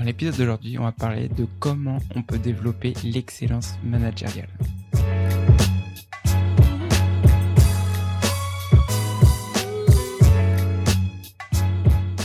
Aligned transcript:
Dans 0.00 0.06
l'épisode 0.06 0.34
d'aujourd'hui, 0.38 0.78
on 0.78 0.84
va 0.84 0.92
parler 0.92 1.28
de 1.28 1.46
comment 1.58 1.98
on 2.16 2.22
peut 2.22 2.38
développer 2.38 2.94
l'excellence 3.04 3.74
managériale. 3.84 4.48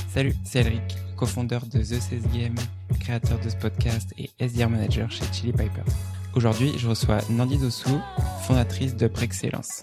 Salut, 0.07 0.33
c'est 0.45 0.59
Elric, 0.59 0.95
cofondeur 1.17 1.65
de 1.65 1.79
The 1.79 1.99
16 1.99 2.29
Game, 2.33 2.55
créateur 3.01 3.37
de 3.41 3.49
ce 3.49 3.57
podcast 3.57 4.13
et 4.17 4.29
SDR 4.39 4.69
manager 4.69 5.11
chez 5.11 5.25
Chili 5.33 5.51
Piper. 5.51 5.83
Aujourd'hui, 6.33 6.71
je 6.77 6.87
reçois 6.87 7.17
Nandi 7.29 7.57
Dossou, 7.57 7.99
fondatrice 8.43 8.95
de 8.95 9.07
Prexcellence. 9.09 9.81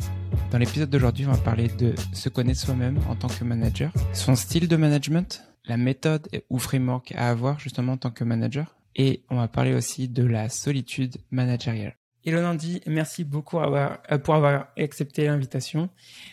Dans 0.51 0.57
l'épisode 0.57 0.89
d'aujourd'hui, 0.89 1.27
on 1.27 1.33
va 1.33 1.37
parler 1.37 1.69
de 1.69 1.95
se 2.15 2.31
connaître 2.31 2.61
soi-même 2.61 2.99
en 3.11 3.17
tant 3.17 3.29
que 3.29 3.45
manager, 3.45 3.93
son 4.15 4.35
style 4.35 4.67
de 4.67 4.77
management, 4.77 5.43
la 5.67 5.77
méthode 5.77 6.29
ou 6.51 6.59
framework 6.59 7.13
à 7.17 7.31
avoir 7.31 7.59
justement 7.59 7.93
en 7.93 7.97
tant 7.97 8.11
que 8.11 8.25
manager, 8.25 8.77
et 8.97 9.23
on 9.31 9.37
va 9.37 9.49
parler 9.49 9.75
aussi 9.75 10.09
de 10.09 10.25
la 10.25 10.49
solitude 10.49 11.17
managériale. 11.31 11.97
Hello 12.25 12.41
Nandi, 12.41 12.81
merci 12.87 13.25
beaucoup 13.25 13.59
euh, 13.59 13.89
pour 14.23 14.37
avoir 14.37 14.69
accepté 14.79 15.25
l'invitation. 15.25 15.89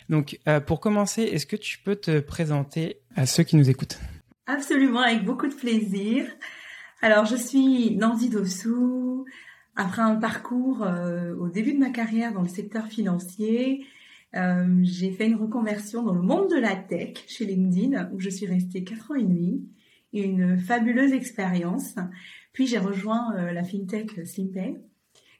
Donc, 0.08 0.38
euh, 0.46 0.60
pour 0.60 0.78
commencer, 0.78 1.22
est-ce 1.22 1.46
que 1.46 1.56
tu 1.56 1.80
peux 1.80 1.96
te 1.96 2.20
présenter 2.20 2.98
à 3.16 3.26
ceux 3.26 3.42
qui 3.42 3.56
nous 3.56 3.68
écoutent? 3.68 3.98
Absolument, 4.46 5.00
avec 5.00 5.24
beaucoup 5.24 5.48
de 5.48 5.54
plaisir. 5.54 6.26
Alors, 7.02 7.24
je 7.24 7.34
suis 7.34 7.96
Nandi 7.96 8.28
Dossou. 8.28 9.24
Après 9.74 10.02
un 10.02 10.16
parcours 10.16 10.84
euh, 10.84 11.34
au 11.36 11.48
début 11.48 11.72
de 11.72 11.78
ma 11.78 11.90
carrière 11.90 12.32
dans 12.32 12.42
le 12.42 12.48
secteur 12.48 12.86
financier, 12.86 13.84
j'ai 14.32 15.10
fait 15.12 15.26
une 15.26 15.36
reconversion 15.36 16.02
dans 16.02 16.14
le 16.14 16.22
monde 16.22 16.50
de 16.50 16.58
la 16.58 16.76
tech 16.76 17.14
chez 17.26 17.44
LinkedIn, 17.44 18.10
où 18.12 18.20
je 18.20 18.30
suis 18.30 18.46
restée 18.46 18.84
quatre 18.84 19.10
ans 19.10 19.16
et 19.16 19.24
demi. 19.24 19.68
Une 20.12 20.58
fabuleuse 20.58 21.12
expérience. 21.12 21.94
Puis 22.52 22.66
j'ai 22.66 22.78
rejoint 22.78 23.52
la 23.52 23.62
fintech 23.62 24.26
Simpay 24.26 24.80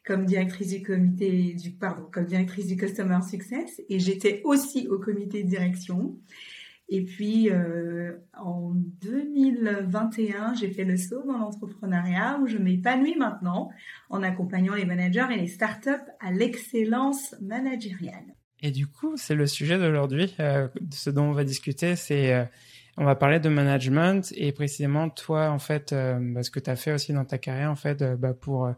comme 0.05 0.25
directrice 0.25 0.71
du 0.71 0.83
comité 0.83 1.55
du 1.55 1.73
pardon, 1.73 2.07
comme 2.11 2.25
directrice 2.25 2.67
du 2.67 2.77
customer 2.77 3.19
success 3.29 3.81
et 3.89 3.99
j'étais 3.99 4.41
aussi 4.45 4.89
au 4.89 4.99
comité 4.99 5.45
de 5.45 5.49
direction. 5.49 6.19
Et 6.89 7.05
puis 7.05 7.51
euh, 7.51 8.17
en 8.37 8.73
2021, 8.75 10.55
j'ai 10.55 10.71
fait 10.71 10.85
le 10.85 10.97
saut 10.97 11.23
dans 11.25 11.39
l'entrepreneuriat 11.39 12.41
où 12.43 12.49
je 12.49 12.59
m'épanouis 12.59 13.17
maintenant 13.17 13.71
en 14.09 14.23
accompagnant 14.23 14.75
les 14.75 14.85
managers 14.85 15.27
et 15.31 15.37
les 15.37 15.47
startups 15.47 15.91
à 16.19 16.33
l'excellence 16.33 17.37
managériale. 17.41 18.35
Et 18.63 18.71
du 18.71 18.87
coup, 18.87 19.17
c'est 19.17 19.35
le 19.35 19.47
sujet 19.47 19.79
d'aujourd'hui. 19.79 20.35
Euh, 20.41 20.69
ce 20.93 21.11
dont 21.11 21.25
on 21.25 21.33
va 21.33 21.45
discuter, 21.45 21.97
c'est 21.97 22.35
euh, 22.35 22.45
on 22.97 23.05
va 23.05 23.15
parler 23.15 23.41
de 23.41 23.49
management 23.49 24.33
et 24.37 24.53
précisément 24.53 25.09
toi, 25.09 25.51
en 25.51 25.59
fait, 25.59 25.95
bah, 25.95 26.43
ce 26.43 26.51
que 26.51 26.61
tu 26.61 26.69
as 26.71 26.77
fait 26.77 26.93
aussi 26.93 27.13
dans 27.13 27.25
ta 27.25 27.39
carrière, 27.39 27.71
en 27.71 27.77
fait, 27.77 28.03
bah, 28.19 28.35
pour 28.35 28.71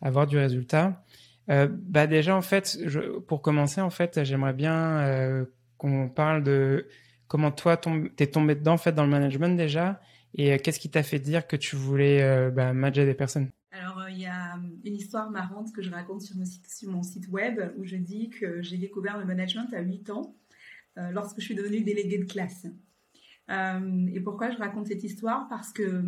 avoir 0.00 0.26
du 0.26 0.38
résultat. 0.38 1.02
Euh, 1.50 1.68
bah 1.70 2.06
déjà 2.06 2.34
en 2.36 2.42
fait, 2.42 2.78
je, 2.86 3.18
pour 3.20 3.40
commencer 3.42 3.80
en 3.80 3.90
fait, 3.90 4.24
j'aimerais 4.24 4.52
bien 4.52 4.98
euh, 4.98 5.44
qu'on 5.78 6.08
parle 6.08 6.42
de 6.42 6.88
comment 7.28 7.50
toi 7.52 7.76
t'es 8.16 8.26
tombé 8.26 8.54
dedans 8.56 8.74
en 8.74 8.78
fait 8.78 8.92
dans 8.92 9.04
le 9.04 9.10
management 9.10 9.56
déjà 9.56 10.00
et 10.34 10.52
euh, 10.54 10.58
qu'est-ce 10.58 10.80
qui 10.80 10.90
t'a 10.90 11.02
fait 11.02 11.20
dire 11.20 11.46
que 11.46 11.56
tu 11.56 11.76
voulais 11.76 12.22
euh, 12.22 12.50
bah, 12.50 12.72
manager 12.72 13.04
des 13.06 13.14
personnes? 13.14 13.50
Alors 13.96 14.10
il 14.10 14.20
y 14.20 14.26
a 14.26 14.60
une 14.84 14.94
histoire 14.94 15.30
marrante 15.30 15.72
que 15.72 15.82
je 15.82 15.90
raconte 15.90 16.22
sur 16.22 16.36
mon 16.36 17.02
site, 17.02 17.28
web 17.28 17.72
où 17.78 17.84
je 17.84 17.96
dis 17.96 18.28
que 18.28 18.60
j'ai 18.60 18.76
découvert 18.76 19.18
le 19.18 19.24
management 19.24 19.72
à 19.72 19.80
8 19.80 20.10
ans 20.10 20.36
lorsque 21.12 21.40
je 21.40 21.44
suis 21.46 21.54
devenue 21.54 21.82
déléguée 21.82 22.18
de 22.18 22.24
classe. 22.24 22.66
et 23.48 24.20
pourquoi 24.20 24.50
je 24.50 24.58
raconte 24.58 24.86
cette 24.86 25.04
histoire? 25.04 25.48
Parce 25.48 25.72
que 25.72 26.04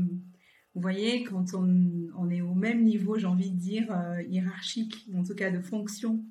vous 0.79 0.83
voyez, 0.83 1.25
quand 1.25 1.55
on, 1.55 2.31
est 2.31 2.41
au 2.41 2.55
même 2.55 2.85
niveau, 2.85 3.19
j'ai 3.19 3.27
envie 3.27 3.51
de 3.51 3.59
dire, 3.59 3.91
euh, 3.91 4.23
hiérarchique, 4.23 5.09
en 5.13 5.25
tout 5.25 5.35
cas 5.35 5.51
de 5.51 5.61
fonction, 5.61 6.25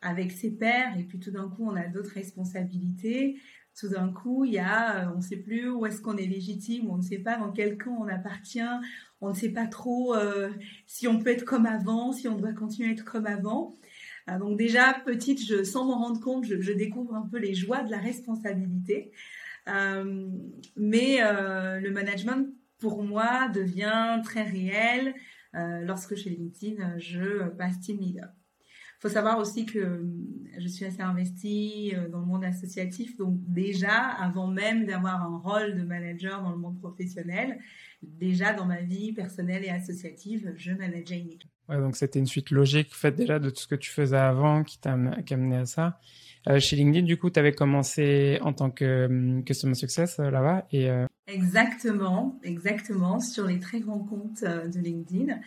avec 0.00 0.32
ses 0.32 0.50
pairs, 0.50 0.98
et 0.98 1.04
puis 1.04 1.20
tout 1.20 1.30
d'un 1.30 1.48
coup, 1.48 1.64
on 1.64 1.76
a 1.76 1.86
d'autres 1.86 2.10
responsabilités. 2.10 3.38
Tout 3.78 3.88
d'un 3.88 4.12
coup, 4.12 4.44
il 4.44 4.52
y 4.52 4.58
a, 4.58 5.04
euh, 5.04 5.12
on 5.12 5.16
ne 5.16 5.22
sait 5.22 5.36
plus 5.36 5.68
où 5.68 5.84
est-ce 5.86 6.00
qu'on 6.00 6.16
est 6.16 6.26
légitime, 6.26 6.90
on 6.90 6.96
ne 6.96 7.02
sait 7.02 7.18
pas 7.18 7.36
dans 7.36 7.50
quel 7.50 7.76
camp 7.76 7.98
on 8.00 8.08
appartient, 8.08 8.60
on 9.20 9.30
ne 9.30 9.34
sait 9.34 9.50
pas 9.50 9.66
trop 9.66 10.14
euh, 10.14 10.50
si 10.86 11.08
on 11.08 11.18
peut 11.18 11.30
être 11.30 11.44
comme 11.44 11.66
avant, 11.66 12.12
si 12.12 12.28
on 12.28 12.36
doit 12.36 12.52
continuer 12.52 12.90
à 12.90 12.92
être 12.92 13.04
comme 13.04 13.26
avant. 13.26 13.74
donc 14.38 14.56
déjà, 14.56 14.94
petite, 15.04 15.44
je, 15.44 15.64
sans 15.64 15.84
m'en 15.86 15.98
rendre 15.98 16.20
compte, 16.20 16.44
je, 16.44 16.72
découvre 16.72 17.14
un 17.14 17.28
peu 17.30 17.38
les 17.38 17.54
joies 17.54 17.82
de 17.82 17.90
la 17.90 17.98
responsabilité. 17.98 19.12
mais 20.76 21.18
le 21.20 21.90
management 21.90 22.48
pour 22.84 23.02
moi, 23.02 23.48
devient 23.48 24.20
très 24.22 24.42
réel 24.42 25.14
euh, 25.54 25.80
lorsque 25.80 26.16
chez 26.16 26.30
LinkedIn, 26.30 26.98
je 26.98 27.48
passe 27.48 27.80
team 27.80 27.98
leader. 27.98 28.28
Il 29.04 29.08
faut 29.08 29.14
savoir 29.16 29.38
aussi 29.38 29.66
que 29.66 29.78
euh, 29.78 30.02
je 30.58 30.66
suis 30.66 30.86
assez 30.86 31.02
investie 31.02 31.92
euh, 31.94 32.08
dans 32.08 32.20
le 32.20 32.24
monde 32.24 32.42
associatif, 32.42 33.18
donc 33.18 33.34
déjà, 33.46 33.98
avant 33.98 34.46
même 34.46 34.86
d'avoir 34.86 35.20
un 35.20 35.36
rôle 35.36 35.74
de 35.74 35.82
manager 35.82 36.42
dans 36.42 36.52
le 36.52 36.56
monde 36.56 36.80
professionnel, 36.80 37.58
déjà 38.02 38.54
dans 38.54 38.64
ma 38.64 38.80
vie 38.80 39.12
personnelle 39.12 39.62
et 39.62 39.68
associative, 39.68 40.54
je 40.56 40.72
manageais 40.72 41.18
une 41.18 41.32
équipe. 41.32 41.50
Ouais, 41.68 41.76
donc 41.76 41.96
c'était 41.96 42.18
une 42.18 42.26
suite 42.26 42.50
logique 42.50 42.94
faite 42.94 43.16
déjà 43.16 43.38
de 43.38 43.50
tout 43.50 43.60
ce 43.60 43.66
que 43.66 43.74
tu 43.74 43.90
faisais 43.90 44.16
avant 44.16 44.64
qui 44.64 44.78
t'a 44.78 44.92
amené 44.92 45.56
à 45.56 45.66
ça. 45.66 46.00
Euh, 46.46 46.60
chez 46.60 46.76
LinkedIn, 46.76 47.06
du 47.06 47.16
coup, 47.16 47.30
tu 47.30 47.40
avais 47.40 47.52
commencé 47.52 48.38
en 48.42 48.52
tant 48.52 48.70
que 48.70 49.06
um, 49.06 49.44
Customer 49.44 49.74
Success 49.74 50.18
euh, 50.18 50.30
là-bas. 50.30 50.66
et 50.72 50.90
euh, 50.90 51.06
Exactement, 51.26 52.38
exactement, 52.42 53.18
sur 53.18 53.46
les 53.46 53.58
très 53.58 53.80
grands 53.80 54.04
comptes 54.04 54.44
de 54.44 54.78
LinkedIn. 54.78 55.38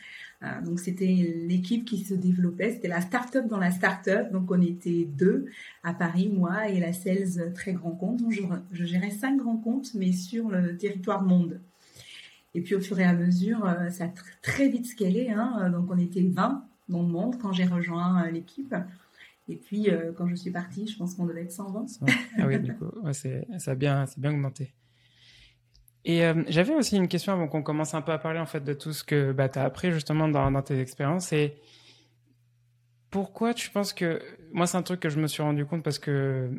Donc, 0.63 0.79
c'était 0.79 1.05
l'équipe 1.47 1.83
qui 1.85 2.03
se 2.03 2.13
développait. 2.13 2.71
C'était 2.71 2.87
la 2.87 3.01
start-up 3.01 3.47
dans 3.47 3.57
la 3.57 3.71
start-up. 3.71 4.31
Donc, 4.31 4.51
on 4.51 4.61
était 4.61 5.05
deux 5.05 5.47
à 5.83 5.93
Paris, 5.93 6.29
moi 6.29 6.69
et 6.69 6.79
la 6.79 6.93
sales 6.93 7.53
très 7.53 7.73
grand 7.73 7.91
compte. 7.91 8.21
Donc, 8.21 8.31
je, 8.71 8.83
gérais 8.85 9.09
cinq 9.09 9.37
grands 9.37 9.57
comptes, 9.57 9.93
mais 9.95 10.11
sur 10.11 10.49
le 10.49 10.77
territoire 10.77 11.23
monde. 11.23 11.59
Et 12.53 12.61
puis, 12.61 12.75
au 12.75 12.79
fur 12.79 12.99
et 12.99 13.03
à 13.03 13.13
mesure, 13.13 13.67
ça 13.89 14.05
a 14.05 14.11
très 14.41 14.69
vite 14.69 14.85
scalé. 14.85 15.29
Hein. 15.29 15.71
Donc, 15.71 15.89
on 15.89 15.97
était 15.97 16.21
20 16.21 16.63
dans 16.89 17.01
le 17.01 17.07
monde 17.07 17.37
quand 17.41 17.51
j'ai 17.51 17.65
rejoint 17.65 18.29
l'équipe. 18.29 18.75
Et 19.49 19.55
puis, 19.55 19.89
euh, 19.89 20.11
quand 20.15 20.27
je 20.27 20.35
suis 20.35 20.51
partie, 20.51 20.87
je 20.87 20.97
pense 20.97 21.15
qu'on 21.15 21.25
devait 21.25 21.43
être 21.43 21.51
120. 21.51 21.85
Ah 22.37 22.47
oui, 22.47 22.59
du 22.59 22.73
coup, 22.75 22.91
ça 23.11 23.71
a 23.71 23.75
bien 23.75 24.05
augmenté. 24.23 24.73
Et 26.07 26.23
euh, 26.23 26.33
j'avais 26.47 26.73
aussi 26.73 26.95
une 26.95 27.09
question 27.09 27.33
avant 27.33 27.49
qu'on 27.49 27.61
commence 27.61 27.93
un 27.93 28.01
peu 28.01 28.13
à 28.13 28.17
parler 28.17 28.39
en 28.39 28.45
fait 28.45 28.63
de 28.63 28.71
tout 28.71 28.93
ce 28.93 29.03
que 29.03 29.33
bah, 29.33 29.49
tu 29.49 29.59
as 29.59 29.65
appris 29.65 29.91
justement 29.91 30.29
dans, 30.29 30.61
tes 30.61 30.79
expériences. 30.79 31.33
Et 31.33 31.55
pourquoi 33.11 33.53
tu 33.53 33.69
penses 33.69 33.91
que. 33.91 34.21
Moi, 34.53 34.67
c'est 34.67 34.77
un 34.77 34.83
truc 34.83 35.01
que 35.01 35.09
je 35.09 35.19
me 35.19 35.27
suis 35.27 35.43
rendu 35.43 35.65
compte 35.65 35.83
parce 35.83 35.99
que, 35.99 36.49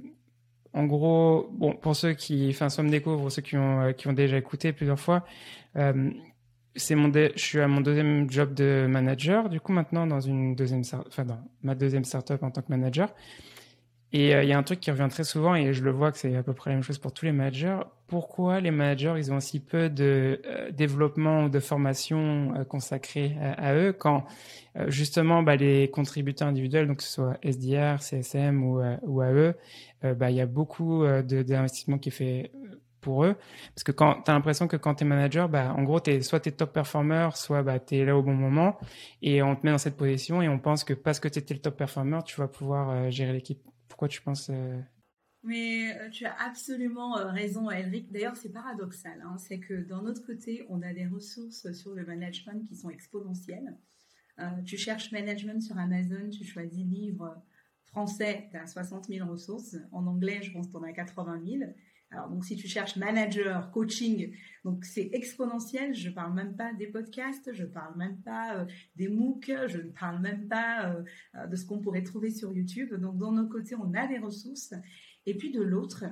en 0.75 0.85
gros, 0.85 1.49
bon, 1.51 1.73
pour 1.73 1.97
ceux 1.97 2.13
qui, 2.13 2.49
enfin, 2.51 2.69
soit 2.69 2.85
me 2.85 2.91
découvrent, 2.91 3.31
ceux 3.31 3.41
qui 3.41 3.57
ont, 3.57 3.81
euh, 3.81 3.93
qui 3.93 4.07
ont 4.07 4.13
déjà 4.13 4.37
écouté 4.37 4.75
plusieurs 4.75 5.01
fois, 5.01 5.25
c'est 6.77 6.95
mon 6.95 7.11
je 7.13 7.31
suis 7.37 7.61
à 7.61 7.69
mon 7.69 7.81
deuxième 7.81 8.31
job 8.31 8.55
de 8.55 8.87
manager 8.89 9.49
du 9.49 9.61
coup 9.61 9.73
maintenant 9.73 10.07
dans 10.07 10.21
une 10.21 10.55
deuxième 10.55 10.83
enfin 11.07 11.25
dans 11.25 11.41
ma 11.63 11.75
deuxième 11.75 12.05
startup 12.05 12.43
en 12.43 12.51
tant 12.51 12.63
que 12.63 12.71
manager 12.71 13.13
et 14.13 14.35
euh, 14.35 14.43
il 14.43 14.49
y 14.49 14.53
a 14.53 14.59
un 14.59 14.63
truc 14.63 14.81
qui 14.81 14.91
revient 14.91 15.09
très 15.11 15.25
souvent 15.25 15.55
et 15.55 15.73
je 15.75 15.85
le 15.85 15.91
vois 15.91 16.13
que 16.13 16.19
c'est 16.19 16.35
à 16.35 16.43
peu 16.43 16.55
près 16.55 16.71
la 16.71 16.77
même 16.77 16.83
chose 16.83 16.99
pour 16.99 17.13
tous 17.13 17.27
les 17.27 17.33
managers 17.33 17.81
pourquoi 18.07 18.61
les 18.61 18.71
managers 18.71 19.15
ils 19.19 19.33
ont 19.33 19.37
aussi 19.37 19.61
peu 19.61 19.91
de 19.91 20.41
euh, 20.47 20.71
développement 20.71 21.45
ou 21.45 21.49
de 21.51 21.61
formation 21.61 22.55
euh, 22.57 22.65
consacrée 22.65 23.37
à, 23.41 23.75
eux 23.75 23.93
quand 23.93 24.25
justement 24.87 25.43
bah, 25.43 25.57
les 25.57 25.91
contributeurs 25.91 26.49
individuels 26.49 26.87
donc 26.87 26.99
que 26.99 27.03
ce 27.03 27.13
soit 27.13 27.39
SDR 27.43 28.01
CSM 28.01 28.63
ou, 28.65 28.81
ou 29.03 29.23
AE 29.23 29.55
bah 30.15 30.31
il 30.31 30.37
y 30.37 30.41
a 30.41 30.47
beaucoup 30.47 31.05
d'investissement 31.05 31.99
qui 31.99 32.11
est 32.11 32.13
fait 32.13 32.53
pour 33.01 33.25
eux. 33.25 33.37
Parce 33.75 33.85
que 33.85 33.93
quand 33.93 34.23
tu 34.23 34.31
as 34.31 34.35
l'impression 34.35 34.69
que 34.69 34.77
quand 34.77 34.97
tu 34.97 35.05
es 35.05 35.07
manager, 35.07 35.49
bah, 35.49 35.75
en 35.77 35.83
gros, 35.83 36.01
es, 36.07 36.21
soit 36.21 36.41
tu 36.41 36.49
es 36.51 36.53
top 36.53 36.73
performer, 36.73 37.29
soit 37.35 37.63
bah, 37.63 37.79
tu 37.79 37.97
es 37.97 38.05
là 38.05 38.17
au 38.17 38.23
bon 38.23 38.35
moment 38.35 38.77
et 39.23 39.43
on 39.43 39.57
te 39.57 39.65
met 39.65 39.73
dans 39.73 39.79
cette 39.79 39.97
position 39.97 40.43
et 40.43 40.49
on 40.49 40.59
pense 40.59 40.85
que 40.85 40.95
parce 40.95 41.21
que 41.21 41.29
tu 41.29 41.39
étais 41.39 41.55
le 41.55 41.61
top 41.61 41.77
performer, 41.77 42.19
tu 42.25 42.41
vas 42.41 42.49
pouvoir 42.49 43.11
gérer 43.11 43.33
l'équipe. 43.33 43.61
Pourquoi 43.89 44.09
tu 44.09 44.21
penses 44.23 44.51
euh... 44.51 44.81
Mais 45.45 45.97
euh, 45.97 46.11
tu 46.11 46.27
as 46.27 46.35
absolument 46.43 47.17
euh, 47.17 47.27
raison, 47.31 47.71
Elric. 47.71 48.11
D'ailleurs, 48.13 48.37
c'est 48.37 48.51
paradoxal. 48.51 49.23
Hein. 49.25 49.39
C'est 49.39 49.61
que 49.61 49.75
d'un 49.75 50.05
autre 50.05 50.25
côté, 50.27 50.67
on 50.69 50.83
a 50.83 50.93
des 50.93 51.07
ressources 51.07 51.73
sur 51.73 51.95
le 51.95 52.05
management 52.05 52.67
qui 52.67 52.77
sont 52.77 52.91
exponentielles. 52.91 53.77
tu 54.65 54.77
cherches 54.77 55.11
management 55.11 55.61
sur 55.61 55.79
Amazon, 55.79 56.31
tu 56.31 56.45
choisis 56.45 56.85
livre 56.85 57.43
français, 57.85 58.49
tu 58.51 58.57
as 58.57 58.67
60 58.67 59.07
000 59.07 59.29
ressources. 59.29 59.77
En 59.93 60.07
anglais, 60.07 60.41
je 60.43 60.53
pense 60.53 60.73
en 60.75 60.83
as 60.83 60.93
80 60.93 61.43
000. 61.45 61.73
Alors, 62.11 62.31
donc, 62.31 62.45
si 62.45 62.57
tu 62.57 62.67
cherches 62.67 62.97
manager, 62.97 63.71
coaching, 63.71 64.35
donc 64.65 64.85
c'est 64.85 65.11
exponentiel. 65.13 65.95
Je 65.95 66.09
parle 66.09 66.35
même 66.35 66.57
pas 66.57 66.73
des 66.73 66.87
podcasts, 66.87 67.53
je 67.53 67.65
parle 67.67 67.97
même 67.99 68.19
pas 68.23 68.57
euh, 68.57 68.67
des 68.97 69.09
MOOC, 69.09 69.53
je 69.67 69.79
ne 69.79 69.91
parle 69.91 70.21
même 70.21 70.49
pas 70.49 70.91
euh, 70.91 71.47
de 71.47 71.57
ce 71.57 71.67
qu'on 71.67 71.81
pourrait 71.81 72.03
trouver 72.03 72.31
sur 72.31 72.53
YouTube. 72.53 72.95
Donc, 72.95 73.19
d'un 73.19 73.37
autre 73.37 73.51
côté, 73.51 73.75
on 73.75 73.93
a 73.93 74.07
des 74.07 74.19
ressources. 74.19 74.73
Et 75.27 75.37
puis, 75.37 75.51
de 75.51 75.61
l'autre, 75.61 76.07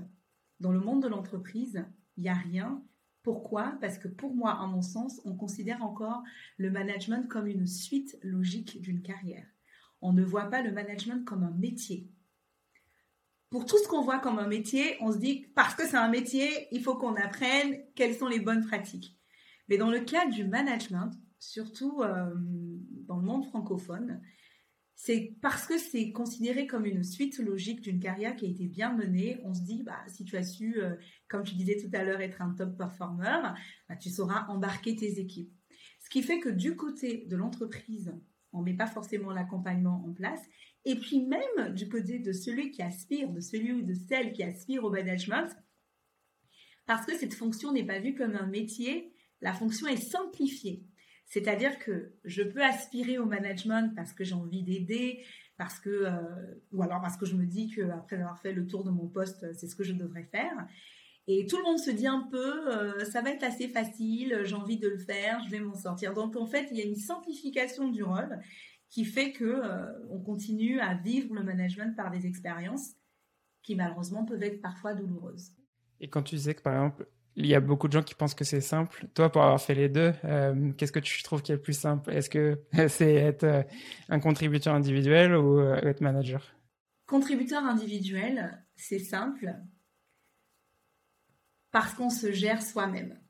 dans 0.61 0.73
le 0.73 0.81
monde 0.81 1.03
de 1.03 1.09
l'entreprise, 1.09 1.85
il 2.17 2.25
n'y 2.25 2.29
a 2.29 2.35
rien 2.35 2.83
Pourquoi? 3.23 3.79
Parce 3.81 3.99
que 3.99 4.09
pour 4.09 4.35
moi, 4.35 4.53
à 4.53 4.67
mon 4.67 4.83
sens, 4.83 5.21
on 5.25 5.35
considère 5.35 5.83
encore 5.83 6.23
le 6.59 6.71
management 6.71 7.27
comme 7.27 7.47
une 7.47 7.67
suite 7.67 8.19
logique 8.23 8.83
d'une 8.83 9.03
carrière. 9.03 9.47
On 10.03 10.13
ne 10.13 10.23
voit 10.23 10.51
pas 10.51 10.63
le 10.63 10.73
management 10.73 11.25
comme 11.25 11.43
un 11.43 11.53
métier. 11.53 12.11
Pour 13.51 13.65
tout 13.65 13.79
ce 13.79 13.87
qu'on 13.89 14.03
voit 14.03 14.19
comme 14.19 14.39
un 14.39 14.49
métier, 14.49 14.97
on 15.01 15.13
se 15.13 15.19
dit 15.19 15.47
parce 15.55 15.75
que 15.75 15.87
c'est 15.87 15.97
un 15.97 16.09
métier, 16.09 16.69
il 16.73 16.83
faut 16.83 16.97
qu'on 16.97 17.15
apprenne 17.15 17.79
quelles 17.95 18.15
sont 18.15 18.27
les 18.27 18.41
bonnes 18.41 18.67
pratiques. 18.67 19.17
Mais 19.69 19.79
dans 19.79 19.91
le 19.91 20.01
cas 20.01 20.29
du 20.29 20.45
management, 20.45 21.13
surtout 21.39 22.03
euh, 22.03 22.35
dans 23.07 23.17
le 23.17 23.25
monde 23.25 23.45
francophone, 23.47 24.21
c'est 24.95 25.37
parce 25.43 25.67
que 25.67 25.79
c'est 25.79 26.11
considéré 26.11 26.67
comme 26.67 26.87
une 26.87 27.05
suite 27.05 27.39
logique 27.39 27.83
d'une 27.83 28.01
carrière 28.01 28.35
qui 28.35 28.47
a 28.47 28.49
été 28.49 28.67
bien 28.67 28.95
menée. 28.95 29.39
On 29.45 29.53
se 29.53 29.61
dit, 29.61 29.83
bah, 29.83 30.03
si 30.09 30.25
tu 30.25 30.37
as 30.37 30.43
su, 30.43 30.83
euh, 30.83 30.97
comme 31.29 31.45
tu 31.45 31.55
disais 31.55 31.77
tout 31.77 31.95
à 31.95 32.03
l'heure, 32.03 32.21
être 32.21 32.41
un 32.41 32.55
top 32.55 32.77
performer, 32.77 33.53
bah, 33.89 33.97
tu 33.97 34.09
sauras 34.09 34.47
embarquer 34.49 34.97
tes 34.97 35.21
équipes. 35.21 35.53
Ce 36.01 36.09
qui 36.09 36.23
fait 36.23 36.41
que 36.41 36.49
du 36.49 36.77
côté 36.77 37.27
de 37.29 37.37
l'entreprise, 37.37 38.15
on 38.53 38.61
ne 38.61 38.65
met 38.65 38.75
pas 38.75 38.87
forcément 38.87 39.33
l'accompagnement 39.33 40.03
en 40.07 40.13
place. 40.13 40.41
Et 40.87 40.95
puis 40.95 41.21
même 41.21 41.75
du 41.75 41.89
côté 41.89 42.21
de 42.21 42.31
celui 42.31 42.71
qui 42.71 42.81
aspire, 42.81 43.29
de 43.29 43.41
celui 43.41 43.73
ou 43.73 43.83
de 43.83 43.93
celle 43.93 44.33
qui 44.33 44.45
aspire 44.45 44.85
au 44.85 44.91
management, 44.91 45.49
parce 46.87 47.05
que 47.05 47.17
cette 47.17 47.35
fonction 47.35 47.73
n'est 47.73 47.85
pas 47.85 47.99
vue 47.99 48.15
comme 48.15 48.37
un 48.37 48.47
métier, 48.47 49.13
la 49.41 49.53
fonction 49.53 49.89
est 49.89 49.97
simplifiée. 49.97 50.85
C'est-à-dire 51.25 51.81
que 51.81 52.13
je 52.25 52.45
peux 52.45 52.63
aspirer 52.63 53.19
au 53.19 53.27
management 53.27 53.93
parce 53.97 54.13
que 54.13 54.23
j'ai 54.23 54.35
envie 54.35 54.63
d'aider, 54.63 55.25
parce 55.59 55.81
que, 55.81 55.91
euh, 55.91 56.21
ou 56.71 56.85
alors 56.85 57.01
parce 57.01 57.17
que 57.17 57.27
je 57.27 57.35
me 57.35 57.47
dis 57.47 57.69
qu'après 57.75 58.15
avoir 58.15 58.39
fait 58.39 58.53
le 58.53 58.65
tour 58.69 58.85
de 58.85 58.91
mon 58.91 59.09
poste, 59.09 59.45
c'est 59.55 59.67
ce 59.67 59.75
que 59.75 59.83
je 59.83 59.93
devrais 59.93 60.23
faire. 60.23 60.69
Et 61.27 61.47
tout 61.47 61.57
le 61.57 61.65
monde 61.65 61.81
se 61.81 61.91
dit 61.91 62.07
un 62.07 62.29
peu, 62.31 62.73
euh, 62.73 63.05
ça 63.07 63.23
va 63.23 63.31
être 63.31 63.43
assez 63.43 63.67
facile, 63.67 64.43
j'ai 64.45 64.55
envie 64.55 64.79
de 64.79 64.87
le 64.87 64.99
faire, 64.99 65.43
je 65.45 65.51
vais 65.51 65.59
m'en 65.59 65.75
sortir. 65.75 66.15
Donc 66.15 66.37
en 66.37 66.47
fait, 66.47 66.69
il 66.71 66.77
y 66.77 66.81
a 66.81 66.85
une 66.85 66.95
simplification 66.95 67.89
du 67.89 68.05
rôle 68.05 68.39
qui 68.91 69.05
fait 69.05 69.33
que 69.33 69.45
euh, 69.45 69.93
on 70.11 70.21
continue 70.21 70.81
à 70.81 70.95
vivre 70.95 71.35
le 71.35 71.43
management 71.43 71.95
par 71.97 72.11
des 72.11 72.27
expériences 72.27 72.95
qui 73.63 73.75
malheureusement 73.75 74.25
peuvent 74.25 74.43
être 74.43 74.63
parfois 74.63 74.95
douloureuses. 74.95 75.53
Et 76.01 76.09
quand 76.09 76.23
tu 76.23 76.37
disais 76.37 76.55
que 76.55 76.63
par 76.63 76.75
exemple 76.75 77.07
il 77.39 77.47
y 77.47 77.55
a 77.55 77.61
beaucoup 77.61 77.87
de 77.87 77.93
gens 77.93 78.03
qui 78.03 78.15
pensent 78.15 78.35
que 78.35 78.45
c'est 78.45 78.63
simple. 78.63 79.09
Toi, 79.13 79.31
pour 79.31 79.43
avoir 79.43 79.61
fait 79.61 79.75
les 79.75 79.91
deux, 79.91 80.15
euh, 80.25 80.73
qu'est-ce 80.73 80.93
que 80.93 81.01
tu 81.01 81.23
trouves 81.23 81.43
qui 81.43 81.53
est 81.53 81.57
le 81.57 81.61
plus 81.61 81.79
simple? 81.79 82.11
Est-ce 82.11 82.31
que 82.31 82.63
c'est 82.89 83.13
être 83.13 83.45
euh, 83.45 83.63
un 84.09 84.21
contributeur 84.21 84.75
individuel 84.75 85.37
ou 85.37 85.61
être 85.61 86.01
manager? 86.01 86.57
Contributeur 87.07 87.63
individuel, 87.63 88.65
c'est 88.75 88.99
simple 88.99 89.55
parce 91.71 91.93
qu'on 91.93 92.09
se 92.09 92.33
gère 92.33 92.63
soi-même. 92.63 93.21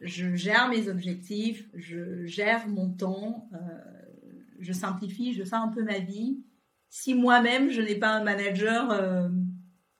Je 0.00 0.34
gère 0.34 0.68
mes 0.70 0.88
objectifs, 0.88 1.68
je 1.74 2.24
gère 2.24 2.66
mon 2.68 2.90
temps, 2.90 3.50
je 4.62 4.72
simplifie, 4.72 5.34
je 5.34 5.44
fais 5.44 5.56
un 5.56 5.68
peu 5.68 5.82
ma 5.82 5.98
vie. 5.98 6.42
Si 6.88 7.14
moi-même, 7.14 7.70
je 7.70 7.80
n'ai 7.80 7.96
pas 7.96 8.10
un 8.10 8.22
manager 8.22 9.30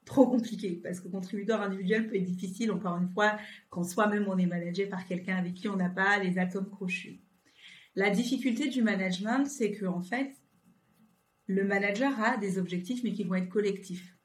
trop 0.04 0.26
compliqué 0.26 0.80
parce 0.82 1.00
que 1.00 1.08
contributeur 1.08 1.62
individuel 1.62 2.08
peut 2.08 2.16
être 2.16 2.24
difficile, 2.24 2.72
encore 2.72 2.98
une 2.98 3.08
fois, 3.08 3.38
quand 3.70 3.84
soi-même 3.84 4.26
on 4.28 4.38
est 4.38 4.46
managé 4.46 4.86
par 4.86 5.06
quelqu'un 5.06 5.36
avec 5.36 5.54
qui 5.54 5.68
on 5.68 5.76
n'a 5.76 5.88
pas 5.88 6.18
les 6.18 6.38
atomes 6.38 6.68
crochus. 6.68 7.20
La 7.94 8.10
difficulté 8.10 8.68
du 8.68 8.82
management, 8.82 9.46
c'est 9.46 9.72
que 9.72 9.86
en 9.86 10.00
fait, 10.00 10.32
le 11.46 11.64
manager 11.64 12.18
a 12.20 12.36
des 12.36 12.58
objectifs 12.58 13.02
mais 13.04 13.12
qui 13.12 13.24
vont 13.24 13.34
être 13.34 13.48
collectifs. 13.48 14.16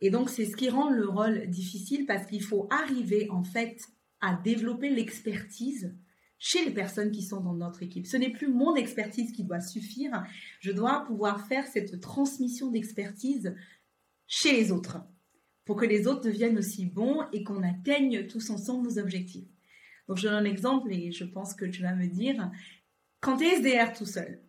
Et 0.00 0.10
donc 0.10 0.30
c'est 0.30 0.44
ce 0.44 0.56
qui 0.56 0.68
rend 0.68 0.90
le 0.90 1.08
rôle 1.08 1.48
difficile 1.48 2.06
parce 2.06 2.26
qu'il 2.26 2.42
faut 2.42 2.68
arriver 2.70 3.28
en 3.30 3.42
fait 3.42 3.80
à 4.20 4.34
développer 4.34 4.90
l'expertise 4.90 5.94
chez 6.38 6.64
les 6.64 6.70
personnes 6.70 7.10
qui 7.10 7.22
sont 7.22 7.40
dans 7.40 7.54
notre 7.54 7.82
équipe. 7.82 8.06
Ce 8.06 8.16
n'est 8.16 8.32
plus 8.32 8.48
mon 8.48 8.74
expertise 8.74 9.32
qui 9.32 9.44
doit 9.44 9.60
suffire, 9.60 10.24
je 10.60 10.72
dois 10.72 11.04
pouvoir 11.06 11.46
faire 11.46 11.66
cette 11.66 12.00
transmission 12.00 12.70
d'expertise 12.70 13.54
chez 14.26 14.52
les 14.52 14.72
autres, 14.72 14.98
pour 15.64 15.76
que 15.76 15.86
les 15.86 16.06
autres 16.06 16.22
deviennent 16.22 16.58
aussi 16.58 16.86
bons 16.86 17.22
et 17.32 17.42
qu'on 17.42 17.62
atteigne 17.62 18.26
tous 18.26 18.50
ensemble 18.50 18.86
nos 18.86 18.98
objectifs. 18.98 19.48
Donc 20.08 20.18
je 20.18 20.28
donne 20.28 20.34
un 20.34 20.50
exemple 20.50 20.92
et 20.92 21.10
je 21.10 21.24
pense 21.24 21.54
que 21.54 21.64
tu 21.64 21.82
vas 21.82 21.94
me 21.94 22.06
dire, 22.06 22.50
quand 23.20 23.38
tu 23.38 23.44
es 23.44 23.56
SDR 23.56 23.92
tout 23.92 24.06
seul, 24.06 24.42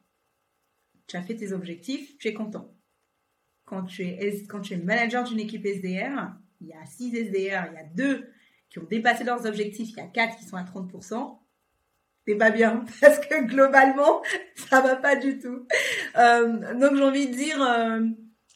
tu 1.07 1.15
as 1.15 1.23
fait 1.23 1.35
tes 1.35 1.53
objectifs, 1.53 2.17
tu 2.17 2.27
es 2.27 2.33
content. 2.33 2.75
Quand 3.65 3.83
tu 3.83 4.03
es, 4.03 4.43
quand 4.45 4.61
tu 4.61 4.73
es 4.73 4.77
manager 4.77 5.23
d'une 5.23 5.39
équipe 5.39 5.65
SDR, 5.65 6.33
il 6.61 6.67
y 6.67 6.73
a 6.73 6.85
6 6.85 7.15
SDR, 7.15 7.71
il 7.71 7.75
y 7.75 7.79
a 7.79 7.83
2 7.95 8.29
qui 8.69 8.79
ont 8.79 8.85
dépassé 8.85 9.23
leurs 9.23 9.45
objectifs, 9.45 9.89
il 9.91 9.97
y 9.97 10.01
a 10.01 10.07
4 10.07 10.37
qui 10.37 10.45
sont 10.45 10.57
à 10.57 10.63
30%, 10.63 11.39
t'es 12.27 12.35
pas 12.35 12.51
bien 12.51 12.85
parce 13.01 13.19
que 13.19 13.47
globalement, 13.47 14.21
ça 14.69 14.81
va 14.81 14.97
pas 14.97 15.15
du 15.15 15.39
tout. 15.39 15.65
Euh, 16.17 16.79
donc 16.79 16.95
j'ai 16.95 17.03
envie 17.03 17.27
de 17.29 17.33
dire, 17.33 17.61
euh, 17.61 18.01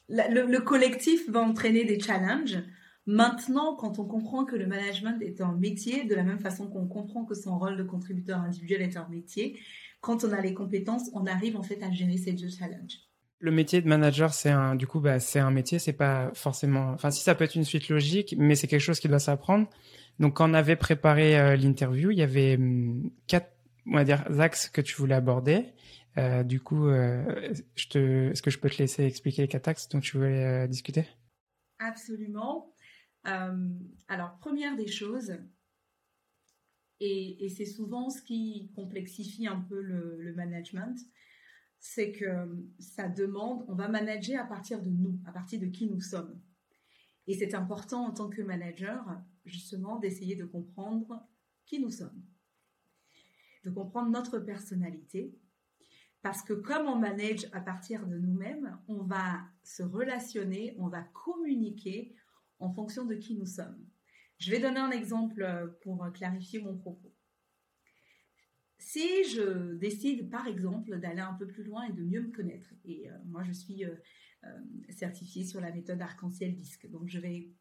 le, 0.10 0.60
collectif 0.60 1.28
va 1.30 1.40
entraîner 1.40 1.86
des 1.86 2.00
challenges. 2.00 2.60
Maintenant, 3.08 3.76
quand 3.76 3.98
on 3.98 4.06
comprend 4.06 4.46
que 4.46 4.56
le 4.56 4.68
management 4.68 5.20
est 5.22 5.42
un 5.42 5.54
métier, 5.54 6.04
de 6.04 6.14
la 6.14 6.24
même 6.24 6.40
façon 6.40 6.68
qu'on 6.68 6.88
comprend 6.88 7.26
que 7.26 7.34
son 7.34 7.58
rôle 7.58 7.78
de 7.78 7.84
contributeur 7.84 8.40
individuel 8.40 8.84
est 8.84 8.98
un 8.98 9.08
métier, 9.10 9.58
quand 10.02 10.24
on 10.24 10.32
a 10.32 10.42
les 10.42 10.54
compétences, 10.54 11.10
on 11.14 11.26
arrive 11.26 11.56
en 11.58 11.64
fait 11.64 11.82
à 11.82 11.90
gérer 11.90 12.18
ces 12.18 12.34
deux 12.34 12.50
challenges. 12.50 13.00
Le 13.40 13.50
métier 13.50 13.82
de 13.82 13.88
manager, 13.88 14.34
c'est 14.34 14.52
un, 14.52 14.76
du 14.76 14.86
coup, 14.86 15.00
bah, 15.00 15.20
c'est 15.20 15.40
un 15.40 15.50
métier, 15.50 15.80
c'est 15.80 15.94
pas 15.94 16.30
forcément, 16.36 16.92
enfin, 16.92 17.10
si 17.10 17.24
ça 17.24 17.34
peut 17.34 17.44
être 17.44 17.56
une 17.56 17.64
suite 17.64 17.90
logique, 17.90 18.36
mais 18.38 18.54
c'est 18.54 18.68
quelque 18.68 18.82
chose 18.82 19.00
qui 19.00 19.08
doit 19.08 19.18
s'apprendre. 19.18 19.68
Donc, 20.20 20.36
quand 20.36 20.50
on 20.50 20.54
avait 20.54 20.76
préparé 20.76 21.40
euh, 21.40 21.56
l'interview, 21.56 22.12
il 22.12 22.20
y 22.20 22.22
avait 22.22 22.56
hum, 22.58 23.10
quatre, 23.26 23.50
on 23.86 23.94
va 23.94 24.04
dire, 24.04 24.24
axes 24.40 24.70
que 24.70 24.82
tu 24.82 24.96
voulais 24.96 25.16
aborder. 25.16 25.74
Euh, 26.18 26.44
du 26.44 26.60
coup, 26.60 26.88
euh, 26.88 27.54
est-ce 27.76 28.42
que 28.42 28.52
je 28.52 28.60
peux 28.60 28.70
te 28.70 28.78
laisser 28.78 29.04
expliquer 29.04 29.44
les 29.44 29.48
quatre 29.48 29.90
dont 29.92 30.00
tu 30.00 30.18
voulais 30.18 30.46
euh, 30.46 30.68
discuter? 30.68 31.08
Absolument. 31.80 32.76
alors, 33.24 34.38
première 34.40 34.76
des 34.76 34.88
choses, 34.88 35.38
et, 37.00 37.50
c'est 37.50 37.66
souvent 37.66 38.10
ce 38.10 38.22
qui 38.22 38.72
complexifie 38.76 39.48
un 39.48 39.60
peu 39.62 39.82
le, 39.82 40.34
management, 40.36 40.98
c'est 41.80 42.12
que 42.12 42.28
ça 42.78 43.08
demande, 43.08 43.66
on 43.68 43.74
va 43.74 43.88
manager 43.88 44.44
à 44.44 44.48
partir 44.48 44.82
de 44.84 44.90
nous, 44.90 45.20
à 45.26 45.32
partir 45.32 45.60
de 45.60 45.66
qui 45.66 45.88
nous 45.88 46.02
sommes. 46.02 46.40
Et 47.26 47.34
c'est 47.34 47.56
important 47.56 48.06
en 48.06 48.12
tant 48.12 48.30
que 48.30 48.42
manager, 48.44 49.04
justement, 49.46 49.98
d'essayer 49.98 50.36
de 50.36 50.46
comprendre 50.46 51.28
qui 51.66 51.80
nous 51.80 51.90
sommes, 51.90 52.22
de 53.64 53.70
comprendre 53.70 54.10
notre 54.10 54.40
personnalité, 54.40 55.36
parce 56.22 56.42
que 56.42 56.54
comme 56.54 56.88
on 56.88 56.98
manage 56.98 57.48
à 57.52 57.62
partir 57.62 58.06
de 58.06 58.18
nous-mêmes, 58.18 58.78
on 58.88 59.04
va 59.04 59.42
se 59.64 59.84
relationner, 59.84 60.76
on 60.78 60.88
va 60.88 61.02
communiquer 61.02 62.16
en 62.60 62.72
fonction 62.72 63.06
de 63.06 63.16
qui 63.16 63.36
nous 63.36 63.46
sommes. 63.46 63.84
Je 64.38 64.52
vais 64.52 64.60
donner 64.60 64.80
un 64.80 64.92
exemple 64.92 65.44
euh, 65.44 65.68
pour 65.82 66.12
clarifier 66.14 66.60
mon 66.60 66.78
propos. 66.78 67.14
Si 68.78 69.24
je 69.26 69.76
décide, 69.76 70.30
par 70.30 70.48
exemple, 70.48 71.00
d'aller 71.00 71.22
un 71.22 71.34
peu 71.34 71.46
plus 71.46 71.64
loin 71.64 71.84
et 71.84 71.94
de 71.94 72.02
mieux 72.02 72.22
me 72.22 72.32
connaître, 72.32 72.74
et 72.84 73.10
euh, 73.10 73.18
moi 73.26 73.44
je 73.44 73.52
suis 73.52 73.86
euh, 73.86 73.96
certifiée 74.90 75.46
sur 75.46 75.62
la 75.62 75.72
méthode 75.72 76.02
arc-en-ciel 76.02 76.56
disque, 76.56 76.90
donc 76.90 77.08
je 77.08 77.20
vais 77.20 77.52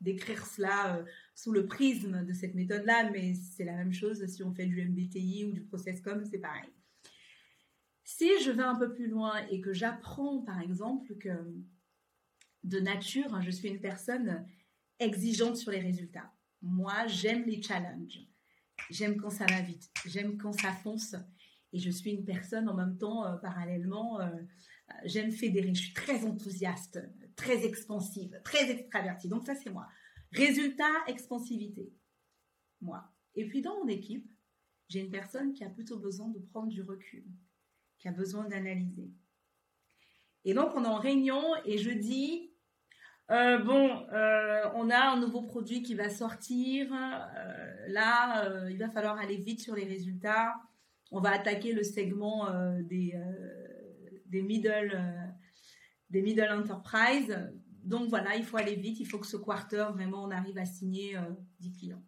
décrire 0.00 0.46
cela 0.46 1.04
sous 1.34 1.52
le 1.52 1.66
prisme 1.66 2.24
de 2.24 2.32
cette 2.32 2.54
méthode-là, 2.54 3.10
mais 3.10 3.34
c'est 3.34 3.64
la 3.64 3.74
même 3.74 3.92
chose 3.92 4.24
si 4.26 4.42
on 4.42 4.52
fait 4.52 4.66
du 4.66 4.82
MBTI 4.82 5.46
ou 5.46 5.52
du 5.52 5.62
process.com, 5.62 6.24
c'est 6.24 6.38
pareil. 6.38 6.70
Si 8.04 8.28
je 8.42 8.50
vais 8.50 8.62
un 8.62 8.76
peu 8.76 8.92
plus 8.92 9.08
loin 9.08 9.34
et 9.50 9.60
que 9.60 9.72
j'apprends, 9.72 10.42
par 10.42 10.60
exemple, 10.60 11.14
que 11.16 11.30
de 12.62 12.78
nature, 12.78 13.34
hein, 13.34 13.40
je 13.40 13.50
suis 13.50 13.68
une 13.68 13.80
personne 13.80 14.46
exigeante 14.98 15.56
sur 15.56 15.72
les 15.72 15.80
résultats. 15.80 16.32
Moi, 16.62 17.06
j'aime 17.06 17.44
les 17.46 17.62
challenges. 17.62 18.20
J'aime 18.90 19.16
quand 19.16 19.30
ça 19.30 19.46
va 19.46 19.60
vite. 19.60 19.90
J'aime 20.06 20.36
quand 20.36 20.52
ça 20.52 20.72
fonce. 20.72 21.16
Et 21.72 21.78
je 21.78 21.90
suis 21.90 22.12
une 22.12 22.24
personne 22.24 22.68
en 22.68 22.74
même 22.74 22.96
temps, 22.96 23.26
euh, 23.26 23.36
parallèlement, 23.36 24.20
euh, 24.20 24.30
j'aime 25.04 25.32
fédérer. 25.32 25.74
Je 25.74 25.82
suis 25.82 25.92
très 25.92 26.24
enthousiaste, 26.24 27.00
très 27.36 27.64
expansive, 27.64 28.40
très 28.44 28.70
extravertie. 28.70 29.28
Donc 29.28 29.44
ça, 29.44 29.54
c'est 29.54 29.70
moi. 29.70 29.86
Résultat, 30.32 30.92
expansivité. 31.06 31.92
Moi. 32.80 33.04
Et 33.34 33.46
puis 33.46 33.62
dans 33.62 33.78
mon 33.78 33.88
équipe, 33.88 34.28
j'ai 34.88 35.00
une 35.00 35.10
personne 35.10 35.52
qui 35.52 35.64
a 35.64 35.70
plutôt 35.70 35.98
besoin 35.98 36.28
de 36.28 36.38
prendre 36.38 36.68
du 36.68 36.82
recul 36.82 37.24
qui 37.98 38.08
a 38.08 38.12
besoin 38.12 38.44
d'analyser. 38.44 39.10
Et 40.44 40.54
donc, 40.54 40.72
on 40.74 40.84
est 40.84 40.88
en 40.88 40.98
réunion 40.98 41.42
et 41.64 41.78
je 41.78 41.90
dis, 41.90 42.52
euh, 43.30 43.58
bon, 43.58 44.06
euh, 44.12 44.70
on 44.74 44.90
a 44.90 45.10
un 45.10 45.18
nouveau 45.18 45.42
produit 45.42 45.82
qui 45.82 45.94
va 45.94 46.08
sortir. 46.08 46.92
Euh, 46.92 47.88
là, 47.88 48.68
il 48.70 48.78
va 48.78 48.88
falloir 48.90 49.18
aller 49.18 49.36
vite 49.36 49.60
sur 49.60 49.74
les 49.74 49.84
résultats. 49.84 50.54
On 51.10 51.20
va 51.20 51.30
attaquer 51.30 51.72
le 51.72 51.82
segment 51.82 52.48
des, 52.82 53.14
des, 54.26 54.42
middle, 54.42 55.00
des 56.16 56.22
middle 56.22 56.50
enterprise. 56.50 57.36
donc 57.84 58.08
voilà, 58.08 58.36
il 58.36 58.44
faut 58.44 58.56
aller 58.56 58.74
vite. 58.74 58.98
Il 59.00 59.06
faut 59.06 59.18
que 59.18 59.26
ce 59.26 59.36
quarter, 59.36 59.86
vraiment, 59.92 60.24
on 60.24 60.30
arrive 60.30 60.56
à 60.56 60.64
signer 60.64 61.18
10 61.60 61.72
clients. 61.72 62.02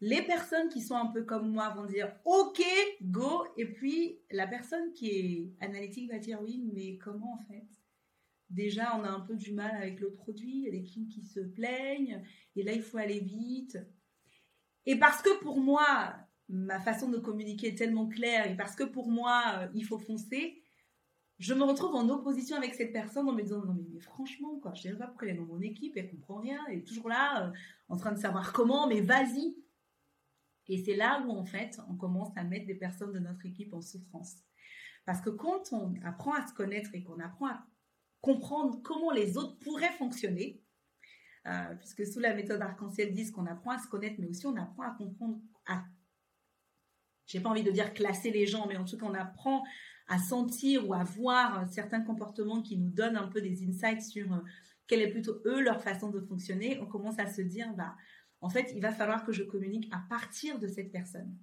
Les 0.00 0.22
personnes 0.22 0.68
qui 0.68 0.82
sont 0.82 0.96
un 0.96 1.06
peu 1.06 1.22
comme 1.22 1.50
moi 1.50 1.70
vont 1.70 1.86
dire 1.86 2.12
OK, 2.24 2.62
go. 3.00 3.46
Et 3.56 3.64
puis 3.64 4.18
la 4.30 4.46
personne 4.46 4.92
qui 4.92 5.08
est 5.08 5.52
analytique 5.60 6.10
va 6.10 6.18
dire 6.18 6.42
oui, 6.42 6.68
mais 6.74 6.98
comment 6.98 7.34
en 7.34 7.38
fait? 7.38 7.68
Déjà, 8.50 8.96
on 8.98 9.04
a 9.04 9.08
un 9.08 9.20
peu 9.20 9.36
du 9.36 9.52
mal 9.52 9.74
avec 9.74 10.00
le 10.00 10.10
produit, 10.10 10.58
il 10.58 10.64
y 10.64 10.68
a 10.68 10.72
des 10.72 10.82
clients 10.82 11.08
qui 11.08 11.24
se 11.24 11.40
plaignent, 11.40 12.22
et 12.54 12.62
là, 12.62 12.72
il 12.72 12.82
faut 12.82 12.98
aller 12.98 13.20
vite. 13.20 13.78
Et 14.84 14.98
parce 14.98 15.22
que 15.22 15.40
pour 15.40 15.60
moi, 15.60 16.14
ma 16.48 16.78
façon 16.80 17.08
de 17.08 17.18
communiquer 17.18 17.68
est 17.68 17.78
tellement 17.78 18.06
claire, 18.06 18.50
et 18.50 18.56
parce 18.56 18.76
que 18.76 18.84
pour 18.84 19.10
moi, 19.10 19.42
euh, 19.56 19.68
il 19.74 19.84
faut 19.84 19.98
foncer, 19.98 20.62
je 21.44 21.52
me 21.52 21.62
retrouve 21.62 21.94
en 21.94 22.08
opposition 22.08 22.56
avec 22.56 22.74
cette 22.74 22.92
personne 22.92 23.28
en 23.28 23.32
me 23.32 23.42
disant 23.42 23.62
non 23.62 23.74
mais, 23.74 24.00
franchement 24.00 24.58
quoi, 24.60 24.72
je 24.72 24.80
sais 24.80 24.94
pas 24.94 25.06
pourquoi 25.06 25.28
elle 25.28 25.34
est 25.34 25.38
dans 25.38 25.44
mon 25.44 25.60
équipe, 25.60 25.94
elle 25.96 26.10
comprend 26.10 26.38
rien, 26.38 26.58
elle 26.68 26.78
est 26.78 26.86
toujours 26.86 27.10
là 27.10 27.48
euh, 27.48 27.52
en 27.88 27.98
train 27.98 28.12
de 28.12 28.18
savoir 28.18 28.54
comment, 28.54 28.86
mais 28.86 29.02
vas-y. 29.02 29.54
Et 30.68 30.82
c'est 30.82 30.96
là 30.96 31.22
où, 31.26 31.30
en 31.30 31.44
fait, 31.44 31.78
on 31.90 31.96
commence 31.96 32.34
à 32.36 32.44
mettre 32.44 32.66
des 32.66 32.74
personnes 32.74 33.12
de 33.12 33.18
notre 33.18 33.44
équipe 33.44 33.74
en 33.74 33.82
souffrance. 33.82 34.36
Parce 35.04 35.20
que 35.20 35.28
quand 35.28 35.70
on 35.72 35.94
apprend 36.02 36.32
à 36.32 36.46
se 36.46 36.54
connaître 36.54 36.88
et 36.94 37.02
qu'on 37.02 37.20
apprend 37.20 37.48
à 37.48 37.66
comprendre 38.22 38.80
comment 38.82 39.10
les 39.10 39.36
autres 39.36 39.58
pourraient 39.58 39.92
fonctionner, 39.98 40.62
euh, 41.46 41.74
puisque 41.74 42.06
sous 42.06 42.20
la 42.20 42.32
méthode 42.32 42.62
arc-en-ciel 42.62 43.12
disent 43.12 43.30
qu'on 43.30 43.44
apprend 43.44 43.72
à 43.72 43.78
se 43.78 43.88
connaître, 43.88 44.16
mais 44.18 44.28
aussi 44.28 44.46
on 44.46 44.56
apprend 44.56 44.84
à 44.84 44.92
comprendre, 44.92 45.38
à, 45.66 45.84
j'ai 47.26 47.40
pas 47.40 47.50
envie 47.50 47.62
de 47.62 47.70
dire 47.70 47.92
classer 47.92 48.30
les 48.30 48.46
gens, 48.46 48.66
mais 48.66 48.78
en 48.78 48.86
tout 48.86 48.96
cas 48.96 49.04
on 49.04 49.12
apprend 49.12 49.62
à 50.06 50.18
sentir 50.18 50.88
ou 50.88 50.94
à 50.94 51.04
voir 51.04 51.66
certains 51.70 52.02
comportements 52.02 52.62
qui 52.62 52.76
nous 52.76 52.90
donnent 52.90 53.16
un 53.16 53.28
peu 53.28 53.40
des 53.40 53.66
insights 53.66 54.02
sur 54.02 54.32
euh, 54.32 54.38
quelle 54.86 55.00
est 55.00 55.10
plutôt 55.10 55.40
eux 55.46 55.60
leur 55.60 55.82
façon 55.82 56.10
de 56.10 56.20
fonctionner. 56.20 56.78
On 56.80 56.86
commence 56.86 57.18
à 57.18 57.26
se 57.26 57.40
dire, 57.40 57.72
bah, 57.74 57.94
en 58.40 58.50
fait, 58.50 58.72
il 58.74 58.82
va 58.82 58.92
falloir 58.92 59.24
que 59.24 59.32
je 59.32 59.42
communique 59.42 59.88
à 59.92 60.02
partir 60.08 60.58
de 60.58 60.68
cette 60.68 60.92
personne. 60.92 61.34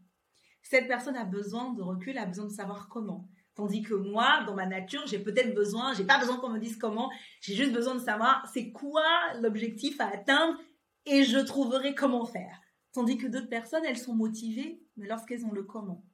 Cette 0.62 0.88
personne 0.88 1.16
a 1.16 1.26
besoin 1.26 1.74
de 1.74 1.82
recul, 1.82 2.18
a 2.18 2.26
besoin 2.26 2.46
de 2.46 2.52
savoir 2.52 2.88
comment. 2.90 3.28
Tandis 3.56 3.82
que 3.82 3.96
moi, 3.96 4.44
dans 4.46 4.56
ma 4.56 4.66
nature, 4.66 5.06
j'ai 5.08 5.20
peut-être 5.20 5.54
besoin, 5.54 5.94
j'ai 5.94 6.06
pas 6.06 6.20
besoin 6.20 6.38
qu'on 6.38 6.50
me 6.50 6.60
dise 6.60 6.78
comment, 6.78 7.12
j'ai 7.42 7.56
juste 7.56 7.74
besoin 7.74 7.96
de 7.96 8.00
savoir 8.00 8.48
c'est 8.54 8.72
quoi 8.72 9.04
l'objectif 9.42 10.00
à 10.00 10.08
atteindre 10.08 10.58
et 11.06 11.24
je 11.24 11.40
trouverai 11.40 11.96
comment 11.96 12.26
faire. 12.26 12.62
Tandis 12.94 13.18
que 13.18 13.28
d'autres 13.28 13.50
personnes, 13.50 13.84
elles 13.86 13.98
sont 13.98 14.16
motivées, 14.16 14.82
mais 14.96 15.08
lorsqu'elles 15.08 15.46
ont 15.46 15.52
le 15.52 15.64
comment. 15.64 16.06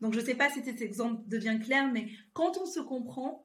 Donc 0.00 0.14
je 0.14 0.20
sais 0.20 0.34
pas 0.34 0.50
si 0.50 0.62
cet 0.62 0.80
exemple 0.80 1.22
devient 1.26 1.58
clair, 1.62 1.90
mais 1.92 2.08
quand 2.32 2.58
on 2.58 2.66
se 2.66 2.80
comprend, 2.80 3.44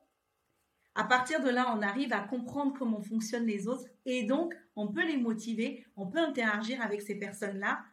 à 0.95 1.03
partir 1.03 1.41
de 1.43 1.49
là, 1.49 1.73
on 1.75 1.81
arrive 1.81 2.13
à 2.13 2.21
comprendre 2.21 2.73
comment 2.77 3.01
fonctionnent 3.01 3.47
les 3.47 3.67
autres 3.67 3.87
et 4.05 4.23
donc 4.23 4.53
on 4.75 4.91
peut 4.91 5.05
les 5.05 5.17
motiver, 5.17 5.85
on 5.95 6.07
peut 6.07 6.19
interagir 6.19 6.81
avec 6.81 7.01
ces 7.01 7.15
personnes-là 7.15 7.83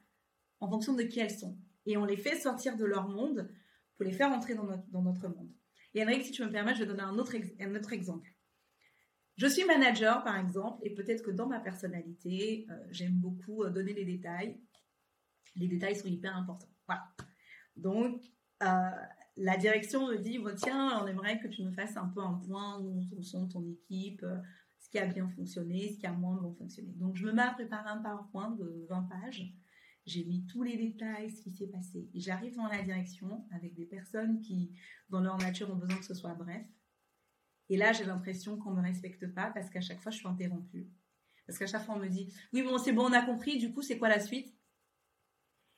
en 0.60 0.68
fonction 0.68 0.92
de 0.92 1.02
qui 1.02 1.20
elles 1.20 1.30
sont. 1.30 1.56
Et 1.86 1.96
on 1.96 2.04
les 2.04 2.16
fait 2.16 2.38
sortir 2.38 2.76
de 2.76 2.84
leur 2.84 3.08
monde 3.08 3.48
pour 3.96 4.04
les 4.04 4.12
faire 4.12 4.30
entrer 4.30 4.54
dans 4.54 4.64
notre, 4.64 5.28
monde. 5.28 5.50
Et 5.94 6.02
Henrik, 6.02 6.24
si 6.24 6.32
tu 6.32 6.44
me 6.44 6.50
permets, 6.50 6.74
je 6.74 6.80
vais 6.80 6.86
donner 6.86 7.02
un 7.02 7.18
autre, 7.18 7.34
exemple. 7.92 8.30
Je 9.36 9.46
suis 9.46 9.64
manager, 9.64 10.22
par 10.22 10.38
exemple, 10.38 10.80
et 10.82 10.94
peut-être 10.94 11.22
que 11.22 11.30
dans 11.30 11.46
ma 11.46 11.60
personnalité, 11.60 12.66
euh, 12.70 12.74
j'aime 12.90 13.14
beaucoup 13.14 13.64
euh, 13.64 13.70
donner 13.70 13.94
les 13.94 14.04
détails. 14.04 14.60
Les 15.56 15.66
détails 15.66 15.96
sont 15.96 16.08
hyper 16.08 16.36
importants. 16.36 16.68
Voilà. 16.86 17.08
Donc, 17.76 18.22
la 18.60 19.56
direction 19.56 20.08
me 20.08 20.16
dit 20.16 20.38
tiens, 20.56 21.00
on 21.02 21.06
aimerait 21.06 21.40
que 21.40 21.48
tu 21.48 21.62
me 21.62 21.72
fasses 21.72 21.96
un 21.96 22.08
peu 22.08 22.20
un 22.20 22.34
point 22.34 22.78
où 22.80 23.22
sont 23.22 23.48
ton 23.48 23.66
équipe, 23.66 24.22
euh, 24.22 24.36
ce 24.78 24.90
qui 24.90 24.98
a 24.98 25.06
bien 25.06 25.28
fonctionné, 25.28 25.92
ce 25.92 25.98
qui 25.98 26.06
a 26.06 26.12
moins 26.12 26.40
bien 26.40 26.52
fonctionné. 26.52 26.92
Donc, 26.96 27.16
je 27.16 27.26
me 27.26 27.32
mets 27.32 27.42
à 27.42 27.52
préparer 27.52 27.88
un 27.88 27.98
PowerPoint 27.98 28.50
de 28.50 28.86
20 28.88 29.02
pages. 29.04 29.54
J'ai 30.06 30.24
mis 30.24 30.46
tous 30.46 30.62
les 30.62 30.76
détails, 30.76 31.30
ce 31.30 31.42
qui 31.42 31.50
s'est 31.50 31.68
passé. 31.68 32.08
J'arrive 32.14 32.56
dans 32.56 32.66
la 32.66 32.82
direction 32.82 33.46
avec 33.54 33.74
des 33.74 33.86
personnes 33.86 34.40
qui, 34.40 34.72
dans 35.08 35.20
leur 35.20 35.38
nature, 35.38 35.70
ont 35.70 35.76
besoin 35.76 35.98
que 35.98 36.04
ce 36.04 36.14
soit 36.14 36.34
bref. 36.34 36.66
Et 37.68 37.76
là, 37.76 37.92
j'ai 37.92 38.04
l'impression 38.04 38.58
qu'on 38.58 38.72
ne 38.72 38.80
me 38.80 38.82
respecte 38.82 39.32
pas 39.32 39.50
parce 39.54 39.70
qu'à 39.70 39.80
chaque 39.80 40.00
fois, 40.00 40.10
je 40.10 40.18
suis 40.18 40.28
interrompue. 40.28 40.88
Parce 41.46 41.58
qu'à 41.58 41.66
chaque 41.66 41.84
fois, 41.84 41.94
on 41.94 41.98
me 41.98 42.08
dit 42.08 42.32
Oui, 42.52 42.62
bon, 42.62 42.78
c'est 42.78 42.92
bon, 42.92 43.04
on 43.04 43.12
a 43.12 43.22
compris, 43.22 43.58
du 43.58 43.72
coup, 43.72 43.82
c'est 43.82 43.98
quoi 43.98 44.08
la 44.08 44.20
suite? 44.20 44.54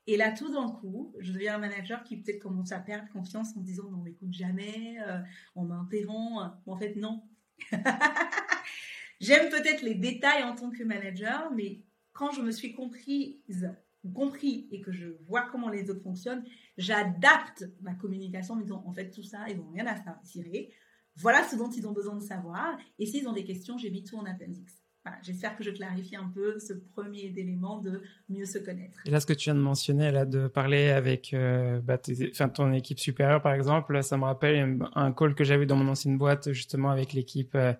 Et 0.06 0.16
là, 0.16 0.32
tout 0.32 0.52
d'un 0.52 0.68
coup, 0.68 1.14
je 1.21 1.32
deviens 1.32 1.56
un 1.56 1.59
manager 1.59 2.02
qui 2.02 2.16
peut-être 2.16 2.40
commence 2.40 2.73
à 2.73 2.80
perdre 2.80 3.09
confiance 3.12 3.56
en 3.56 3.61
disant 3.61 3.85
on 3.92 3.99
m'écoute 3.99 4.32
jamais, 4.32 4.97
euh, 5.06 5.21
on 5.54 5.64
m'interrompt. 5.64 6.54
en 6.66 6.76
fait, 6.76 6.97
non. 6.97 7.23
J'aime 9.21 9.49
peut-être 9.50 9.82
les 9.82 9.94
détails 9.94 10.42
en 10.42 10.56
tant 10.56 10.71
que 10.71 10.82
manager, 10.82 11.52
mais 11.54 11.82
quand 12.12 12.32
je 12.32 12.42
me 12.42 12.50
suis 12.50 12.73
comprise, 12.73 13.71
compris 14.14 14.66
et 14.73 14.80
que 14.80 14.90
je 14.90 15.09
vois 15.28 15.42
comment 15.42 15.68
les 15.68 15.88
autres 15.90 16.02
fonctionnent, 16.02 16.44
j'adapte 16.76 17.64
ma 17.80 17.94
communication 17.94 18.54
en 18.54 18.56
me 18.56 18.62
disant 18.62 18.82
en 18.85 18.92
fait 18.92 19.11
tout 19.11 19.23
ça, 19.23 19.49
ils 19.49 19.56
n'ont 19.56 19.71
rien 19.71 19.87
à 19.87 19.94
tirer. 20.25 20.73
Voilà 21.16 21.47
ce 21.47 21.54
dont 21.54 21.71
ils 21.71 21.87
ont 21.87 21.92
besoin 21.92 22.16
de 22.16 22.23
savoir. 22.23 22.76
Et 22.99 23.06
s'ils 23.06 23.28
ont 23.28 23.32
des 23.32 23.44
questions, 23.44 23.78
j'ai 23.78 23.90
mis 23.90 24.02
tout 24.02 24.16
en 24.16 24.25
appendix. 24.25 24.82
J'espère 25.23 25.56
que 25.56 25.64
je 25.64 25.71
clarifie 25.71 26.14
un 26.14 26.30
peu 26.32 26.59
ce 26.61 26.75
premier 26.94 27.32
élément 27.37 27.78
de 27.78 28.02
mieux 28.28 28.44
se 28.44 28.59
connaître. 28.59 29.00
Et 29.04 29.11
là, 29.11 29.18
ce 29.21 29.26
que 29.26 29.32
tu 29.32 29.44
viens 29.44 29.54
de 29.54 29.61
mentionner, 29.61 30.12
là, 30.12 30.25
de 30.25 30.47
parler 30.47 30.90
avec 30.90 31.35
euh, 31.35 31.80
bah, 31.80 31.99
ton 31.99 32.73
équipe 32.73 33.00
supérieure, 33.00 33.42
par 33.42 33.54
exemple, 33.54 34.00
ça 34.02 34.16
me 34.16 34.25
rappelle 34.25 34.78
un 34.94 35.12
call 35.12 35.35
que 35.35 35.42
j'avais 35.44 35.66
dans 35.66 35.76
mon 35.76 35.90
ancienne 35.90 36.18
boîte, 36.18 36.52
justement, 36.52 36.90
avec 36.90 37.14
l'équipe, 37.14 37.54
euh, 37.56 37.73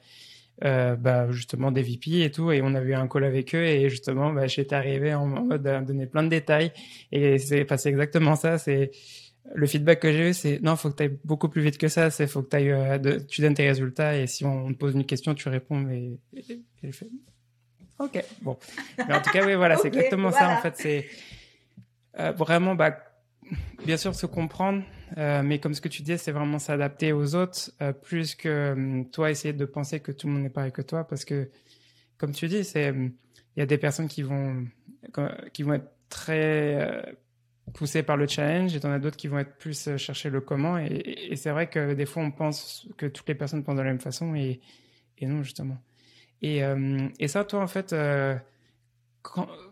euh, 0.65 0.97
bah, 0.97 1.31
justement, 1.31 1.71
des 1.71 1.83
VP 1.83 2.23
et 2.23 2.31
tout. 2.33 2.51
Et 2.51 2.61
on 2.61 2.75
avait 2.75 2.91
eu 2.91 2.95
un 2.95 3.07
call 3.07 3.25
avec 3.25 3.55
eux. 3.55 3.65
Et 3.65 3.89
justement, 3.89 4.33
bah, 4.33 4.49
j'étais 4.49 4.75
arrivé 4.75 5.15
en, 5.15 5.27
mode 5.27 5.67
à 5.67 5.81
donner 5.81 6.07
plein 6.07 6.25
de 6.25 6.29
détails. 6.29 6.73
Et 7.13 7.39
c'est 7.39 7.65
passé 7.65 7.89
exactement 7.89 8.35
ça. 8.35 8.59
C'est 8.59 8.91
le 9.55 9.67
feedback 9.67 10.01
que 10.01 10.13
j'ai 10.13 10.31
eu, 10.31 10.35
c'est 10.35 10.61
non, 10.63 10.77
faut 10.77 10.91
que 10.91 10.97
tu 10.97 11.03
ailles 11.05 11.19
beaucoup 11.25 11.49
plus 11.49 11.63
vite 11.63 11.79
que 11.79 11.89
ça. 11.89 12.11
C'est 12.11 12.27
faut 12.27 12.43
que 12.43 12.57
tu 12.57 12.71
euh, 12.71 13.19
tu 13.29 13.41
donnes 13.41 13.55
tes 13.55 13.67
résultats 13.67 14.17
et 14.17 14.27
si 14.27 14.45
on 14.45 14.73
te 14.73 14.79
pose 14.79 14.95
une 14.95 15.05
question, 15.05 15.35
tu 15.35 15.49
réponds. 15.49 15.85
Fait, 16.91 17.09
ok, 17.99 18.25
bon. 18.41 18.59
Mais 18.99 19.15
en 19.15 19.23
tout 19.23 19.31
cas, 19.31 19.45
oui, 19.47 19.55
voilà, 19.55 19.77
c'est 19.77 19.89
exactement 19.95 20.33
ça. 20.33 20.49
En 20.49 20.61
fait, 20.61 20.77
c'est 20.77 21.07
euh, 22.19 22.33
vraiment, 22.33 22.75
bah, 22.75 22.97
bien 23.85 23.97
sûr, 23.97 24.15
se 24.15 24.27
comprendre, 24.27 24.83
euh, 25.19 25.43
mais 25.43 25.59
comme 25.59 25.75
ce 25.75 25.81
que 25.81 25.89
tu 25.89 26.03
dis, 26.03 26.19
c'est 26.19 26.33
vraiment 26.33 26.59
s'adapter 26.59 27.13
aux 27.13 27.35
autres, 27.35 27.71
euh, 27.81 27.93
plus 27.93 28.35
que 28.35 28.73
hum, 28.73 29.11
toi 29.11 29.31
essayer 29.31 29.55
de 29.55 29.65
penser 29.65 30.01
que 30.01 30.13
tout 30.13 30.27
le 30.27 30.35
monde 30.35 30.43
n'est 30.43 30.51
pareil 30.51 30.73
que 30.73 30.83
toi, 30.83 31.07
parce 31.07 31.25
que, 31.25 31.51
comme 32.19 32.33
tu 32.33 32.49
dis, 32.49 32.65
c'est 32.65 32.91
hum, 32.91 33.13
il 33.57 33.61
y 33.61 33.63
a 33.63 33.67
des 33.67 33.79
personnes 33.79 34.09
qui 34.09 34.23
vont 34.23 34.67
qui 35.53 35.63
vont 35.63 35.75
être 35.75 35.91
très 36.09 37.15
poussés 37.75 38.03
par 38.03 38.17
le 38.17 38.27
challenge 38.27 38.75
et 38.75 38.81
t'en 38.81 38.91
as 38.93 38.99
d'autres 38.99 39.17
qui 39.17 39.29
vont 39.29 39.39
être 39.39 39.57
plus 39.57 39.97
chercher 39.97 40.31
le 40.31 40.41
comment 40.41 40.79
et, 40.79 41.35
c'est 41.37 41.51
vrai 41.51 41.69
que 41.69 41.93
des 41.95 42.07
fois 42.07 42.23
on 42.23 42.31
pense 42.31 42.89
que 42.97 43.07
toutes 43.07 43.29
les 43.29 43.35
personnes 43.35 43.65
pensent 43.65 43.77
de 43.77 43.83
la 43.83 43.89
même 43.89 44.01
façon 44.01 44.35
et, 44.35 44.61
et 45.19 45.27
non 45.27 45.43
justement 45.43 45.77
et, 46.43 46.65
euh, 46.65 47.09
et 47.19 47.29
ça 47.29 47.45
toi 47.45 47.61
en 47.61 47.67
fait 47.67 47.93
euh, 47.93 48.37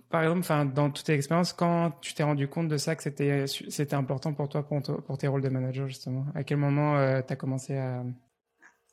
par 0.09 0.23
exemple 0.23 0.73
dans 0.73 0.91
toute 0.91 1.05
tes 1.05 1.15
expériences 1.15 1.53
quand 1.53 1.93
tu 2.01 2.15
t'es 2.15 2.23
rendu 2.23 2.49
compte 2.49 2.69
de 2.69 2.77
ça 2.77 2.97
que 2.97 3.03
c'était 3.03 3.47
c'était 3.47 3.95
important 3.95 4.33
pour 4.33 4.49
toi 4.49 4.63
pour, 4.63 5.19
tes 5.19 5.29
rôles 5.29 5.43
de 5.43 5.49
manager 5.49 5.89
justement 5.89 6.27
à 6.35 6.45
quel 6.45 6.59
moment 6.59 6.95
tu 7.23 7.33
as 7.33 7.37
commencé 7.37 7.77
à 7.77 8.05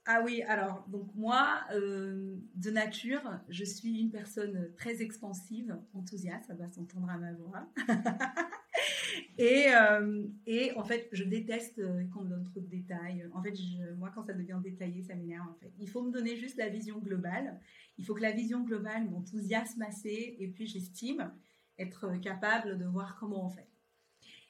ah 0.09 0.21
oui, 0.23 0.41
alors, 0.43 0.85
donc 0.87 1.13
moi, 1.15 1.59
de 1.73 2.71
nature, 2.71 3.21
je 3.49 3.65
suis 3.65 3.99
une 3.99 4.09
personne 4.09 4.71
très 4.77 5.01
expansive, 5.01 5.77
enthousiaste, 5.93 6.45
ça 6.47 6.53
va 6.53 6.69
s'entendre 6.69 7.09
à 7.09 7.17
ma 7.17 7.33
voix. 7.33 7.67
et, 9.37 9.65
euh, 9.75 10.25
et 10.45 10.71
en 10.77 10.85
fait, 10.85 11.09
je 11.11 11.25
déteste 11.25 11.79
euh, 11.79 12.05
qu'on 12.13 12.21
me 12.21 12.29
donne 12.29 12.45
trop 12.45 12.61
de 12.61 12.67
détails. 12.67 13.27
En 13.33 13.43
fait, 13.43 13.53
moi, 13.97 14.09
quand 14.15 14.23
ça 14.23 14.31
devient 14.33 14.59
détaillé, 14.63 15.03
ça 15.03 15.13
m'énerve. 15.13 15.49
En 15.49 15.55
fait, 15.55 15.73
il 15.77 15.89
faut 15.89 16.01
me 16.01 16.11
donner 16.11 16.37
juste 16.37 16.55
la 16.55 16.69
vision 16.69 16.99
globale. 16.99 17.59
Il 17.97 18.05
faut 18.05 18.13
que 18.13 18.21
la 18.21 18.31
vision 18.31 18.61
globale 18.63 19.09
m'enthousiasme 19.09 19.81
assez, 19.81 20.37
et 20.39 20.47
puis 20.47 20.67
j'estime 20.67 21.33
être 21.77 22.15
capable 22.21 22.77
de 22.77 22.85
voir 22.85 23.17
comment 23.19 23.45
on 23.45 23.49
fait. 23.49 23.67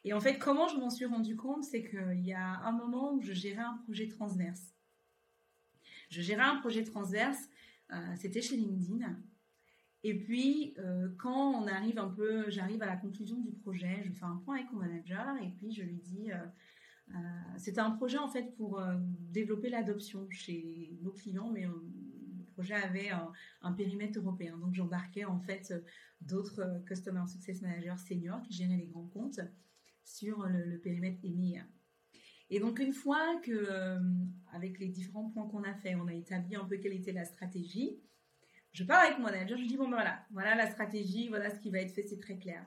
Et 0.03 0.13
en 0.13 0.21
fait, 0.21 0.37
comment 0.37 0.67
je 0.67 0.77
m'en 0.77 0.91
suis 0.91 1.05
rendu 1.05 1.35
compte, 1.35 1.63
c'est 1.63 1.83
qu'il 1.83 2.25
y 2.25 2.33
a 2.33 2.59
un 2.63 2.71
moment 2.71 3.13
où 3.13 3.21
je 3.21 3.33
gérais 3.33 3.63
un 3.63 3.79
projet 3.85 4.07
transverse. 4.07 4.76
Je 6.09 6.21
gérais 6.21 6.43
un 6.43 6.57
projet 6.57 6.83
transverse, 6.83 7.49
euh, 7.91 7.95
c'était 8.15 8.41
chez 8.41 8.57
LinkedIn. 8.57 9.17
Et 10.03 10.17
puis, 10.17 10.73
euh, 10.77 11.09
quand 11.17 11.51
on 11.51 11.67
arrive 11.67 11.99
un 11.99 12.09
peu, 12.09 12.49
j'arrive 12.49 12.81
à 12.81 12.85
la 12.85 12.97
conclusion 12.97 13.39
du 13.39 13.51
projet, 13.51 14.03
je 14.05 14.11
fais 14.11 14.25
un 14.25 14.37
point 14.45 14.57
avec 14.57 14.71
mon 14.71 14.79
manager 14.79 15.35
et 15.41 15.49
puis 15.57 15.71
je 15.71 15.83
lui 15.83 15.97
dis, 15.97 16.31
euh, 16.31 17.15
c'était 17.57 17.79
un 17.79 17.91
projet 17.91 18.17
en 18.17 18.27
fait 18.29 18.55
pour 18.55 18.81
développer 19.31 19.69
l'adoption 19.69 20.27
chez 20.29 20.97
nos 21.01 21.11
clients, 21.11 21.49
mais 21.49 21.65
le 21.65 22.43
projet 22.53 22.75
avait 22.75 23.09
un, 23.61 23.71
périmètre 23.73 24.19
européen. 24.19 24.57
Donc, 24.57 24.73
j'embarquais 24.73 25.25
en 25.25 25.39
fait 25.39 25.73
d'autres 26.21 26.83
Customer 26.85 27.23
Success 27.27 27.61
Managers 27.61 27.97
seniors 27.97 28.41
qui 28.43 28.53
géraient 28.53 28.77
les 28.77 28.87
grands 28.87 29.07
comptes 29.07 29.39
sur 30.03 30.45
le, 30.47 30.77
périmètre 30.79 31.19
EMEA. 31.23 31.65
Et 32.50 32.60
donc 32.60 32.80
une 32.80 32.94
fois 32.94 33.39
que, 33.44 33.51
euh, 33.51 34.00
avec 34.54 34.80
les 34.80 34.88
différents 34.88 35.30
points 35.30 35.48
qu'on 35.48 35.63
a 35.63 35.74
fait, 35.74 35.96
on 35.96 36.08
a 36.08 36.13
établi 36.13 36.56
un 36.56 36.63
peu 36.63 36.77
quelle 36.77 36.94
était 36.94 37.12
la 37.12 37.25
stratégie, 37.25 38.00
je 38.72 38.84
parle 38.84 39.08
avec 39.08 39.18
mon 39.18 39.25
manager, 39.25 39.58
je 39.58 39.66
dis 39.66 39.75
bon 39.75 39.86
ben 39.86 39.98
voilà, 39.98 40.25
voilà 40.32 40.56
la 40.56 40.70
stratégie, 40.70 41.27
voilà 41.27 41.50
ce 41.50 41.60
qui 41.60 41.70
va 41.70 41.80
être 41.80 41.92
fait, 41.92 42.04
c'est 42.04 42.20
très 42.20 42.38
clair. 42.38 42.66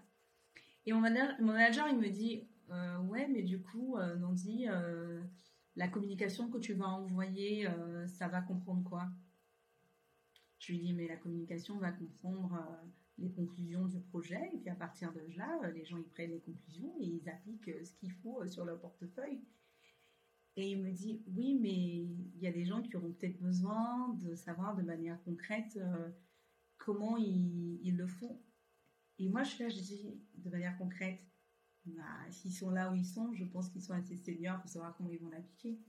Et 0.84 0.92
mon 0.92 1.00
manager, 1.00 1.36
mon 1.40 1.52
manager 1.52 1.88
il 1.88 1.98
me 1.98 2.08
dit 2.08 2.46
euh, 2.70 2.98
ouais 2.98 3.26
mais 3.28 3.42
du 3.42 3.62
coup 3.62 3.96
euh, 3.96 4.16
Nandi, 4.16 4.66
la 5.76 5.88
communication 5.88 6.50
que 6.50 6.58
tu 6.58 6.74
vas 6.74 6.88
envoyer, 6.88 7.66
ça 8.06 8.28
va 8.28 8.42
comprendre 8.42 8.82
quoi? 8.86 9.08
Je 10.58 10.72
lui 10.72 10.80
dis 10.80 10.92
mais 10.92 11.08
la 11.08 11.16
communication 11.16 11.78
va 11.78 11.90
comprendre 11.90 12.60
les 13.16 13.30
conclusions 13.30 13.86
du 13.86 14.00
projet 14.00 14.50
et 14.52 14.58
puis 14.58 14.68
à 14.68 14.74
partir 14.74 15.12
de 15.12 15.20
là, 15.38 15.58
les 15.74 15.84
gens 15.86 15.96
ils 15.96 16.08
prennent 16.08 16.32
les 16.32 16.40
conclusions 16.40 16.94
et 17.00 17.04
ils 17.04 17.28
appliquent 17.30 17.70
ce 17.84 17.92
qu'il 17.94 18.12
faut 18.12 18.44
sur 18.46 18.66
leur 18.66 18.78
portefeuille. 18.78 19.40
Et 20.60 20.72
il 20.72 20.82
me 20.82 20.90
dit, 20.90 21.22
oui, 21.34 21.58
mais 21.58 21.72
il 21.72 22.38
y 22.38 22.46
a 22.46 22.52
des 22.52 22.66
gens 22.66 22.82
qui 22.82 22.94
auront 22.94 23.12
peut-être 23.12 23.40
besoin 23.40 24.12
de 24.20 24.34
savoir 24.34 24.76
de 24.76 24.82
manière 24.82 25.18
concrète 25.22 25.78
euh, 25.78 26.10
comment 26.76 27.16
ils, 27.16 27.96
le 27.96 28.06
font. 28.06 28.38
Et 29.18 29.30
moi, 29.30 29.42
je 29.42 29.52
fais, 29.52 29.70
je 29.70 29.80
dis, 29.80 30.20
de 30.34 30.50
manière 30.50 30.76
concrète, 30.76 31.18
bah, 31.86 32.02
s'ils 32.28 32.52
sont 32.52 32.68
là 32.68 32.92
où 32.92 32.94
ils 32.94 33.06
sont, 33.06 33.32
je 33.32 33.44
pense 33.46 33.70
qu'ils 33.70 33.80
sont 33.80 33.94
assez 33.94 34.16
seniors 34.16 34.60
pour 34.60 34.68
savoir 34.68 34.94
comment 34.98 35.08
ils 35.08 35.18
vont 35.18 35.30
l'appliquer. 35.30 35.80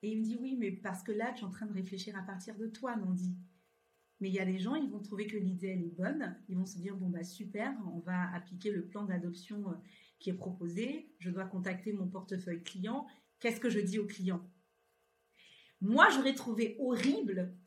Et 0.00 0.12
il 0.12 0.20
me 0.20 0.24
dit, 0.24 0.38
oui, 0.40 0.56
mais 0.58 0.72
parce 0.72 1.02
que 1.02 1.12
là, 1.12 1.30
tu 1.34 1.42
es 1.42 1.44
en 1.44 1.50
train 1.50 1.66
de 1.66 1.74
réfléchir 1.74 2.16
à 2.16 2.22
partir 2.22 2.56
de 2.56 2.68
toi, 2.68 2.96
Nandi. 2.96 3.36
Mais 4.20 4.30
il 4.30 4.34
y 4.34 4.40
a 4.40 4.46
des 4.46 4.58
gens, 4.58 4.74
ils 4.74 4.88
vont 4.88 5.02
trouver 5.02 5.26
que 5.26 5.36
l'idée, 5.36 5.66
elle 5.66 5.82
est 5.82 5.94
bonne. 5.94 6.34
Ils 6.48 6.56
vont 6.56 6.64
se 6.64 6.78
dire, 6.78 6.96
bon, 6.96 7.10
bah 7.10 7.24
super, 7.24 7.76
on 7.92 7.98
va 7.98 8.32
appliquer 8.32 8.70
le 8.70 8.86
plan 8.86 9.04
d'adoption 9.04 9.70
euh, 9.70 9.74
qui 10.18 10.30
est 10.30 10.34
proposé. 10.34 11.14
Je 11.18 11.28
dois 11.28 11.44
contacter 11.44 11.92
mon 11.92 12.08
portefeuille 12.08 12.62
client 12.62 13.06
qu'est-ce 13.42 13.60
que 13.60 13.68
je 13.68 13.80
dis 13.80 13.98
aux 13.98 14.06
clients? 14.06 14.48
Moi, 15.80 16.08
j'aurais 16.10 16.34
trouvé 16.34 16.76
horrible 16.78 17.56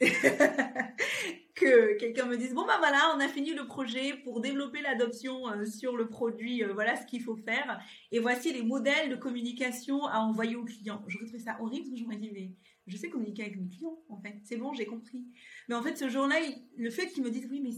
que 1.53 1.98
quelqu'un 1.98 2.25
me 2.25 2.38
dise 2.38 2.53
bon 2.53 2.65
ben 2.65 2.77
voilà, 2.77 3.13
on 3.15 3.20
a 3.20 3.27
fini 3.27 3.53
le 3.53 3.65
projet 3.65 4.13
pour 4.24 4.39
développer 4.39 4.82
l'adoption 4.82 5.50
euh, 5.50 5.65
sur 5.65 5.98
le 5.98 6.08
produit, 6.08 6.63
euh, 6.63 6.74
voilà 6.74 6.96
ce 6.96 7.05
qu'il 7.05 7.22
faut 7.22 7.36
faire 7.36 7.79
et 8.12 8.20
voici 8.20 8.53
les 8.53 8.63
modèles 8.63 9.10
de 9.10 9.15
communication 9.17 10.05
à 10.05 10.20
envoyer 10.20 10.55
aux 10.55 10.63
clients. 10.63 11.03
J'aurais 11.08 11.25
trouvé 11.25 11.44
ça 11.44 11.58
horrible 11.62 11.88
parce 11.88 11.91
que 11.91 11.98
j'aurais 11.98 12.17
dit 12.17 12.32
mais 12.34 12.55
je 12.88 12.96
sais 12.96 13.10
communiquer 13.10 13.44
avec 13.44 13.58
mes 13.58 13.67
clients 13.67 14.00
en 14.08 14.22
fait, 14.22 14.39
c'est 14.44 14.58
bon, 14.58 14.74
j'ai 14.74 14.86
compris. 14.86 15.25
Mais 15.67 15.75
en 15.75 15.82
fait, 15.82 15.98
ce 15.98 16.08
jour-là, 16.08 16.38
le 16.77 16.89
fait 16.89 17.08
qu'il 17.08 17.24
me 17.24 17.29
dise 17.29 17.48
oui 17.51 17.60
mais 17.62 17.72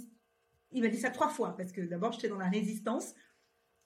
il 0.71 0.83
m'a 0.83 0.89
dit 0.89 0.99
ça 0.99 1.09
trois 1.09 1.29
fois 1.29 1.57
parce 1.57 1.71
que 1.71 1.81
d'abord 1.81 2.11
j'étais 2.11 2.29
dans 2.29 2.37
la 2.37 2.49
résistance 2.49 3.15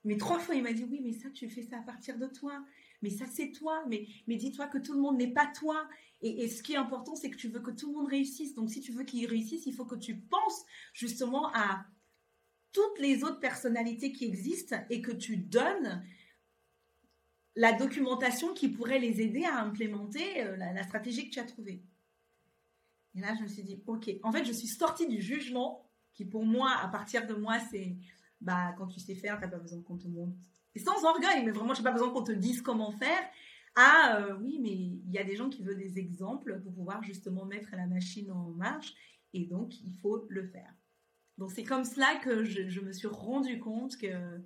mais 0.04 0.18
trois 0.18 0.40
fois, 0.40 0.56
il 0.56 0.64
m'a 0.64 0.74
dit, 0.74 0.84
oui, 0.90 1.00
mais 1.04 1.14
ça, 1.14 1.30
tu 1.30 1.48
fais 1.50 1.62
ça 1.62 1.78
à 1.78 1.82
partir 1.82 2.18
de 2.18 2.26
toi. 2.26 2.54
Mais 3.02 3.10
ça, 3.10 3.26
c'est 3.28 3.52
toi. 3.52 3.84
Mais, 3.88 4.08
mais 4.28 4.36
dis-toi 4.36 4.68
que 4.68 4.78
tout 4.78 4.94
le 4.94 5.00
monde 5.00 5.18
n'est 5.18 5.34
pas 5.34 5.48
toi. 5.48 5.88
Et, 6.22 6.48
ce 6.48 6.62
qui 6.62 6.74
est 6.74 6.78
important, 6.78 7.16
c'est 7.16 7.30
que 7.30 7.38
tu 7.38 7.48
veux 7.48 7.62
que 7.62 7.72
tout 7.72 7.88
le 7.92 7.98
monde 7.98 8.10
réussisse. 8.10 8.54
Donc, 8.54 8.70
si 8.70 8.82
tu 8.82 8.92
veux 8.92 9.04
qu'il 9.04 9.26
réussisse, 9.28 9.66
il 9.66 9.74
faut 9.74 9.86
que 9.86 9.96
tu 9.96 10.16
penses 10.18 10.66
justement 10.94 11.52
à 11.54 11.86
toutes 12.72 13.00
les 13.00 13.24
autres 13.24 13.40
personnalités 13.40 14.12
qui 14.12 14.26
existent 14.26 14.78
et 14.90 15.02
que 15.02 15.12
tu 15.12 15.38
donnes 15.38 16.06
la 17.56 17.74
documentation 17.74 18.54
qui 18.54 18.70
pourrait 18.70 19.00
les 19.00 19.20
aider 19.22 19.44
à 19.44 19.62
implémenter 19.62 20.42
euh, 20.44 20.56
la, 20.56 20.72
la 20.72 20.84
stratégie 20.84 21.30
que 21.30 21.34
tu 21.34 21.40
as 21.40 21.46
trouvée. 21.46 21.84
Et 23.16 23.20
là, 23.20 23.36
je 23.36 23.44
me 23.44 23.48
suis 23.48 23.64
dit, 23.64 23.84
OK. 23.88 24.10
En 24.24 24.32
fait, 24.32 24.46
je 24.46 24.54
suis 24.54 24.68
sortie 24.68 25.08
du 25.08 25.22
jugement 25.22 25.90
qui, 26.14 26.26
pour 26.26 26.46
moi, 26.46 26.72
à 26.82 26.88
partir 26.88 27.28
de 27.28 27.34
moi, 27.34 27.60
c'est 27.72 27.98
bah, 28.40 28.74
quand 28.78 28.88
tu 28.88 29.00
sais 29.00 29.16
faire, 29.16 29.38
tu 29.38 29.44
n'as 29.44 29.50
pas 29.50 29.60
besoin 29.60 29.82
qu'on 29.82 29.98
te 29.98 30.08
montre. 30.08 30.36
Sans 30.78 31.04
orgueil, 31.06 31.44
mais 31.44 31.52
vraiment, 31.52 31.74
je 31.74 31.80
n'ai 31.80 31.84
pas 31.84 31.92
besoin 31.92 32.10
qu'on 32.12 32.24
te 32.24 32.32
dise 32.32 32.62
comment 32.62 32.92
faire. 32.92 33.22
Ah 33.76 34.18
euh, 34.20 34.38
oui, 34.42 34.60
mais 34.62 34.72
il 34.72 35.12
y 35.12 35.18
a 35.18 35.24
des 35.24 35.36
gens 35.36 35.50
qui 35.50 35.64
veulent 35.64 35.78
des 35.78 36.00
exemples 36.00 36.60
pour 36.62 36.74
pouvoir 36.74 37.04
justement 37.04 37.46
mettre 37.46 37.70
la 37.74 37.88
machine 37.88 38.32
en 38.32 38.52
marche. 38.52 38.94
Et 39.34 39.46
donc, 39.46 39.80
il 39.82 39.94
faut 40.02 40.26
le 40.30 40.46
faire. 40.48 40.74
Donc, 41.38 41.52
c'est 41.52 41.64
comme 41.64 41.84
cela 41.84 42.16
que 42.24 42.44
je, 42.44 42.82
me 42.82 42.92
suis 42.92 43.08
rendu 43.08 43.60
compte 43.60 43.98
que, 43.98 44.42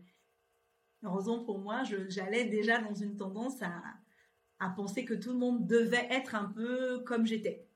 heureusement 1.04 1.44
pour 1.44 1.60
moi, 1.60 1.84
j'allais 2.10 2.46
déjà 2.46 2.80
dans 2.80 2.94
une 2.94 3.18
tendance 3.18 3.62
à 3.62 4.70
penser 4.70 5.06
que 5.06 5.14
tout 5.14 5.32
le 5.32 5.40
monde 5.40 5.68
devait 5.68 6.08
être 6.10 6.36
un 6.36 6.46
peu 6.46 7.00
comme 7.00 7.26
j'étais. 7.26 7.68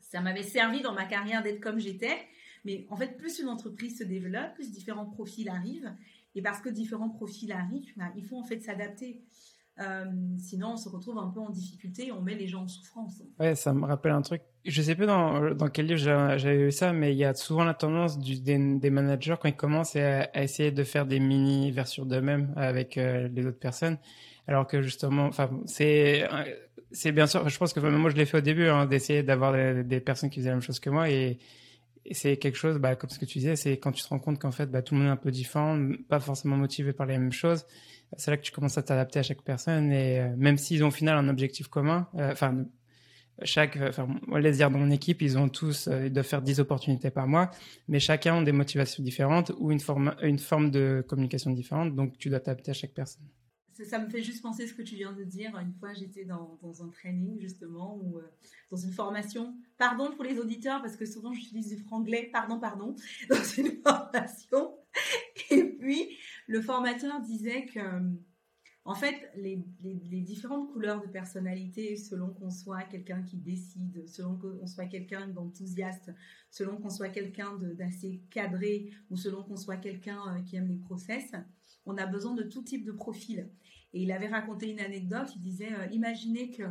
Ça 0.00 0.20
m'avait 0.20 0.42
servi 0.42 0.80
dans 0.80 0.92
ma 0.92 1.06
carrière 1.06 1.42
d'être 1.42 1.60
comme 1.60 1.78
j'étais, 1.78 2.28
mais 2.64 2.86
en 2.90 2.96
fait, 2.96 3.16
plus 3.16 3.38
une 3.38 3.48
entreprise 3.48 3.98
se 3.98 4.04
développe, 4.04 4.54
plus 4.54 4.70
différents 4.70 5.06
profils 5.06 5.48
arrivent. 5.48 5.94
Et 6.34 6.42
parce 6.42 6.60
que 6.60 6.68
différents 6.68 7.10
profils 7.10 7.52
arrivent, 7.52 7.92
bah, 7.96 8.12
il 8.16 8.24
faut 8.24 8.36
en 8.36 8.44
fait 8.44 8.60
s'adapter. 8.60 9.22
Euh, 9.80 10.04
sinon, 10.38 10.74
on 10.74 10.76
se 10.76 10.88
retrouve 10.88 11.18
un 11.18 11.28
peu 11.28 11.40
en 11.40 11.50
difficulté 11.50 12.06
et 12.06 12.12
on 12.12 12.22
met 12.22 12.36
les 12.36 12.46
gens 12.46 12.62
en 12.62 12.68
souffrance. 12.68 13.22
Ouais, 13.40 13.56
ça 13.56 13.72
me 13.72 13.84
rappelle 13.84 14.12
un 14.12 14.22
truc. 14.22 14.42
Je 14.64 14.82
sais 14.82 14.94
plus 14.94 15.06
dans, 15.06 15.52
dans 15.52 15.68
quel 15.68 15.86
livre 15.86 15.98
j'avais 15.98 16.56
vu 16.56 16.72
ça, 16.72 16.92
mais 16.92 17.12
il 17.12 17.18
y 17.18 17.24
a 17.24 17.34
souvent 17.34 17.64
la 17.64 17.74
tendance 17.74 18.18
des, 18.18 18.90
managers 18.90 19.34
quand 19.40 19.48
ils 19.48 19.56
commencent 19.56 19.96
à, 19.96 20.30
essayer 20.40 20.70
de 20.70 20.84
faire 20.84 21.06
des 21.06 21.18
mini 21.18 21.72
versions 21.72 22.04
d'eux-mêmes 22.04 22.52
avec 22.56 22.96
euh, 22.98 23.28
les 23.28 23.46
autres 23.46 23.58
personnes, 23.58 23.98
alors 24.46 24.66
que 24.66 24.80
justement, 24.80 25.30
c'est 25.66 26.28
c'est 26.92 27.10
bien 27.10 27.26
sûr. 27.26 27.48
Je 27.48 27.58
pense 27.58 27.72
que 27.72 27.80
moi 27.80 28.10
je 28.10 28.16
l'ai 28.16 28.26
fait 28.26 28.38
au 28.38 28.42
début, 28.42 28.68
hein, 28.68 28.86
d'essayer 28.86 29.24
d'avoir 29.24 29.52
des, 29.52 30.00
personnes 30.00 30.30
qui 30.30 30.38
faisaient 30.38 30.50
la 30.50 30.54
même 30.54 30.62
chose 30.62 30.78
que 30.78 30.90
moi 30.90 31.10
et 31.10 31.38
c'est 32.12 32.36
quelque 32.36 32.56
chose, 32.56 32.78
bah, 32.78 32.96
comme 32.96 33.10
ce 33.10 33.18
que 33.18 33.24
tu 33.24 33.38
disais, 33.38 33.56
c'est 33.56 33.78
quand 33.78 33.92
tu 33.92 34.02
te 34.02 34.08
rends 34.08 34.18
compte 34.18 34.38
qu'en 34.38 34.52
fait, 34.52 34.66
bah, 34.66 34.82
tout 34.82 34.94
le 34.94 35.00
monde 35.00 35.08
est 35.08 35.12
un 35.12 35.16
peu 35.16 35.30
différent, 35.30 35.78
pas 36.08 36.20
forcément 36.20 36.56
motivé 36.56 36.92
par 36.92 37.06
les 37.06 37.18
mêmes 37.18 37.32
choses. 37.32 37.66
C'est 38.16 38.30
là 38.30 38.36
que 38.36 38.42
tu 38.42 38.52
commences 38.52 38.78
à 38.78 38.82
t'adapter 38.82 39.18
à 39.18 39.22
chaque 39.22 39.42
personne. 39.42 39.90
Et 39.90 40.20
euh, 40.20 40.28
même 40.36 40.58
s'ils 40.58 40.84
ont 40.84 40.88
au 40.88 40.92
final 40.92 41.16
un 41.16 41.28
objectif 41.28 41.68
commun, 41.68 42.08
euh, 42.16 42.32
enfin, 42.32 42.66
chaque, 43.42 43.76
enfin, 43.76 44.08
on 44.28 44.36
laisse 44.36 44.58
dire 44.58 44.70
dans 44.70 44.78
mon 44.78 44.90
équipe, 44.90 45.22
ils 45.22 45.38
ont 45.38 45.48
tous, 45.48 45.88
euh, 45.88 46.06
ils 46.06 46.12
doivent 46.12 46.26
faire 46.26 46.42
10 46.42 46.60
opportunités 46.60 47.10
par 47.10 47.26
mois, 47.26 47.50
mais 47.88 47.98
chacun 47.98 48.38
a 48.38 48.44
des 48.44 48.52
motivations 48.52 49.02
différentes 49.02 49.52
ou 49.58 49.72
une 49.72 49.80
forme, 49.80 50.14
une 50.22 50.38
forme 50.38 50.70
de 50.70 51.04
communication 51.08 51.50
différente. 51.50 51.94
Donc, 51.94 52.18
tu 52.18 52.28
dois 52.28 52.40
t'adapter 52.40 52.70
à 52.70 52.74
chaque 52.74 52.92
personne 52.92 53.24
ça, 53.82 53.98
me 53.98 54.08
fait 54.08 54.22
juste 54.22 54.42
penser 54.42 54.66
ce 54.66 54.74
que 54.74 54.82
tu 54.82 54.94
viens 54.94 55.12
de 55.12 55.24
dire. 55.24 55.56
Une 55.58 55.72
fois, 55.72 55.92
j'étais 55.92 56.24
dans, 56.24 56.58
un 56.82 56.88
training, 56.88 57.40
justement, 57.40 57.96
ou 57.96 58.18
euh, 58.18 58.22
dans 58.70 58.76
une 58.76 58.92
formation. 58.92 59.56
Pardon 59.78 60.12
pour 60.12 60.24
les 60.24 60.38
auditeurs, 60.38 60.80
parce 60.80 60.96
que 60.96 61.06
souvent, 61.06 61.32
j'utilise 61.32 61.68
du 61.68 61.78
franglais. 61.78 62.30
Pardon, 62.32 62.60
pardon. 62.60 62.94
Dans 63.28 63.42
une 63.42 63.82
formation. 63.82 64.76
Et 65.50 65.64
puis, 65.64 66.16
le 66.46 66.60
formateur 66.60 67.20
disait 67.20 67.66
que, 67.66 67.80
en 68.84 68.94
fait, 68.94 69.30
les, 69.34 69.56
différentes 70.20 70.70
couleurs 70.72 71.00
de 71.00 71.08
personnalité, 71.08 71.96
selon 71.96 72.28
qu'on 72.34 72.50
soit 72.50 72.82
quelqu'un 72.82 73.22
qui 73.22 73.38
décide, 73.38 74.06
selon 74.06 74.36
qu'on 74.36 74.66
soit 74.66 74.86
quelqu'un 74.86 75.26
d'enthousiaste, 75.26 76.12
selon 76.50 76.76
qu'on 76.76 76.90
soit 76.90 77.08
quelqu'un 77.08 77.58
d'assez 77.58 78.22
cadré, 78.30 78.90
ou 79.10 79.16
selon 79.16 79.42
qu'on 79.42 79.56
soit 79.56 79.78
quelqu'un 79.78 80.20
euh, 80.28 80.42
qui 80.42 80.56
aime 80.56 80.68
les 80.68 80.76
process, 80.76 81.32
on 81.86 81.96
a 81.96 82.06
besoin 82.06 82.34
de 82.34 82.42
tout 82.42 82.62
type 82.62 82.84
de 82.84 82.92
profil. 82.92 83.48
Et 83.94 84.02
il 84.02 84.10
avait 84.10 84.26
raconté 84.26 84.70
une 84.70 84.80
anecdote, 84.80 85.28
il 85.36 85.40
disait, 85.40 85.72
euh, 85.72 85.86
imaginez 85.92 86.50
que 86.50 86.64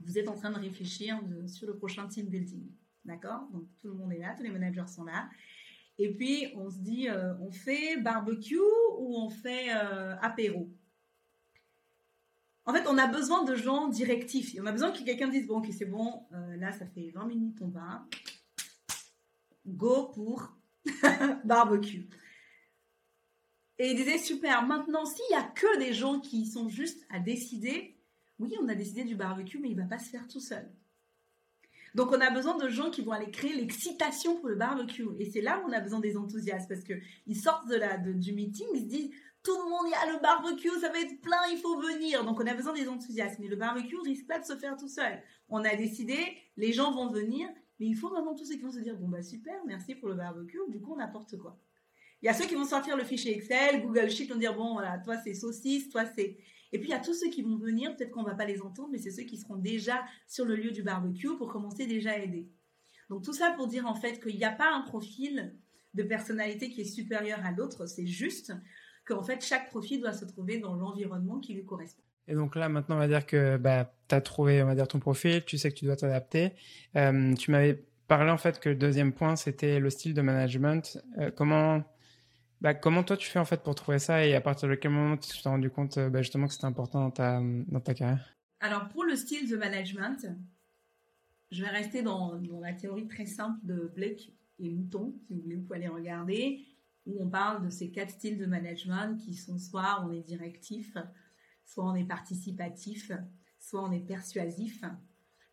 vous 0.00 0.18
êtes 0.18 0.28
en 0.28 0.34
train 0.34 0.50
de 0.50 0.58
réfléchir 0.58 1.20
sur 1.46 1.68
le 1.68 1.76
prochain 1.76 2.08
team 2.08 2.26
building. 2.26 2.66
D'accord? 3.04 3.48
Donc 3.52 3.68
tout 3.80 3.88
le 3.88 3.94
monde 3.94 4.12
est 4.12 4.18
là, 4.18 4.34
tous 4.36 4.42
les 4.42 4.50
managers 4.50 4.88
sont 4.88 5.04
là. 5.04 5.28
Et 5.96 6.12
puis 6.12 6.48
on 6.56 6.68
se 6.68 6.78
dit, 6.78 7.08
euh, 7.08 7.34
on 7.38 7.52
fait 7.52 8.00
barbecue 8.00 8.58
ou 8.98 9.16
on 9.16 9.30
fait 9.30 9.72
euh, 9.76 10.16
apéro? 10.20 10.68
En 12.66 12.72
fait, 12.72 12.84
on 12.88 12.98
a 12.98 13.06
besoin 13.06 13.44
de 13.44 13.54
gens 13.54 13.86
directifs. 13.88 14.56
On 14.60 14.66
a 14.66 14.72
besoin 14.72 14.90
que 14.90 15.04
quelqu'un 15.04 15.28
dise, 15.28 15.46
bon, 15.46 15.58
ok, 15.58 15.68
c'est 15.70 15.84
bon, 15.84 16.26
là, 16.30 16.72
ça 16.72 16.86
fait 16.86 17.10
20 17.10 17.26
minutes, 17.26 17.58
on 17.60 17.68
va. 17.68 18.06
Go 19.66 20.08
pour 20.14 20.56
barbecue. 21.44 22.08
Et 23.78 23.90
il 23.90 23.96
disait, 23.96 24.18
super, 24.18 24.64
maintenant, 24.66 25.04
s'il 25.04 25.24
y 25.30 25.34
a 25.34 25.42
que 25.42 25.78
des 25.78 25.92
gens 25.92 26.20
qui 26.20 26.46
sont 26.46 26.68
juste 26.68 27.04
à 27.10 27.18
décider, 27.18 27.96
oui, 28.38 28.54
on 28.62 28.68
a 28.68 28.74
décidé 28.74 29.04
du 29.04 29.16
barbecue, 29.16 29.58
mais 29.58 29.70
il 29.70 29.76
va 29.76 29.84
pas 29.84 29.98
se 29.98 30.10
faire 30.10 30.28
tout 30.28 30.40
seul. 30.40 30.70
Donc, 31.94 32.10
on 32.10 32.20
a 32.20 32.30
besoin 32.30 32.56
de 32.56 32.68
gens 32.68 32.90
qui 32.90 33.02
vont 33.02 33.12
aller 33.12 33.30
créer 33.30 33.54
l'excitation 33.54 34.36
pour 34.36 34.48
le 34.48 34.56
barbecue. 34.56 35.06
Et 35.20 35.30
c'est 35.30 35.40
là 35.40 35.60
où 35.60 35.68
on 35.68 35.72
a 35.72 35.80
besoin 35.80 36.00
des 36.00 36.16
enthousiastes, 36.16 36.68
parce 36.68 36.82
que 36.82 36.94
ils 37.26 37.36
sortent 37.36 37.68
de 37.68 37.76
la, 37.76 37.98
du 37.98 38.32
meeting, 38.32 38.66
ils 38.74 38.80
se 38.80 38.86
disent, 38.86 39.10
tout 39.44 39.56
le 39.56 39.68
monde, 39.68 39.88
y 39.90 39.94
a 39.94 40.12
le 40.12 40.20
barbecue, 40.20 40.70
ça 40.80 40.88
va 40.88 40.98
être 40.98 41.20
plein, 41.20 41.36
il 41.52 41.58
faut 41.58 41.80
venir. 41.80 42.24
Donc, 42.24 42.40
on 42.40 42.46
a 42.46 42.54
besoin 42.54 42.72
des 42.72 42.88
enthousiastes. 42.88 43.38
Mais 43.38 43.48
le 43.48 43.56
barbecue 43.56 43.98
risque 43.98 44.26
pas 44.26 44.40
de 44.40 44.44
se 44.44 44.56
faire 44.56 44.76
tout 44.76 44.88
seul. 44.88 45.22
On 45.48 45.64
a 45.64 45.76
décidé, 45.76 46.18
les 46.56 46.72
gens 46.72 46.92
vont 46.92 47.08
venir, 47.08 47.48
mais 47.78 47.86
il 47.86 47.94
faut 47.94 48.10
maintenant 48.10 48.34
tous 48.34 48.46
ceux 48.46 48.54
qui 48.54 48.62
vont 48.62 48.72
se 48.72 48.80
dire, 48.80 48.96
bon, 48.96 49.08
bah, 49.08 49.22
super, 49.22 49.54
merci 49.66 49.94
pour 49.94 50.08
le 50.08 50.14
barbecue, 50.14 50.58
du 50.68 50.80
coup, 50.80 50.94
on 50.94 50.98
apporte 50.98 51.36
quoi? 51.36 51.58
Il 52.24 52.28
y 52.28 52.30
a 52.30 52.32
ceux 52.32 52.46
qui 52.46 52.54
vont 52.54 52.64
sortir 52.64 52.96
le 52.96 53.04
fichier 53.04 53.36
Excel, 53.36 53.82
Google 53.82 54.08
Sheet, 54.08 54.28
vont 54.28 54.38
dire 54.38 54.54
bon 54.54 54.72
voilà, 54.72 54.96
toi 54.96 55.18
c'est 55.22 55.34
saucisse, 55.34 55.90
toi 55.90 56.06
c'est. 56.06 56.38
Et 56.72 56.78
puis 56.78 56.88
il 56.88 56.90
y 56.90 56.94
a 56.94 56.98
tous 56.98 57.12
ceux 57.12 57.28
qui 57.28 57.42
vont 57.42 57.58
venir, 57.58 57.94
peut-être 57.94 58.12
qu'on 58.12 58.22
va 58.22 58.34
pas 58.34 58.46
les 58.46 58.62
entendre, 58.62 58.88
mais 58.90 58.96
c'est 58.96 59.10
ceux 59.10 59.24
qui 59.24 59.36
seront 59.36 59.56
déjà 59.56 60.02
sur 60.26 60.46
le 60.46 60.56
lieu 60.56 60.70
du 60.70 60.82
barbecue 60.82 61.36
pour 61.36 61.52
commencer 61.52 61.86
déjà 61.86 62.12
à 62.12 62.16
aider. 62.16 62.48
Donc 63.10 63.24
tout 63.24 63.34
ça 63.34 63.52
pour 63.54 63.66
dire 63.66 63.86
en 63.86 63.94
fait 63.94 64.22
qu'il 64.22 64.36
n'y 64.36 64.44
a 64.44 64.52
pas 64.52 64.74
un 64.74 64.80
profil 64.80 65.54
de 65.92 66.02
personnalité 66.02 66.70
qui 66.70 66.80
est 66.80 66.86
supérieur 66.86 67.40
à 67.44 67.52
l'autre, 67.52 67.84
c'est 67.84 68.06
juste 68.06 68.54
qu'en 69.04 69.22
fait 69.22 69.44
chaque 69.44 69.68
profil 69.68 70.00
doit 70.00 70.14
se 70.14 70.24
trouver 70.24 70.56
dans 70.56 70.74
l'environnement 70.74 71.40
qui 71.40 71.52
lui 71.52 71.66
correspond. 71.66 72.02
Et 72.26 72.32
donc 72.32 72.56
là, 72.56 72.70
maintenant, 72.70 72.96
on 72.96 73.00
va 73.00 73.06
dire 73.08 73.26
que 73.26 73.58
bah, 73.58 73.92
tu 74.08 74.14
as 74.14 74.22
trouvé, 74.22 74.62
on 74.62 74.66
va 74.66 74.74
dire, 74.74 74.88
ton 74.88 74.98
profil, 74.98 75.44
tu 75.44 75.58
sais 75.58 75.70
que 75.70 75.76
tu 75.76 75.84
dois 75.84 75.96
t'adapter. 75.96 76.52
Euh, 76.96 77.34
tu 77.34 77.50
m'avais 77.50 77.84
parlé 78.08 78.30
en 78.30 78.38
fait 78.38 78.60
que 78.60 78.70
le 78.70 78.76
deuxième 78.76 79.12
point, 79.12 79.36
c'était 79.36 79.78
le 79.78 79.90
style 79.90 80.14
de 80.14 80.22
management. 80.22 80.98
Euh, 81.18 81.30
comment, 81.30 81.84
bah, 82.60 82.74
comment 82.74 83.02
toi 83.02 83.16
tu 83.16 83.28
fais 83.28 83.38
en 83.38 83.44
fait 83.44 83.62
pour 83.62 83.74
trouver 83.74 83.98
ça 83.98 84.26
et 84.26 84.34
à 84.34 84.40
partir 84.40 84.68
de 84.68 84.74
quel 84.74 84.90
moment 84.90 85.16
tu 85.16 85.30
t'es 85.42 85.48
rendu 85.48 85.70
compte 85.70 85.98
bah, 85.98 86.22
justement 86.22 86.46
que 86.46 86.52
c'était 86.52 86.66
important 86.66 87.00
dans 87.00 87.10
ta, 87.10 87.40
dans 87.40 87.80
ta 87.80 87.94
carrière? 87.94 88.36
Alors 88.60 88.88
pour 88.88 89.04
le 89.04 89.16
style 89.16 89.48
de 89.48 89.56
management, 89.56 90.26
je 91.50 91.62
vais 91.62 91.70
rester 91.70 92.02
dans, 92.02 92.36
dans 92.36 92.60
la 92.60 92.72
théorie 92.72 93.06
très 93.06 93.26
simple 93.26 93.58
de 93.62 93.92
Blake 93.94 94.32
et 94.58 94.70
Mouton, 94.70 95.14
si 95.26 95.34
vous 95.34 95.42
voulez, 95.42 95.56
vous 95.56 95.62
pouvez 95.62 95.76
aller 95.76 95.88
regarder, 95.88 96.64
où 97.06 97.22
on 97.22 97.28
parle 97.28 97.62
de 97.64 97.70
ces 97.70 97.90
quatre 97.90 98.10
styles 98.10 98.38
de 98.38 98.46
management 98.46 99.16
qui 99.18 99.34
sont 99.34 99.58
soit 99.58 100.02
on 100.06 100.12
est 100.12 100.22
directif, 100.22 100.96
soit 101.64 101.84
on 101.84 101.94
est 101.94 102.06
participatif, 102.06 103.12
soit 103.58 103.82
on 103.82 103.92
est 103.92 104.06
persuasif, 104.06 104.84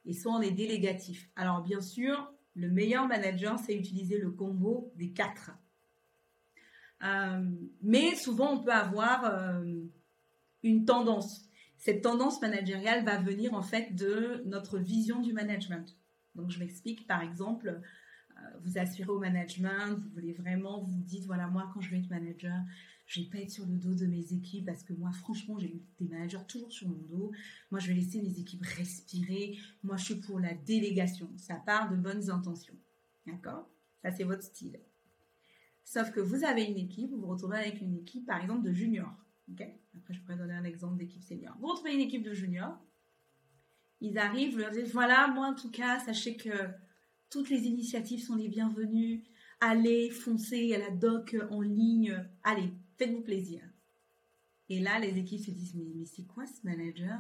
et 0.06 0.14
soit 0.14 0.34
on 0.34 0.42
est 0.42 0.52
délégatif. 0.52 1.30
Alors 1.36 1.62
bien 1.62 1.82
sûr, 1.82 2.32
le 2.56 2.70
meilleur 2.70 3.08
manager, 3.08 3.60
c'est 3.60 3.76
utiliser 3.76 4.18
le 4.18 4.32
combo 4.32 4.92
des 4.96 5.12
quatre. 5.12 5.52
Euh, 7.04 7.52
mais 7.82 8.16
souvent, 8.16 8.54
on 8.54 8.64
peut 8.64 8.74
avoir 8.74 9.26
euh, 9.26 9.84
une 10.64 10.86
tendance. 10.86 11.46
Cette 11.78 12.04
tendance 12.04 12.42
managériale 12.42 13.04
va 13.04 13.18
venir 13.18 13.54
en 13.54 13.64
fait 13.64 13.96
de 13.96 14.44
notre 14.46 14.78
vision 14.78 15.22
du 15.22 15.34
management. 15.34 15.98
Donc, 16.36 16.52
je 16.52 16.60
m'explique. 16.60 17.08
Par 17.08 17.22
exemple, 17.22 17.82
euh, 18.38 18.42
vous 18.64 18.78
assurez 18.78 19.10
au 19.10 19.20
management, 19.20 19.98
vous 19.98 20.10
voulez 20.10 20.34
vraiment, 20.34 20.82
vous 20.82 20.92
vous 20.92 21.04
dites, 21.04 21.26
voilà, 21.26 21.48
moi, 21.48 21.70
quand 21.74 21.82
je 21.82 21.90
vais 21.90 22.00
être 22.00 22.10
manager, 22.10 22.58
je 23.08 23.22
vais 23.22 23.28
pas 23.28 23.40
être 23.40 23.52
sur 23.52 23.66
le 23.66 23.76
dos 23.76 23.94
de 23.94 24.06
mes 24.06 24.32
équipes 24.32 24.66
parce 24.68 24.84
que 24.84 24.94
moi, 24.94 25.12
franchement, 25.12 25.58
j'ai 25.60 25.82
des 26.00 26.08
managers 26.08 26.46
toujours 26.48 26.72
sur 26.72 26.88
mon 26.88 27.02
dos. 27.10 27.32
Moi, 27.72 27.80
je 27.80 27.88
vais 27.88 27.96
laisser 27.96 28.22
mes 28.22 28.40
équipes 28.40 28.64
respirer. 28.64 29.58
Moi, 29.84 29.98
je 29.98 30.06
suis 30.06 30.16
pour 30.16 30.40
la 30.40 30.54
délégation. 30.54 31.30
Ça 31.36 31.56
part 31.56 31.90
de 31.90 31.98
bonnes 31.98 32.30
intentions. 32.30 32.78
D'accord? 33.26 33.68
Ça, 34.02 34.12
c'est 34.12 34.24
votre 34.24 34.44
style. 34.44 34.80
Sauf 35.84 36.12
que 36.12 36.20
vous 36.20 36.44
avez 36.44 36.64
une 36.64 36.78
équipe, 36.78 37.12
vous 37.12 37.20
vous 37.20 37.28
retrouvez 37.28 37.58
avec 37.58 37.82
une 37.82 37.96
équipe, 37.96 38.26
par 38.26 38.42
exemple, 38.42 38.64
de 38.64 38.72
juniors. 38.72 39.16
Après, 39.52 40.14
je 40.14 40.22
pourrais 40.22 40.38
donner 40.38 40.54
un 40.54 40.64
exemple 40.64 40.98
d'équipe 40.98 41.24
senior. 41.24 41.56
Vous 41.60 41.68
retrouvez 41.68 41.94
une 41.94 42.02
équipe 42.02 42.24
de 42.24 42.34
juniors. 42.34 42.78
Ils 44.00 44.18
arrivent, 44.18 44.54
vous 44.54 44.60
leur 44.60 44.72
dites, 44.72 44.88
voilà, 44.88 45.28
moi, 45.28 45.48
en 45.48 45.56
tout 45.56 45.70
cas, 45.70 46.00
sachez 46.00 46.38
que 46.38 46.50
toutes 47.30 47.50
les 47.50 47.66
initiatives 47.66 48.24
sont 48.24 48.36
les 48.36 48.48
bienvenues. 48.48 49.24
Allez, 49.60 50.10
foncez 50.10 50.74
à 50.74 50.80
la 50.80 50.90
doc 50.90 51.36
en 51.50 51.62
ligne. 51.62 52.18
Allez, 52.44 52.72
faites-vous 52.98 53.22
plaisir. 53.22 53.62
Et 54.70 54.80
là, 54.80 55.00
les 55.00 55.18
équipes 55.18 55.42
se 55.42 55.52
disent, 55.52 55.76
mais, 55.76 55.92
mais 55.96 56.06
c'est 56.06 56.24
quoi 56.26 56.46
ce 56.48 56.62
manager? 56.64 57.20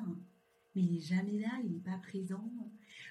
Mais 0.74 0.84
il 0.84 0.94
n'est 0.94 1.02
jamais 1.02 1.38
là, 1.38 1.50
il 1.64 1.72
n'est 1.72 1.80
pas 1.80 1.98
présent. 1.98 2.52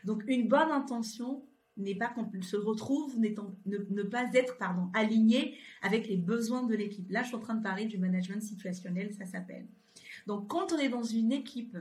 Donc, 0.04 0.24
une 0.26 0.48
bonne 0.48 0.70
intention 0.70 1.46
n'est 1.76 1.94
pas 1.94 2.14
se 2.42 2.56
retrouve 2.56 3.18
ne, 3.18 3.28
ne, 3.66 4.02
pas 4.02 4.28
être 4.34 4.58
pardon 4.58 4.90
aligné 4.94 5.56
avec 5.82 6.08
les 6.08 6.16
besoins 6.16 6.62
de 6.64 6.74
l'équipe. 6.74 7.10
Là, 7.10 7.22
je 7.22 7.28
suis 7.28 7.36
en 7.36 7.40
train 7.40 7.54
de 7.54 7.62
parler 7.62 7.86
du 7.86 7.98
management 7.98 8.42
situationnel, 8.42 9.14
ça 9.14 9.24
s'appelle. 9.24 9.66
Donc, 10.26 10.48
quand 10.48 10.72
on 10.72 10.78
est 10.78 10.88
dans 10.88 11.02
une 11.02 11.32
équipe 11.32 11.76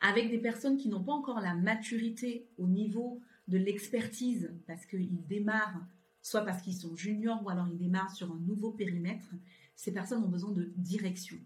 avec 0.00 0.30
des 0.30 0.38
personnes 0.38 0.76
qui 0.76 0.88
n'ont 0.88 1.02
pas 1.02 1.12
encore 1.12 1.40
la 1.40 1.54
maturité 1.54 2.46
au 2.58 2.66
niveau 2.66 3.20
de 3.48 3.58
l'expertise, 3.58 4.52
parce 4.66 4.86
qu'ils 4.86 5.26
démarrent, 5.26 5.80
soit 6.22 6.42
parce 6.42 6.62
qu'ils 6.62 6.76
sont 6.76 6.96
juniors 6.96 7.42
ou 7.44 7.50
alors 7.50 7.68
ils 7.68 7.78
démarrent 7.78 8.14
sur 8.14 8.30
un 8.30 8.38
nouveau 8.46 8.70
périmètre, 8.70 9.32
ces 9.74 9.92
personnes 9.92 10.24
ont 10.24 10.28
besoin 10.28 10.52
de 10.52 10.72
direction. 10.76 11.38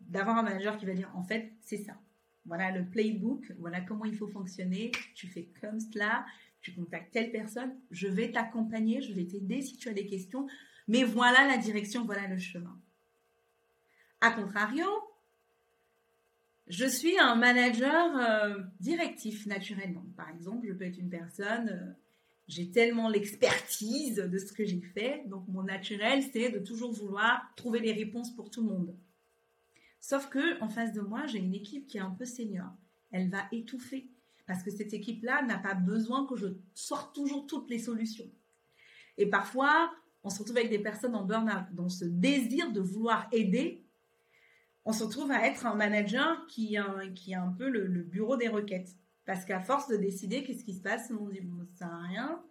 D'avoir 0.00 0.38
un 0.38 0.42
manager 0.42 0.76
qui 0.76 0.86
va 0.86 0.94
dire, 0.94 1.10
en 1.14 1.22
fait, 1.22 1.52
c'est 1.60 1.78
ça 1.78 1.96
voilà 2.46 2.70
le 2.70 2.84
playbook, 2.84 3.52
voilà 3.58 3.80
comment 3.80 4.04
il 4.04 4.16
faut 4.16 4.28
fonctionner. 4.28 4.92
Tu 5.14 5.26
fais 5.26 5.48
comme 5.60 5.80
cela, 5.80 6.24
tu 6.60 6.72
contactes 6.72 7.12
telle 7.12 7.30
personne, 7.30 7.74
je 7.90 8.08
vais 8.08 8.30
t'accompagner, 8.30 9.00
je 9.00 9.12
vais 9.12 9.24
t'aider 9.24 9.62
si 9.62 9.76
tu 9.76 9.88
as 9.88 9.94
des 9.94 10.06
questions, 10.06 10.46
mais 10.88 11.04
voilà 11.04 11.46
la 11.46 11.56
direction, 11.56 12.04
voilà 12.04 12.26
le 12.26 12.38
chemin. 12.38 12.78
A 14.20 14.30
contrario, 14.30 14.86
je 16.66 16.84
suis 16.84 17.18
un 17.18 17.34
manager 17.34 18.16
euh, 18.18 18.62
directif 18.78 19.46
naturellement. 19.46 20.04
Par 20.16 20.28
exemple, 20.30 20.66
je 20.68 20.72
peux 20.72 20.84
être 20.84 20.98
une 20.98 21.08
personne, 21.08 21.68
euh, 21.68 21.92
j'ai 22.46 22.70
tellement 22.70 23.08
l'expertise 23.08 24.16
de 24.16 24.38
ce 24.38 24.52
que 24.52 24.64
j'ai 24.64 24.80
fait, 24.80 25.22
donc 25.26 25.48
mon 25.48 25.62
naturel, 25.62 26.22
c'est 26.32 26.50
de 26.50 26.58
toujours 26.58 26.92
vouloir 26.92 27.50
trouver 27.56 27.80
les 27.80 27.92
réponses 27.92 28.34
pour 28.34 28.50
tout 28.50 28.62
le 28.62 28.68
monde. 28.68 28.96
Sauf 30.00 30.28
que 30.28 30.60
en 30.62 30.68
face 30.68 30.92
de 30.92 31.00
moi, 31.00 31.26
j'ai 31.26 31.38
une 31.38 31.54
équipe 31.54 31.86
qui 31.86 31.98
est 31.98 32.00
un 32.00 32.10
peu 32.10 32.24
senior. 32.24 32.70
Elle 33.12 33.28
va 33.28 33.44
étouffer 33.52 34.08
parce 34.46 34.64
que 34.64 34.70
cette 34.72 34.92
équipe-là 34.92 35.42
n'a 35.42 35.58
pas 35.58 35.74
besoin 35.74 36.26
que 36.26 36.34
je 36.34 36.48
sorte 36.74 37.14
toujours 37.14 37.46
toutes 37.46 37.70
les 37.70 37.78
solutions. 37.78 38.28
Et 39.16 39.26
parfois, 39.26 39.92
on 40.24 40.30
se 40.30 40.40
retrouve 40.40 40.56
avec 40.56 40.70
des 40.70 40.78
personnes 40.78 41.14
en 41.14 41.24
burn-out, 41.24 41.72
dans 41.72 41.88
ce 41.88 42.04
désir 42.04 42.72
de 42.72 42.80
vouloir 42.80 43.28
aider. 43.30 43.84
On 44.84 44.92
se 44.92 45.04
retrouve 45.04 45.30
à 45.30 45.46
être 45.46 45.66
un 45.66 45.74
manager 45.74 46.46
qui 46.48 46.76
a, 46.76 47.06
qui 47.14 47.32
a 47.34 47.42
un 47.44 47.52
peu 47.52 47.68
le, 47.68 47.86
bureau 48.02 48.36
des 48.36 48.48
requêtes. 48.48 48.96
Parce 49.24 49.44
qu'à 49.44 49.60
force 49.60 49.86
de 49.88 49.96
décider, 49.96 50.42
qu'est-ce 50.42 50.64
qui 50.64 50.74
se 50.74 50.82
passe? 50.82 51.12
On 51.12 51.28
dit, 51.28 51.40
bon, 51.42 51.64
ça 51.74 51.86
sert 51.86 52.00
rien. 52.08 52.42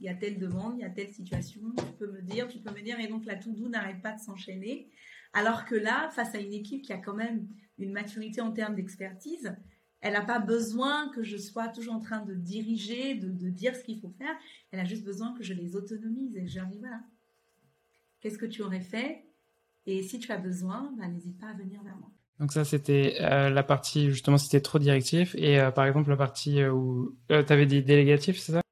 Il 0.00 0.06
y 0.06 0.08
a 0.08 0.14
telle 0.14 0.38
demande, 0.38 0.78
il 0.78 0.80
y 0.80 0.84
a 0.84 0.90
telle 0.90 1.12
situation, 1.12 1.60
tu 1.76 1.92
peux 1.98 2.10
me 2.10 2.22
dire, 2.22 2.48
tu 2.48 2.58
peux 2.58 2.72
me 2.72 2.80
dire. 2.80 2.98
Et 2.98 3.08
donc, 3.08 3.24
la 3.26 3.36
to-do 3.36 3.68
n'arrête 3.68 4.00
pas 4.00 4.12
de 4.12 4.20
s'enchaîner. 4.20 4.90
Alors 5.32 5.64
que 5.64 5.74
là, 5.74 6.10
face 6.10 6.34
à 6.34 6.38
une 6.38 6.52
équipe 6.52 6.82
qui 6.82 6.92
a 6.92 6.98
quand 6.98 7.14
même 7.14 7.48
une 7.78 7.92
maturité 7.92 8.40
en 8.40 8.52
termes 8.52 8.74
d'expertise, 8.74 9.54
elle 10.00 10.14
n'a 10.14 10.22
pas 10.22 10.40
besoin 10.40 11.10
que 11.10 11.22
je 11.22 11.36
sois 11.36 11.68
toujours 11.68 11.94
en 11.94 12.00
train 12.00 12.20
de 12.20 12.34
diriger, 12.34 13.14
de, 13.14 13.48
dire 13.48 13.74
ce 13.74 13.84
qu'il 13.84 14.00
faut 14.00 14.12
faire. 14.18 14.34
Elle 14.72 14.80
a 14.80 14.84
juste 14.84 15.04
besoin 15.04 15.32
que 15.34 15.44
je 15.44 15.54
les 15.54 15.76
autonomise 15.76 16.36
et 16.36 16.42
dis 16.42 16.78
voilà, 16.78 17.00
qu'est-ce 18.20 18.38
que 18.38 18.46
tu 18.46 18.62
aurais 18.62 18.80
fait? 18.80 19.24
Et 19.86 20.02
si 20.02 20.18
tu 20.18 20.30
as 20.32 20.38
besoin, 20.38 20.92
bah, 20.98 21.06
n'hésite 21.08 21.38
pas 21.38 21.48
à 21.48 21.54
venir 21.54 21.82
vers 21.82 21.96
moi. 21.96 22.10
Donc 22.40 22.52
ça, 22.52 22.64
c'était 22.64 23.16
euh, 23.20 23.50
la 23.50 23.62
partie, 23.62 24.10
justement, 24.10 24.38
c'était 24.38 24.60
trop 24.60 24.80
directif. 24.80 25.34
Et 25.36 25.60
euh, 25.60 25.70
par 25.70 25.86
exemple, 25.86 26.10
la 26.10 26.16
partie 26.16 26.60
euh, 26.60 26.72
où 26.72 27.14
tu 27.28 27.34
avais 27.34 27.66
dit 27.66 27.82
délégatif, 27.82 28.38
c'est 28.38 28.52
ça? 28.52 28.62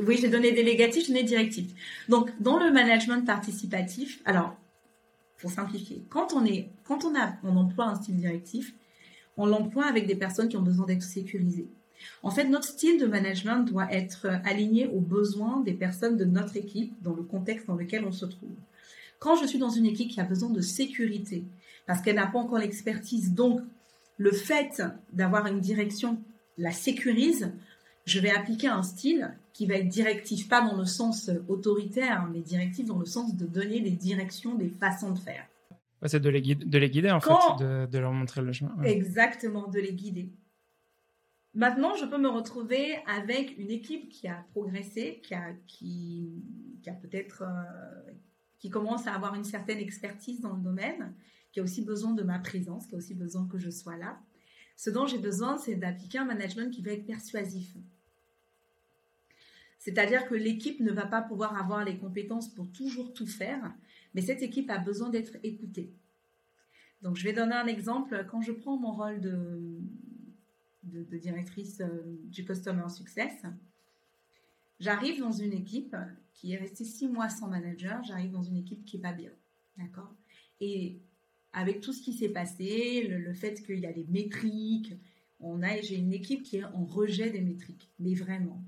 Oui, 0.00 0.18
j'ai 0.20 0.28
donné 0.28 0.52
délégatif, 0.52 1.06
j'ai 1.06 1.12
donné 1.12 1.24
directif. 1.24 1.72
Donc, 2.08 2.30
dans 2.40 2.58
le 2.58 2.72
management 2.72 3.24
participatif, 3.24 4.20
alors, 4.24 4.56
pour 5.42 5.50
simplifier. 5.50 6.02
Quand 6.08 6.32
on 6.32 6.46
est, 6.46 6.70
quand 6.84 7.04
on 7.04 7.14
a, 7.14 7.34
on 7.42 7.56
emploie 7.56 7.86
un 7.86 7.96
style 7.96 8.16
directif, 8.16 8.72
on 9.36 9.44
l'emploie 9.44 9.86
avec 9.86 10.06
des 10.06 10.14
personnes 10.14 10.48
qui 10.48 10.56
ont 10.56 10.62
besoin 10.62 10.86
d'être 10.86 11.02
sécurisées. 11.02 11.66
En 12.22 12.30
fait, 12.30 12.44
notre 12.44 12.66
style 12.66 12.98
de 12.98 13.06
management 13.06 13.64
doit 13.64 13.92
être 13.92 14.26
aligné 14.44 14.86
aux 14.86 15.00
besoins 15.00 15.60
des 15.60 15.74
personnes 15.74 16.16
de 16.16 16.24
notre 16.24 16.56
équipe 16.56 16.94
dans 17.02 17.14
le 17.14 17.22
contexte 17.22 17.66
dans 17.66 17.74
lequel 17.74 18.04
on 18.04 18.12
se 18.12 18.24
trouve. 18.24 18.54
Quand 19.18 19.36
je 19.36 19.46
suis 19.46 19.58
dans 19.58 19.70
une 19.70 19.86
équipe 19.86 20.10
qui 20.10 20.20
a 20.20 20.24
besoin 20.24 20.50
de 20.50 20.60
sécurité, 20.60 21.44
parce 21.86 22.00
qu'elle 22.00 22.16
n'a 22.16 22.26
pas 22.26 22.38
encore 22.38 22.58
l'expertise, 22.58 23.34
donc 23.34 23.60
le 24.16 24.30
fait 24.30 24.82
d'avoir 25.12 25.46
une 25.46 25.60
direction 25.60 26.18
la 26.58 26.72
sécurise, 26.72 27.50
je 28.04 28.20
vais 28.20 28.30
appliquer 28.30 28.68
un 28.68 28.82
style 28.82 29.34
qui 29.52 29.66
va 29.66 29.74
être 29.74 29.88
directif, 29.88 30.48
pas 30.48 30.62
dans 30.62 30.76
le 30.76 30.84
sens 30.84 31.30
autoritaire, 31.48 32.28
mais 32.32 32.40
directif 32.40 32.86
dans 32.86 32.98
le 32.98 33.04
sens 33.04 33.36
de 33.36 33.46
donner 33.46 33.80
des 33.80 33.90
directions, 33.90 34.54
des 34.54 34.68
façons 34.68 35.12
de 35.12 35.18
faire. 35.18 35.46
c'est 36.06 36.20
de 36.20 36.28
les, 36.28 36.40
guider, 36.40 36.64
de 36.64 36.78
les 36.78 36.90
guider 36.90 37.10
en 37.10 37.20
fait, 37.20 37.32
de, 37.58 37.98
leur 37.98 38.12
montrer 38.12 38.42
le 38.42 38.52
chemin. 38.52 38.74
Exactement, 38.82 39.68
de 39.68 39.78
les 39.78 39.92
guider. 39.92 40.32
Maintenant, 41.54 41.94
je 41.96 42.06
peux 42.06 42.16
me 42.16 42.30
retrouver 42.30 42.96
avec 43.06 43.58
une 43.58 43.70
équipe 43.70 44.08
qui 44.08 44.26
a 44.26 44.46
progressé, 44.52 45.20
qui 45.22 45.34
a, 45.34 45.52
qui, 45.66 46.42
a 46.86 46.92
peut-être, 46.92 47.42
euh, 47.42 48.12
qui 48.58 48.70
commence 48.70 49.06
à 49.06 49.12
avoir 49.12 49.34
une 49.34 49.44
certaine 49.44 49.78
expertise 49.78 50.40
dans 50.40 50.54
le 50.54 50.62
domaine, 50.62 51.12
qui 51.52 51.60
a 51.60 51.62
aussi 51.62 51.84
besoin 51.84 52.14
de 52.14 52.22
ma 52.22 52.38
présence, 52.38 52.86
qui 52.86 52.94
a 52.94 52.98
aussi 52.98 53.14
besoin 53.14 53.46
que 53.46 53.58
je 53.58 53.68
sois 53.68 53.98
là. 53.98 54.18
Ce 54.76 54.88
dont 54.88 55.06
j'ai 55.06 55.18
besoin, 55.18 55.58
c'est 55.58 55.74
d'appliquer 55.74 56.18
un 56.18 56.24
management 56.24 56.70
qui 56.70 56.80
va 56.80 56.92
être 56.92 57.06
persuasif. 57.06 57.76
C'est-à-dire 59.82 60.28
que 60.28 60.36
l'équipe 60.36 60.78
ne 60.78 60.92
va 60.92 61.06
pas 61.06 61.22
pouvoir 61.22 61.56
avoir 61.56 61.84
les 61.84 61.98
compétences 61.98 62.48
pour 62.48 62.70
toujours 62.70 63.12
tout 63.12 63.26
faire, 63.26 63.74
mais 64.14 64.22
cette 64.22 64.40
équipe 64.40 64.70
a 64.70 64.78
besoin 64.78 65.10
d'être 65.10 65.36
écoutée. 65.42 65.92
Donc, 67.02 67.16
je 67.16 67.24
vais 67.24 67.32
donner 67.32 67.56
un 67.56 67.66
exemple. 67.66 68.24
Quand 68.30 68.40
je 68.42 68.52
prends 68.52 68.76
mon 68.76 68.92
rôle 68.92 69.20
de, 69.20 69.80
directrice 70.84 71.80
euh, 71.80 72.16
du 72.26 72.44
Customer 72.44 72.88
Success, 72.90 73.42
j'arrive 74.78 75.18
dans 75.18 75.32
une 75.32 75.52
équipe 75.52 75.96
qui 76.32 76.52
est 76.52 76.58
restée 76.58 76.84
six 76.84 77.08
mois 77.08 77.28
sans 77.28 77.48
manager, 77.48 78.04
j'arrive 78.04 78.30
dans 78.30 78.44
une 78.44 78.58
équipe 78.58 78.84
qui 78.84 78.98
pas 78.98 79.12
bien. 79.12 79.32
Et 80.60 81.00
avec 81.52 81.80
tout 81.80 81.92
ce 81.92 82.00
qui 82.02 82.12
s'est 82.12 82.28
passé, 82.28 83.08
le, 83.08 83.34
fait 83.34 83.60
qu'il 83.66 83.80
y 83.80 83.86
a 83.86 83.92
des 83.92 84.06
métriques, 84.08 84.94
j'ai 85.82 85.96
une 85.96 86.12
équipe 86.12 86.44
qui 86.44 86.58
est 86.58 86.64
en 86.64 86.84
rejet 86.84 87.30
des 87.30 87.40
métriques, 87.40 87.90
mais 87.98 88.14
vraiment. 88.14 88.62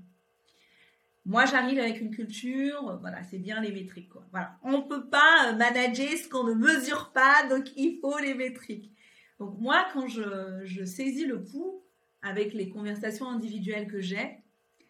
Moi, 1.25 1.45
j'arrive 1.45 1.79
avec 1.79 1.99
une 2.01 2.11
culture, 2.11 2.99
voilà, 3.01 3.23
c'est 3.23 3.39
bien 3.39 3.59
les 3.59 3.71
métriques. 3.71 4.11
Voilà. 4.29 4.59
On 4.61 4.83
peut 4.83 5.09
pas 5.09 5.49
euh, 5.49 5.55
manager 5.55 6.15
ce 6.17 6.29
qu'on 6.29 6.43
ne 6.43 6.53
mesure 6.53 7.11
pas, 7.13 7.47
donc 7.49 7.75
il 7.75 7.97
faut 7.99 8.19
les 8.19 8.35
métriques. 8.35 8.91
Donc 9.39 9.59
moi, 9.59 9.87
quand 9.91 10.07
je, 10.07 10.85
saisis 10.85 11.25
le 11.25 11.43
pouls 11.43 11.83
avec 12.21 12.53
les 12.53 12.69
conversations 12.69 13.27
individuelles 13.27 13.87
que 13.87 14.01
j'ai, 14.01 14.37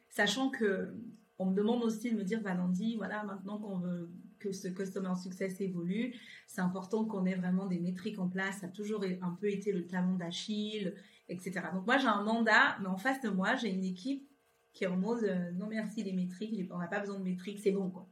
sachant 0.10 0.50
que 0.50 0.94
on 1.40 1.48
me 1.48 1.56
demande 1.56 1.84
aussi 1.84 2.12
de 2.12 2.18
me 2.18 2.24
dire, 2.24 2.42
Valendy, 2.42 2.96
voilà, 2.96 3.24
maintenant 3.24 3.58
qu'on 3.58 3.78
veut 3.78 4.10
que 4.40 4.52
ce 4.52 4.68
customer 4.68 5.14
success 5.22 5.60
évolue, 5.60 6.16
c'est 6.48 6.62
important 6.62 7.06
qu'on 7.06 7.26
ait 7.26 7.36
vraiment 7.36 7.66
des 7.66 7.80
métriques 7.80 8.20
en 8.20 8.30
place. 8.30 8.60
Ça 8.60 8.68
a 8.68 8.70
toujours 8.70 9.04
un 9.22 9.32
peu 9.40 9.50
été 9.50 9.72
le 9.72 9.86
talon 9.88 10.16
d'Achille, 10.16 10.96
etc. 11.30 11.62
Donc 11.74 11.86
moi, 11.86 11.98
j'ai 11.98 12.08
un 12.08 12.24
mandat, 12.24 12.78
mais 12.82 12.88
en 12.88 12.98
face 12.98 13.22
de 13.22 13.30
moi, 13.30 13.56
j'ai 13.56 13.70
une 13.70 13.84
équipe 13.84 14.30
qui 14.76 14.84
est 14.84 14.88
en 14.88 14.98
mode, 14.98 15.24
euh, 15.24 15.52
non 15.54 15.68
merci 15.68 16.04
les 16.04 16.12
métriques, 16.12 16.70
on 16.70 16.78
n'a 16.78 16.88
pas 16.88 17.00
besoin 17.00 17.18
de 17.18 17.24
métriques, 17.24 17.60
c'est 17.60 17.72
bon, 17.72 17.90
quoi. 17.90 18.08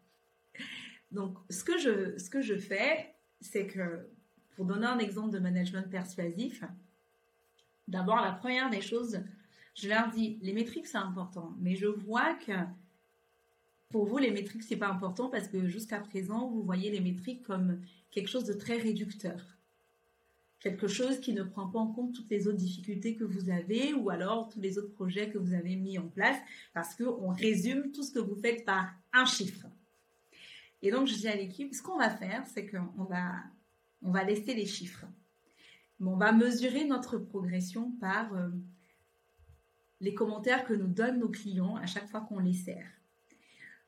Donc, 1.11 1.37
ce 1.49 1.63
que 1.63 1.77
je, 1.77 2.17
ce 2.17 2.29
que 2.29 2.41
je 2.41 2.55
fais, 2.55 3.13
c'est 3.41 3.67
que 3.67 4.09
pour 4.55 4.65
donner 4.65 4.87
un 4.87 4.97
exemple 4.97 5.31
de 5.31 5.39
management 5.39 5.87
persuasif, 5.89 6.63
d'abord, 7.87 8.15
la 8.15 8.31
première 8.31 8.69
des 8.69 8.81
choses, 8.81 9.19
je 9.75 9.89
leur 9.89 10.09
dis, 10.09 10.39
les 10.41 10.53
métriques, 10.53 10.87
c'est 10.87 10.97
important, 10.97 11.53
mais 11.59 11.75
je 11.75 11.87
vois 11.87 12.33
que 12.35 12.53
pour 13.89 14.05
vous, 14.05 14.17
les 14.17 14.31
métriques, 14.31 14.63
c'est 14.63 14.77
pas 14.77 14.87
important 14.87 15.29
parce 15.29 15.49
que 15.49 15.67
jusqu'à 15.67 15.99
présent, 15.99 16.49
vous 16.49 16.63
voyez 16.63 16.89
les 16.89 17.01
métriques 17.01 17.43
comme 17.43 17.81
quelque 18.09 18.29
chose 18.29 18.45
de 18.45 18.53
très 18.53 18.77
réducteur. 18.77 19.52
Quelque 20.63 20.87
chose 20.87 21.19
qui 21.19 21.33
ne 21.33 21.43
prend 21.43 21.67
pas 21.67 21.79
en 21.79 21.91
compte 21.91 22.15
toutes 22.15 22.29
les 22.29 22.47
autres 22.47 22.57
difficultés 22.57 23.17
que 23.17 23.25
vous 23.25 23.49
avez 23.49 23.93
ou 23.93 24.09
alors 24.09 24.47
tous 24.47 24.61
les 24.61 24.77
autres 24.77 24.93
projets 24.93 25.29
que 25.29 25.37
vous 25.37 25.53
avez 25.53 25.75
mis 25.75 25.99
en 25.99 26.07
place 26.07 26.37
parce 26.73 26.95
qu'on 26.95 27.33
résume 27.33 27.91
tout 27.91 28.01
ce 28.01 28.13
que 28.13 28.19
vous 28.19 28.37
faites 28.37 28.63
par 28.63 28.95
un 29.11 29.25
chiffre. 29.25 29.67
Et 30.81 30.89
donc, 30.89 31.07
je 31.07 31.15
dis 31.15 31.27
à 31.27 31.35
l'équipe, 31.35 31.73
ce 31.75 31.81
qu'on 31.81 31.97
va 31.97 32.09
faire, 32.09 32.47
c'est 32.47 32.65
qu'on 32.65 33.03
va 33.03 33.43
on 34.03 34.11
va 34.11 34.23
laisser 34.23 34.53
les 34.53 34.65
chiffres. 34.65 35.05
on 35.99 36.15
va 36.15 36.31
mesurer 36.31 36.85
notre 36.85 37.17
progression 37.17 37.91
par 37.99 38.33
euh, 38.33 38.49
les 39.99 40.13
commentaires 40.13 40.65
que 40.65 40.73
nous 40.73 40.87
donnent 40.87 41.19
nos 41.19 41.29
clients 41.29 41.75
à 41.75 41.85
chaque 41.87 42.09
fois 42.09 42.21
qu'on 42.21 42.39
les 42.39 42.53
sert. 42.53 42.87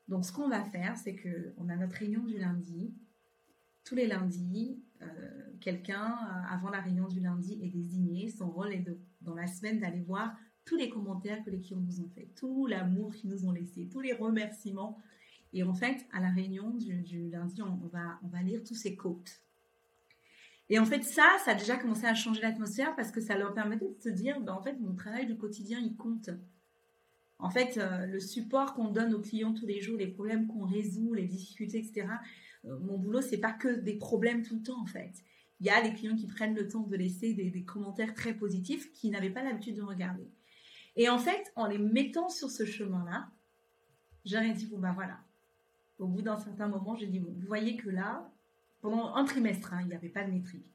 Donc, 0.08 0.24
ce 0.24 0.32
qu'on 0.32 0.48
va 0.48 0.62
faire, 0.62 0.96
c'est 0.96 1.16
qu'on 1.16 1.68
a 1.70 1.76
notre 1.76 1.96
réunion 1.96 2.24
du 2.24 2.38
lundi. 2.38 2.94
Tous 3.84 3.94
les 3.94 4.06
lundis, 4.06 4.82
euh, 5.02 5.45
quelqu'un, 5.60 6.12
euh, 6.12 6.54
avant 6.54 6.70
la 6.70 6.80
réunion 6.80 7.08
du 7.08 7.20
lundi, 7.20 7.58
est 7.62 7.68
désigné. 7.68 8.28
Son 8.28 8.50
rôle 8.50 8.72
est 8.72 8.80
de, 8.80 8.98
dans 9.20 9.34
la 9.34 9.46
semaine 9.46 9.80
d'aller 9.80 10.02
voir 10.02 10.36
tous 10.64 10.76
les 10.76 10.88
commentaires 10.88 11.42
que 11.44 11.50
les 11.50 11.60
clients 11.60 11.80
nous 11.80 12.00
ont 12.00 12.08
fait, 12.08 12.28
tout 12.34 12.66
l'amour 12.66 13.14
qu'ils 13.14 13.30
nous 13.30 13.46
ont 13.46 13.52
laissé, 13.52 13.88
tous 13.90 14.00
les 14.00 14.12
remerciements. 14.12 14.98
Et 15.52 15.62
en 15.62 15.74
fait, 15.74 16.06
à 16.12 16.20
la 16.20 16.30
réunion 16.30 16.70
du, 16.70 17.30
lundi, 17.30 17.62
on, 17.62 17.76
va, 17.86 18.18
on 18.24 18.28
va 18.28 18.42
lire 18.42 18.62
tous 18.64 18.74
ces 18.74 18.96
quotes. 18.96 19.40
Et 20.68 20.78
en 20.78 20.84
fait, 20.84 21.02
ça, 21.02 21.24
ça 21.44 21.52
a 21.52 21.54
déjà 21.54 21.76
commencé 21.76 22.06
à 22.06 22.14
changer 22.14 22.42
l'atmosphère 22.42 22.96
parce 22.96 23.12
que 23.12 23.20
ça 23.20 23.38
leur 23.38 23.54
permettait 23.54 23.86
de 23.86 24.02
se 24.02 24.08
dire, 24.08 24.40
ben, 24.40 24.52
en 24.52 24.62
fait, 24.62 24.74
mon 24.80 24.94
travail 24.94 25.26
du 25.26 25.36
quotidien, 25.36 25.78
il 25.78 25.94
compte. 25.96 26.30
En 27.38 27.50
fait, 27.50 27.78
euh, 27.78 28.06
le 28.06 28.18
support 28.18 28.74
qu'on 28.74 28.88
donne 28.88 29.14
aux 29.14 29.20
clients 29.20 29.54
tous 29.54 29.66
les 29.66 29.80
jours, 29.80 29.96
les 29.96 30.08
problèmes 30.08 30.48
qu'on 30.48 30.64
résout, 30.64 31.14
les 31.14 31.26
difficultés, 31.26 31.78
etc. 31.78 32.08
Euh, 32.64 32.78
mon 32.80 32.98
boulot, 32.98 33.20
c'est 33.20 33.38
pas 33.38 33.52
que 33.52 33.68
des 33.68 33.94
problèmes 33.94 34.42
tout 34.42 34.56
le 34.56 34.62
temps, 34.62 34.80
en 34.80 34.86
fait. 34.86 35.12
Il 35.60 35.66
y 35.66 35.70
a 35.70 35.80
les 35.80 35.94
clients 35.94 36.16
qui 36.16 36.26
prennent 36.26 36.54
le 36.54 36.68
temps 36.68 36.82
de 36.82 36.96
laisser 36.96 37.32
des, 37.34 37.64
commentaires 37.64 38.14
très 38.14 38.34
positifs 38.34 38.92
qui 38.92 39.10
n'avaient 39.10 39.30
pas 39.30 39.42
l'habitude 39.42 39.76
de 39.76 39.82
regarder. 39.82 40.28
Et 40.96 41.08
en 41.08 41.18
fait, 41.18 41.52
en 41.56 41.66
les 41.66 41.78
mettant 41.78 42.28
sur 42.28 42.50
ce 42.50 42.64
chemin-là, 42.64 43.28
j'ai 44.24 44.52
dit, 44.52 44.66
bon 44.66 44.78
ben 44.78 44.92
voilà. 44.92 45.18
Au 45.98 46.06
bout 46.06 46.20
d'un 46.20 46.36
certain 46.36 46.68
moment, 46.68 46.94
j'ai 46.94 47.06
dit, 47.06 47.20
bon, 47.20 47.32
vous 47.32 47.46
voyez 47.46 47.76
que 47.76 47.88
là, 47.88 48.30
pendant 48.80 49.14
un 49.14 49.24
trimestre, 49.24 49.72
hein, 49.72 49.80
il 49.82 49.88
n'y 49.88 49.94
avait 49.94 50.08
pas 50.08 50.24
de 50.24 50.30
métrique. 50.30 50.66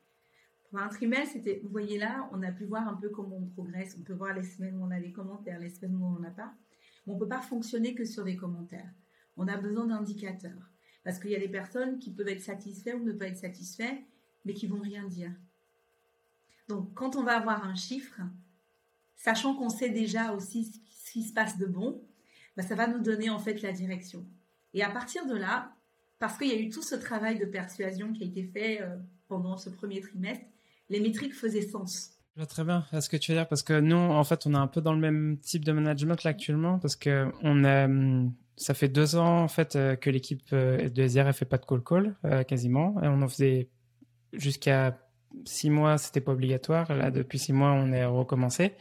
Pendant 0.72 0.86
un 0.86 0.90
trimestre, 0.90 1.34
c'était, 1.34 1.60
vous 1.64 1.70
voyez 1.70 2.00
là, 2.00 2.30
on 2.32 2.42
a 2.42 2.52
pu 2.52 2.66
voir 2.66 2.88
un 2.88 2.96
peu 2.96 3.10
comment 3.10 3.38
on 3.38 3.46
progresse. 3.48 3.96
On 4.00 4.04
peut 4.04 4.14
voir 4.14 4.34
les 4.34 4.44
semaines 4.44 4.78
où 4.78 4.84
on 4.84 4.92
a 4.92 5.00
des 5.00 5.12
commentaires, 5.12 5.60
les 5.60 5.70
semaines 5.70 5.96
où 5.96 6.06
on 6.06 6.12
n'en 6.12 6.24
a 6.24 6.32
pas. 6.32 6.54
Mais 7.06 7.14
on 7.14 7.16
ne 7.16 7.20
peut 7.20 7.28
pas 7.28 7.42
fonctionner 7.42 7.94
que 7.94 8.06
sur 8.06 8.24
des 8.24 8.36
commentaires. 8.36 8.90
On 9.38 9.48
a 9.48 9.58
besoin 9.58 9.86
d'indicateurs. 9.86 10.72
Parce 11.04 11.20
qu'il 11.20 11.32
y 11.32 11.36
a 11.36 11.40
des 11.40 11.50
personnes 11.50 12.00
qui 12.00 12.12
peuvent 12.12 12.28
être 12.28 12.42
satisfaites 12.42 12.96
ou 12.96 13.04
ne 13.04 13.14
pas 13.14 13.28
être 13.28 13.38
satisfaites, 13.38 14.02
mais 14.46 14.54
qui 14.54 14.68
vont 14.68 14.82
rien 14.82 15.08
dire. 15.08 15.32
Donc, 16.68 16.94
quand 16.94 17.16
on 17.16 17.24
va 17.24 17.38
avoir 17.38 17.66
un 17.66 17.76
chiffre, 17.76 18.22
sachant 19.16 19.56
qu'on 19.56 19.70
sait 19.70 19.90
déjà 19.90 20.32
aussi 20.34 20.72
ce 20.90 21.12
qui 21.12 21.24
se 21.24 21.34
passe 21.34 21.58
de 21.58 21.66
bon, 21.66 22.02
bah, 22.56 22.64
ça 22.64 22.76
va 22.76 22.88
nous 22.88 23.02
donner 23.02 23.30
en 23.30 23.40
fait 23.40 23.62
la 23.62 23.72
direction. 23.72 24.26
Et 24.74 24.84
à 24.84 24.90
partir 24.90 25.26
de 25.28 25.36
là, 25.36 25.74
parce 26.20 26.38
qu'il 26.38 26.48
y 26.48 26.52
a 26.52 26.60
eu 26.60 26.70
tout 26.70 26.82
ce 26.82 26.96
travail 26.96 27.40
de 27.40 27.46
persuasion 27.46 28.14
qui 28.14 28.24
a 28.24 28.28
été 28.28 28.44
fait 28.44 28.82
euh, 28.82 28.96
pendant 29.28 29.58
ce 29.58 29.70
premier 29.70 30.02
trimestre, 30.02 30.46
les 30.90 31.00
métriques 31.00 31.34
faisaient 31.34 31.68
sens. 31.68 32.12
Je 32.36 32.42
vois 32.42 32.48
très 32.48 32.64
bien 32.64 32.86
ce 32.98 33.10
que 33.10 33.18
tu 33.18 33.32
veux 33.32 33.38
dire 33.38 33.48
parce 33.48 33.64
que 33.64 33.80
nous, 33.80 33.98
en 33.98 34.24
fait, 34.24 34.46
on 34.46 34.54
est 34.54 34.58
un 34.58 34.68
peu 34.68 34.82
dans 34.82 34.94
le 34.94 35.00
même 35.00 35.38
type 35.40 35.66
de 35.66 35.72
management 35.72 36.24
là 36.24 36.32
actuellement 36.32 36.80
parce 36.80 36.96
que 36.96 37.30
on 37.42 37.64
a, 37.64 37.86
hum, 37.86 38.34
ça 38.56 38.74
fait 38.74 38.88
deux 38.88 39.18
ans 39.18 39.44
en 39.44 39.48
fait 39.48 39.76
euh, 39.76 39.96
que 39.96 40.10
l'équipe 40.10 40.42
euh, 40.54 40.90
de 40.90 41.04
SDR 41.04 41.34
fait 41.34 41.46
pas 41.46 41.58
de 41.58 41.66
call 41.66 41.84
call 41.84 42.46
quasiment 42.48 43.02
et 43.02 43.08
on 43.08 43.22
en 43.22 43.28
faisait 43.28 43.70
jusqu'à 44.34 44.98
six 45.46 45.70
mois, 45.70 45.98
c'était 45.98 46.22
pas 46.22 46.32
obligatoire. 46.32 46.94
Là, 46.94 47.12
depuis 47.12 47.40
six 47.40 47.54
mois, 47.54 47.72
on 47.72 47.92
est 47.92 48.06
recommencé. 48.06 48.74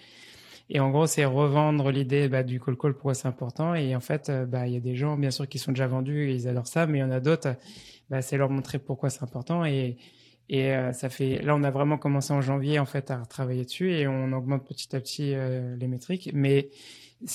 Et 0.68 0.78
en 0.78 0.90
gros, 0.90 1.06
c'est 1.06 1.24
revendre 1.24 1.90
l'idée 1.90 2.28
bah, 2.28 2.44
du 2.44 2.60
call 2.60 2.76
call, 2.76 2.92
pourquoi 2.94 3.14
c'est 3.14 3.26
important. 3.26 3.74
Et 3.74 3.96
en 3.96 4.00
fait, 4.00 4.28
euh, 4.28 4.46
bah, 4.46 4.68
il 4.68 4.74
y 4.74 4.76
a 4.76 4.80
des 4.80 4.94
gens, 4.94 5.16
bien 5.16 5.32
sûr, 5.32 5.48
qui 5.48 5.58
sont 5.58 5.72
déjà 5.72 5.88
vendus 5.88 6.30
et 6.30 6.34
ils 6.34 6.48
adorent 6.48 6.68
ça, 6.68 6.86
mais 6.86 6.98
il 6.98 7.00
y 7.00 7.04
en 7.04 7.10
a 7.10 7.18
d'autres, 7.18 7.56
bah, 8.08 8.22
c'est 8.22 8.36
leur 8.36 8.50
montrer 8.50 8.78
pourquoi 8.78 9.10
c'est 9.10 9.24
important. 9.24 9.64
Et, 9.64 9.96
et 10.50 10.74
euh, 10.74 10.92
ça 10.92 11.08
fait, 11.08 11.40
là, 11.42 11.54
on 11.54 11.62
a 11.62 11.70
vraiment 11.70 11.96
commencé 11.96 12.32
en 12.32 12.40
janvier, 12.40 12.78
en 12.78 12.84
fait, 12.84 13.10
à 13.10 13.22
travailler 13.24 13.64
dessus 13.64 13.92
et 13.92 14.06
on 14.08 14.32
augmente 14.32 14.66
petit 14.66 14.94
à 14.94 15.00
petit 15.00 15.32
euh, 15.32 15.76
les 15.76 15.86
métriques. 15.86 16.30
Mais 16.34 16.70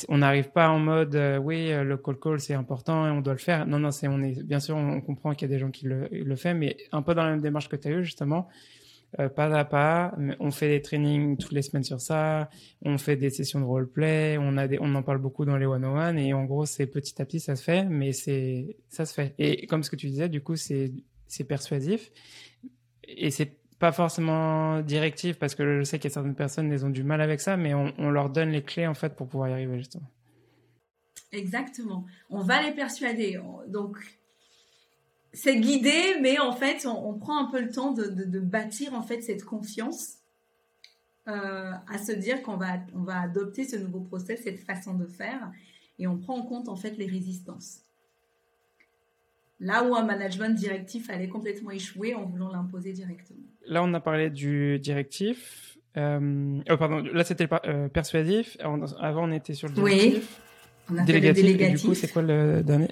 on 0.10 0.17
n'arrive 0.17 0.51
pas 0.51 0.69
en 0.69 0.80
mode, 0.80 1.15
oui, 1.41 1.69
le 1.69 1.95
call 1.97 2.19
call, 2.19 2.39
c'est 2.39 2.56
important 2.56 3.08
et 3.08 3.12
on 3.12 3.21
doit 3.21 3.34
le 3.34 3.39
faire. 3.39 3.65
Non, 3.65 3.80
non, 3.80 3.91
c'est, 3.91 4.08
on 4.08 4.21
est, 4.21 4.43
bien 4.43 4.60
sûr, 4.60 4.75
on, 4.75 4.99
comprend 4.99 5.34
qu'il 5.34 5.49
y 5.49 5.51
a 5.51 5.56
des 5.56 5.60
gens 5.60 5.71
qui 5.71 5.86
le, 5.86 6.10
le 6.12 6.36
font, 6.36 6.56
mais 6.56 6.75
un 6.91 7.01
peu 7.01 7.15
dans 7.15 7.23
la 7.23 7.32
même 7.32 7.41
démarche 7.41 7.69
que 7.69 7.75
tu 7.78 7.88
as 7.88 7.91
eu, 7.91 8.04
justement 8.04 8.49
euh, 9.19 9.30
pas 9.30 9.45
à 9.58 9.63
pas. 9.63 10.13
On 10.39 10.51
fait 10.51 10.67
des 10.67 10.82
trainings 10.82 11.38
toutes 11.38 11.54
les 11.54 11.62
semaines 11.62 11.84
sur 11.84 12.01
ça. 12.01 12.49
On 12.82 12.97
fait 12.97 13.15
des 13.15 13.30
sessions 13.30 13.60
de 13.60 13.65
roleplay. 13.65 14.38
On 14.38 14.58
a 14.58 14.67
des, 14.67 14.78
on 14.82 14.93
en 14.95 15.04
parle 15.04 15.19
beaucoup 15.19 15.45
dans 15.45 15.58
les 15.58 15.65
one 15.65 15.86
on 15.86 15.97
one 15.97 16.17
et 16.19 16.34
en 16.34 16.43
gros 16.43 16.65
c'est 16.65 16.88
petit 16.88 17.21
à 17.21 17.25
petit 17.25 17.39
ça 17.39 17.56
se 17.56 17.63
fait, 17.63 17.86
mais 17.86 18.12
c'est 18.12 18.78
ça 18.89 19.06
se 19.06 19.13
fait. 19.13 19.34
Et 19.38 19.67
comme 19.67 19.84
ce 19.84 19.89
que 19.89 19.95
tu 19.95 20.08
disais, 20.08 20.28
du 20.28 20.41
coup 20.41 20.56
c'est 20.56 20.91
c'est 21.28 21.45
persuasif 21.45 22.12
et 23.07 23.31
c'est 23.31 23.51
pas 23.79 23.91
forcément 23.91 24.79
directif 24.81 25.37
parce 25.37 25.55
que 25.55 25.79
je 25.79 25.83
sais 25.83 25.99
qu'il 25.99 26.09
y 26.09 26.11
a 26.11 26.13
certaines 26.13 26.35
personnes 26.35 26.71
elles 26.71 26.85
ont 26.85 26.89
du 26.89 27.03
mal 27.03 27.21
avec 27.21 27.41
ça, 27.41 27.57
mais 27.57 27.73
on, 27.73 28.09
leur 28.09 28.29
donne 28.29 28.49
les 28.49 28.63
clés 28.63 28.87
en 28.87 28.93
fait 28.93 29.15
pour 29.15 29.27
pouvoir 29.27 29.49
y 29.49 29.53
arriver 29.53 29.77
justement. 29.77 30.09
Exactement. 31.31 32.05
On 32.29 32.41
va 32.41 32.61
les 32.61 32.71
persuader. 32.71 33.39
Donc 33.67 33.97
c'est 35.33 35.59
guidé, 35.59 36.17
mais 36.21 36.39
en 36.39 36.53
fait, 36.53 36.85
on, 36.85 37.13
prend 37.15 37.45
un 37.45 37.51
peu 37.51 37.59
le 37.59 37.69
temps 37.69 37.91
de, 37.91 38.39
bâtir 38.39 38.93
en 38.93 39.01
fait 39.01 39.21
cette 39.21 39.43
confiance 39.43 40.19
euh, 41.27 41.71
à 41.87 41.97
se 41.97 42.13
dire 42.13 42.41
qu'on 42.41 42.55
va, 42.55 42.77
on 42.93 43.03
va 43.03 43.19
adopter 43.19 43.65
ce 43.65 43.75
nouveau 43.75 43.99
process, 43.99 44.43
cette 44.43 44.61
façon 44.61 44.93
de 44.93 45.05
faire, 45.05 45.51
et 45.99 46.07
on 46.07 46.17
prend 46.17 46.37
en 46.37 46.43
compte 46.43 46.69
en 46.69 46.77
fait 46.77 46.91
les 46.91 47.07
résistances. 47.07 47.81
Là 49.59 49.87
où 49.87 49.95
un 49.95 50.03
management 50.03 50.53
directif 50.53 51.09
allait 51.09 51.29
complètement 51.29 51.71
échouer 51.71 52.13
en 52.13 52.25
voulant 52.25 52.51
l'imposer 52.51 52.91
directement. 52.91 53.39
Là, 53.67 53.83
on 53.83 53.93
a 53.93 53.99
parlé 53.99 54.29
du 54.29 54.79
directif. 54.79 55.77
Euh, 55.97 56.61
oh, 56.69 56.77
pardon, 56.77 56.97
là 56.97 57.23
c'était 57.23 57.47
euh, 57.65 57.87
persuasif. 57.87 58.57
Avant, 58.59 59.29
on 59.29 59.31
était 59.31 59.53
sur 59.53 59.69
le 59.69 59.75
directif. 59.75 60.41
Oui, 60.89 60.95
on 60.95 60.97
a 60.97 61.05
délégatif. 61.05 61.35
Fait 61.35 61.41
le 61.41 61.57
délégatif. 61.57 61.81
du 61.81 61.87
coup, 61.87 61.93
c'est 61.95 62.11
quoi 62.11 62.21
le 62.21 62.63
dernier? 62.63 62.89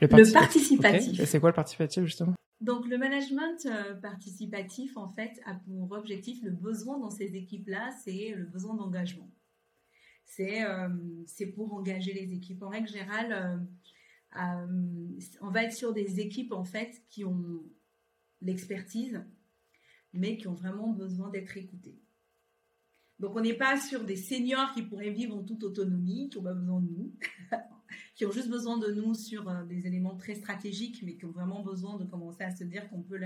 Le, 0.00 0.06
participatif. 0.06 1.24
C'est 1.24 1.40
quoi 1.40 1.50
le 1.50 1.54
participatif 1.54 2.04
justement? 2.04 2.34
Donc 2.60 2.88
le 2.88 2.98
management 2.98 3.66
euh, 3.66 3.94
participatif, 3.94 4.96
en 4.96 5.08
fait, 5.08 5.40
a 5.46 5.54
pour 5.54 5.92
objectif 5.92 6.42
le 6.42 6.50
besoin 6.50 6.98
dans 6.98 7.10
ces 7.10 7.36
équipes-là, 7.36 7.90
c'est 8.04 8.34
le 8.36 8.44
besoin 8.44 8.74
d'engagement. 8.74 9.30
C'est 10.24 10.62
euh, 10.64 10.88
pour 11.54 11.72
engager 11.72 12.12
les 12.12 12.32
équipes. 12.34 12.62
En 12.62 12.68
règle 12.68 12.88
générale, 12.88 13.32
euh, 13.32 13.56
on 14.36 15.50
va 15.50 15.64
être 15.64 15.72
sur 15.72 15.92
des 15.92 16.20
équipes, 16.20 16.52
en 16.52 16.64
fait, 16.64 17.02
qui 17.08 17.24
ont 17.24 17.62
l'expertise, 18.40 19.24
mais 20.12 20.36
qui 20.36 20.48
ont 20.48 20.54
vraiment 20.54 20.92
besoin 20.92 21.30
d'être 21.30 21.56
écoutées. 21.56 22.00
Donc 23.18 23.34
on 23.34 23.40
n'est 23.40 23.54
pas 23.54 23.80
sur 23.80 24.04
des 24.04 24.16
seniors 24.16 24.72
qui 24.74 24.82
pourraient 24.82 25.10
vivre 25.10 25.36
en 25.36 25.42
toute 25.42 25.64
autonomie, 25.64 26.28
qui 26.28 26.38
n'ont 26.38 26.44
pas 26.44 26.54
besoin 26.54 26.80
de 26.80 26.88
nous. 26.88 27.12
qui 28.14 28.26
ont 28.26 28.30
juste 28.30 28.48
besoin 28.48 28.78
de 28.78 28.92
nous 28.92 29.14
sur 29.14 29.48
euh, 29.48 29.64
des 29.64 29.86
éléments 29.86 30.16
très 30.16 30.34
stratégiques, 30.34 31.02
mais 31.02 31.16
qui 31.16 31.24
ont 31.24 31.30
vraiment 31.30 31.62
besoin 31.62 31.96
de 31.96 32.04
commencer 32.04 32.42
à 32.42 32.54
se 32.54 32.64
dire 32.64 32.88
qu'on 32.90 33.02
peut 33.02 33.18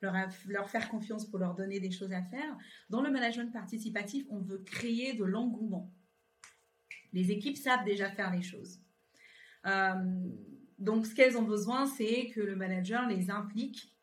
leur, 0.00 0.68
faire 0.70 0.88
confiance 0.88 1.28
pour 1.28 1.38
leur 1.38 1.54
donner 1.54 1.80
des 1.80 1.90
choses 1.90 2.12
à 2.12 2.22
faire. 2.22 2.56
Dans 2.90 3.02
le 3.02 3.10
management 3.10 3.52
participatif, 3.52 4.26
on 4.30 4.40
veut 4.40 4.58
créer 4.58 5.14
de 5.14 5.24
l'engouement. 5.24 5.92
Les 7.12 7.30
équipes 7.30 7.56
savent 7.56 7.84
déjà 7.84 8.10
faire 8.10 8.32
les 8.34 8.42
choses. 8.42 8.80
Euh, 9.66 9.94
donc, 10.78 11.06
ce 11.06 11.14
qu'elles 11.14 11.36
ont 11.36 11.42
besoin, 11.42 11.86
c'est 11.86 12.28
que 12.34 12.40
le 12.40 12.56
manager 12.56 13.06
les 13.08 13.30
implique 13.30 13.94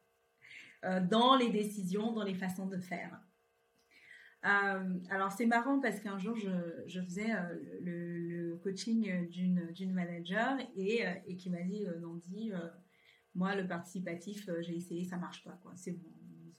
euh, 0.86 1.02
dans 1.02 1.36
les 1.36 1.50
décisions, 1.50 2.14
dans 2.14 2.24
les 2.24 2.36
façons 2.36 2.68
de 2.68 2.78
faire. 2.78 3.20
alors 4.42 5.34
c'est 5.34 5.46
marrant 5.46 5.82
parce 5.82 6.00
qu'un 6.00 6.18
jour 6.18 6.38
je, 6.38 7.02
faisais 7.02 7.28
le, 7.82 8.56
coaching 8.64 9.28
d'une 9.30 9.94
manager 9.94 10.58
et, 10.78 11.04
et 11.28 11.36
qui 11.36 11.50
m'a 11.50 11.62
dit 11.64 11.86
Nandi, 12.00 12.54
moi 13.36 13.56
le 13.56 13.68
participatif 13.68 14.50
j'ai 14.62 14.78
essayé 14.78 15.04
ça 15.04 15.18
marche 15.18 15.44
pas 15.44 15.60
c'est 15.76 15.92
bon 15.92 16.10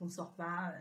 on 0.01 0.09
s'en 0.09 0.25
sort 0.25 0.35
pas 0.37 0.75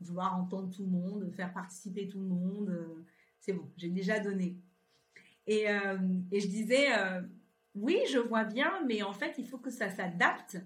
vouloir 0.00 0.38
entendre 0.38 0.70
tout 0.74 0.84
le 0.84 0.90
monde 0.90 1.30
faire 1.34 1.52
participer 1.52 2.08
tout 2.08 2.20
le 2.20 2.28
monde 2.28 3.04
c'est 3.40 3.52
bon 3.52 3.70
j'ai 3.76 3.90
déjà 3.90 4.18
donné 4.18 4.58
et, 5.46 5.66
et 6.32 6.40
je 6.40 6.48
disais 6.48 6.86
oui, 7.74 7.98
je 8.10 8.18
vois 8.18 8.44
bien, 8.44 8.72
mais 8.86 9.02
en 9.02 9.12
fait, 9.12 9.34
il 9.38 9.46
faut 9.46 9.58
que 9.58 9.70
ça 9.70 9.90
s'adapte 9.90 10.58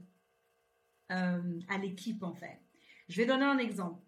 euh, 1.11 1.61
à 1.69 1.79
l'équipe, 1.79 2.23
en 2.23 2.35
fait. 2.35 2.61
Je 3.09 3.17
vais 3.17 3.27
donner 3.27 3.45
un 3.45 3.59
exemple. 3.59 4.03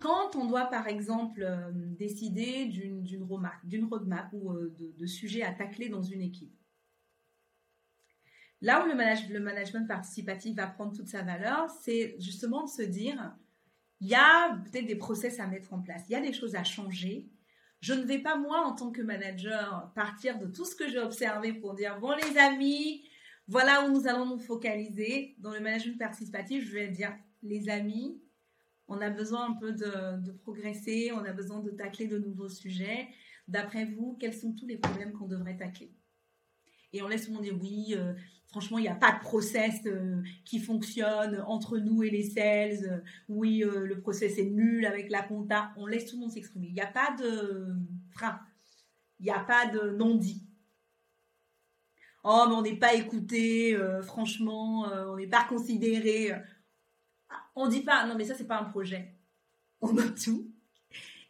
Quand 0.00 0.34
on 0.34 0.46
doit, 0.46 0.66
par 0.66 0.88
exemple, 0.88 1.42
euh, 1.42 1.70
décider 1.72 2.66
d'une 2.66 3.22
roadmap, 3.22 4.28
ou 4.32 4.52
euh, 4.52 4.74
de, 4.76 5.06
sujets 5.06 5.42
à 5.42 5.52
tacler 5.52 5.88
dans 5.88 6.02
une 6.02 6.20
équipe, 6.20 6.54
là 8.60 8.84
où 8.84 8.88
le, 8.88 9.32
le 9.32 9.40
management 9.40 9.86
participatif 9.86 10.56
va 10.56 10.66
prendre 10.66 10.92
toute 10.92 11.08
sa 11.08 11.22
valeur, 11.22 11.70
c'est 11.70 12.16
justement 12.18 12.64
de 12.64 12.68
se 12.68 12.82
dire, 12.82 13.36
il 14.00 14.08
y 14.08 14.16
a 14.16 14.56
peut-être 14.64 14.86
des 14.86 14.96
process 14.96 15.38
à 15.38 15.46
mettre 15.46 15.72
en 15.72 15.80
place, 15.80 16.02
il 16.08 16.12
y 16.12 16.16
a 16.16 16.20
des 16.20 16.32
choses 16.32 16.56
à 16.56 16.64
changer, 16.64 17.30
je 17.82 17.94
ne 17.94 18.04
vais 18.04 18.20
pas, 18.20 18.36
moi, 18.36 18.64
en 18.64 18.74
tant 18.74 18.92
que 18.92 19.02
manager, 19.02 19.90
partir 19.96 20.38
de 20.38 20.46
tout 20.46 20.64
ce 20.64 20.76
que 20.76 20.88
j'ai 20.88 21.00
observé 21.00 21.52
pour 21.52 21.74
dire, 21.74 21.98
bon, 21.98 22.12
les 22.12 22.38
amis, 22.38 23.04
voilà 23.48 23.84
où 23.84 23.92
nous 23.92 24.06
allons 24.06 24.24
nous 24.24 24.38
focaliser. 24.38 25.34
Dans 25.38 25.50
le 25.50 25.58
management 25.58 25.98
participatif, 25.98 26.64
je 26.64 26.72
vais 26.72 26.88
dire, 26.88 27.12
les 27.42 27.68
amis, 27.68 28.22
on 28.86 29.00
a 29.00 29.10
besoin 29.10 29.50
un 29.50 29.54
peu 29.54 29.72
de, 29.72 30.30
progresser, 30.30 31.10
on 31.12 31.24
a 31.24 31.32
besoin 31.32 31.58
de 31.58 31.70
tacler 31.70 32.06
de 32.06 32.18
nouveaux 32.18 32.48
sujets. 32.48 33.08
D'après 33.48 33.84
vous, 33.84 34.16
quels 34.20 34.34
sont 34.34 34.52
tous 34.52 34.66
les 34.66 34.76
problèmes 34.76 35.12
qu'on 35.12 35.26
devrait 35.26 35.56
tacler? 35.56 35.92
Et 36.92 37.02
on 37.02 37.08
laisse 37.08 37.24
tout 37.24 37.30
le 37.30 37.36
monde 37.36 37.44
dire, 37.44 37.58
oui, 37.60 37.94
euh, 37.96 38.14
Franchement, 38.52 38.76
il 38.76 38.82
n'y 38.82 38.88
a 38.88 38.94
pas 38.94 39.12
de 39.12 39.20
process 39.20 39.80
euh, 39.86 40.22
qui 40.44 40.58
fonctionne 40.58 41.42
entre 41.46 41.78
nous 41.78 42.02
et 42.02 42.10
les 42.10 42.28
sales. 42.28 43.02
oui, 43.26 43.64
euh, 43.64 43.86
le 43.86 43.98
process 43.98 44.36
est 44.36 44.50
nul 44.50 44.84
avec 44.84 45.08
la 45.08 45.22
compta. 45.22 45.72
On 45.78 45.86
laisse 45.86 46.04
tout 46.04 46.16
le 46.16 46.20
monde 46.20 46.32
s'exprimer. 46.32 46.66
Il 46.66 46.74
n'y 46.74 46.82
a 46.82 46.86
pas 46.86 47.16
de 47.18 47.74
frein. 48.10 48.38
Il 49.20 49.24
n'y 49.24 49.30
a 49.30 49.40
pas 49.40 49.68
de 49.68 49.92
non-dit. 49.92 50.46
Oh, 52.24 52.44
mais 52.46 52.54
on 52.54 52.60
n'est 52.60 52.76
pas 52.76 52.92
écouté. 52.92 53.74
Franchement, 54.02 54.82
on 54.82 55.16
n'est 55.16 55.26
pas 55.26 55.44
considéré. 55.44 56.32
On 57.56 57.68
dit 57.68 57.80
pas, 57.80 58.06
non, 58.06 58.16
mais 58.16 58.26
ça, 58.26 58.34
c'est 58.34 58.46
pas 58.46 58.60
un 58.60 58.64
projet. 58.64 59.16
On 59.80 59.96
a 59.96 60.08
tout. 60.10 60.52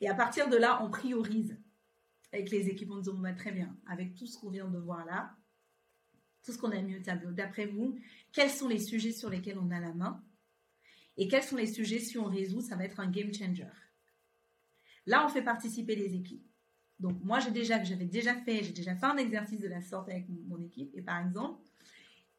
Et 0.00 0.08
à 0.08 0.14
partir 0.14 0.48
de 0.48 0.56
là, 0.56 0.82
on 0.82 0.90
priorise 0.90 1.56
avec 2.32 2.50
les 2.50 2.68
équipes. 2.68 2.90
On 2.90 2.98
dit, 2.98 3.10
bah, 3.14 3.32
très 3.32 3.52
bien, 3.52 3.76
avec 3.86 4.16
tout 4.16 4.26
ce 4.26 4.36
qu'on 4.36 4.50
vient 4.50 4.68
de 4.68 4.78
voir 4.78 5.06
là, 5.06 5.36
tout 6.44 6.52
ce 6.52 6.58
qu'on 6.58 6.70
a 6.72 6.80
mis 6.80 6.96
au 6.96 7.00
tableau. 7.00 7.30
D'après 7.32 7.66
vous, 7.66 7.98
quels 8.32 8.50
sont 8.50 8.68
les 8.68 8.78
sujets 8.78 9.12
sur 9.12 9.30
lesquels 9.30 9.58
on 9.58 9.70
a 9.70 9.80
la 9.80 9.92
main? 9.92 10.22
Et 11.16 11.28
quels 11.28 11.42
sont 11.42 11.56
les 11.56 11.66
sujets, 11.66 11.98
si 11.98 12.18
on 12.18 12.24
résout, 12.24 12.62
ça 12.62 12.76
va 12.76 12.84
être 12.84 13.00
un 13.00 13.10
game 13.10 13.32
changer. 13.32 13.68
Là, 15.06 15.26
on 15.26 15.28
fait 15.28 15.42
participer 15.42 15.94
les 15.94 16.14
équipes. 16.14 16.46
Donc, 16.98 17.22
moi, 17.22 17.40
j'ai 17.40 17.50
déjà, 17.50 17.82
j'avais 17.82 18.06
déjà 18.06 18.34
fait, 18.34 18.62
j'ai 18.62 18.72
déjà 18.72 18.94
fait 18.94 19.06
un 19.06 19.16
exercice 19.16 19.60
de 19.60 19.68
la 19.68 19.82
sorte 19.82 20.08
avec 20.08 20.26
mon, 20.28 20.60
équipe. 20.60 20.90
Et 20.94 21.02
par 21.02 21.24
exemple, 21.24 21.60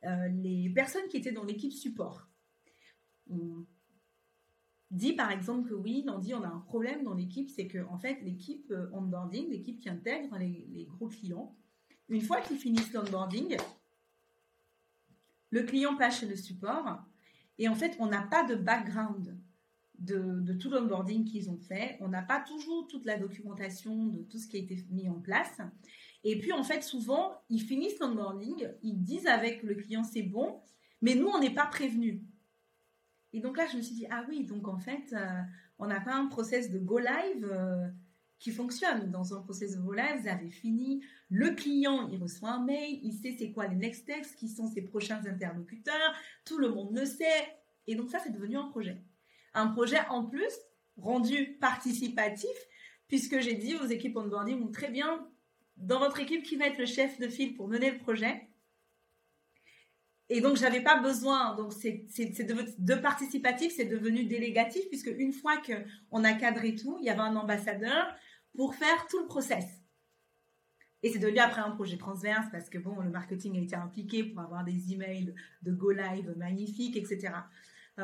euh, 0.06 0.28
les 0.30 0.70
personnes 0.70 1.08
qui 1.10 1.18
étaient 1.18 1.32
dans 1.32 1.44
l'équipe 1.44 1.74
support 1.74 2.30
on 3.30 3.66
dit 4.92 5.14
par 5.14 5.32
exemple 5.32 5.70
que 5.70 5.74
oui, 5.74 6.06
on 6.08 6.20
dit 6.20 6.34
on 6.34 6.44
a 6.44 6.48
un 6.48 6.60
problème 6.60 7.04
dans 7.04 7.14
l'équipe, 7.14 7.50
c'est 7.50 7.68
que 7.68 7.84
en 7.86 7.98
fait 7.98 8.22
l'équipe 8.22 8.70
euh, 8.72 8.90
onboarding, 8.92 9.50
l'équipe 9.50 9.80
qui 9.80 9.90
intègre 9.90 10.38
les, 10.38 10.68
les 10.70 10.86
gros 10.86 11.08
clients, 11.08 11.56
une 12.10 12.22
fois 12.22 12.42
qu'ils 12.42 12.58
finissent 12.58 12.94
l'onboarding, 12.94 13.58
le 15.54 15.62
client 15.62 15.96
passe 15.96 16.20
chez 16.20 16.26
le 16.26 16.36
support 16.36 17.04
et 17.60 17.70
en 17.70 17.76
fait, 17.76 17.96
on 18.00 18.08
n'a 18.08 18.24
pas 18.24 18.44
de 18.44 18.56
background 18.56 19.38
de, 20.00 20.54
tout 20.54 20.72
l'onboarding 20.72 21.26
qu'ils 21.26 21.52
ont 21.52 21.60
fait. 21.60 21.96
On 22.02 22.08
n'a 22.08 22.24
pas 22.24 22.40
toujours 22.40 22.88
toute 22.88 23.06
la 23.06 23.18
documentation 23.18 24.08
de 24.08 24.24
tout 24.24 24.40
ce 24.40 24.48
qui 24.48 24.58
a 24.58 24.60
été 24.60 24.84
mis 24.90 25.08
en 25.10 25.20
place. 25.20 25.62
Et 26.24 26.40
puis, 26.40 26.52
en 26.54 26.64
fait, 26.64 26.82
souvent, 26.82 27.40
ils 27.50 27.62
finissent 27.62 28.00
l'onboarding, 28.00 28.68
ils 28.82 29.00
disent 29.04 29.28
avec 29.28 29.62
le 29.62 29.76
client 29.76 30.04
c'est 30.04 30.24
bon, 30.24 30.60
mais 31.04 31.14
nous, 31.14 31.28
on 31.28 31.40
n'est 31.40 31.54
pas 31.54 31.68
prévenus. 31.68 32.22
Et 33.32 33.40
donc 33.40 33.56
là, 33.56 33.68
je 33.72 33.78
me 33.78 33.82
suis 33.84 33.94
dit, 33.94 34.08
ah 34.10 34.26
oui, 34.28 34.46
donc 34.46 34.68
en 34.68 34.80
fait, 34.80 35.14
euh, 35.14 35.42
on 35.78 35.86
n'a 35.86 36.02
pas 36.02 36.16
un 36.16 36.26
process 36.26 36.72
de 36.72 36.80
go 36.80 36.98
live 36.98 37.48
euh, 37.52 37.88
qui 38.44 38.52
fonctionne. 38.52 39.10
Dans 39.10 39.34
un 39.34 39.42
process 39.42 39.78
live, 39.78 40.22
vous 40.22 40.28
avez 40.28 40.50
fini, 40.50 41.02
le 41.30 41.52
client, 41.52 42.10
il 42.12 42.22
reçoit 42.22 42.52
un 42.52 42.64
mail, 42.64 43.00
il 43.02 43.14
sait 43.14 43.34
c'est 43.40 43.54
quoi 43.54 43.68
les 43.68 43.78
next 43.78 44.02
steps, 44.02 44.36
qui 44.36 44.50
sont 44.50 44.68
ses 44.68 44.82
prochains 44.82 45.26
interlocuteurs, 45.26 46.14
tout 46.44 46.58
le 46.58 46.68
monde 46.68 46.94
le 46.94 47.06
sait. 47.06 47.58
Et 47.88 47.96
donc 47.96 48.10
ça, 48.10 48.20
c'est 48.20 48.32
devenu 48.32 48.58
un 48.58 48.68
projet. 48.68 49.02
Un 49.54 49.68
projet 49.68 50.02
en 50.10 50.26
plus 50.26 50.52
rendu 50.98 51.58
participatif, 51.62 52.50
puisque 53.08 53.40
j'ai 53.40 53.56
dit 53.56 53.76
aux 53.76 53.86
équipes 53.86 54.18
onboarding, 54.18 54.72
très 54.72 54.92
bien, 54.92 55.26
dans 55.78 56.00
votre 56.00 56.20
équipe, 56.20 56.44
qui 56.44 56.58
va 56.58 56.68
être 56.68 56.78
le 56.78 56.86
chef 56.86 57.18
de 57.20 57.30
file 57.30 57.56
pour 57.56 57.70
mener 57.70 57.92
le 57.92 57.98
projet 57.98 58.50
et 60.30 60.42
donc, 60.42 60.56
j'avais 60.56 60.82
pas 60.82 61.00
besoin. 61.00 61.56
Donc, 61.56 61.74
c'est 61.74 62.08
de, 62.44 62.56
de 62.80 62.96
participatif, 62.96 63.74
c'est 63.76 63.86
devenu 63.86 64.24
délégatif, 64.24 64.82
puisque 64.88 65.12
une 65.16 65.34
fois 65.34 65.58
qu'on 65.58 66.24
a 66.24 66.34
cadré 66.34 66.74
tout, 66.76 66.98
il 67.02 67.06
y 67.06 67.10
avait 67.10 67.20
un 67.20 67.36
ambassadeur 67.36 68.16
pour 68.56 68.76
faire 68.76 69.08
tout 69.10 69.20
le 69.20 69.26
process. 69.26 69.66
Et 71.02 71.12
c'est 71.12 71.20
devenu 71.20 71.40
après 71.40 71.62
un 71.62 71.72
projet 71.72 71.98
transverse 71.98 72.48
parce 72.52 72.70
que 72.70 72.78
bon, 72.78 73.00
le 73.02 73.10
marketing 73.10 73.58
a 73.58 73.62
été 73.62 73.76
impliqué 73.76 74.24
pour 74.24 74.42
avoir 74.42 74.64
des 74.64 74.94
emails 74.94 75.34
de 75.62 75.72
go 75.74 75.92
live 75.92 76.34
magnifiques, 76.38 76.96
etc. 76.96 77.34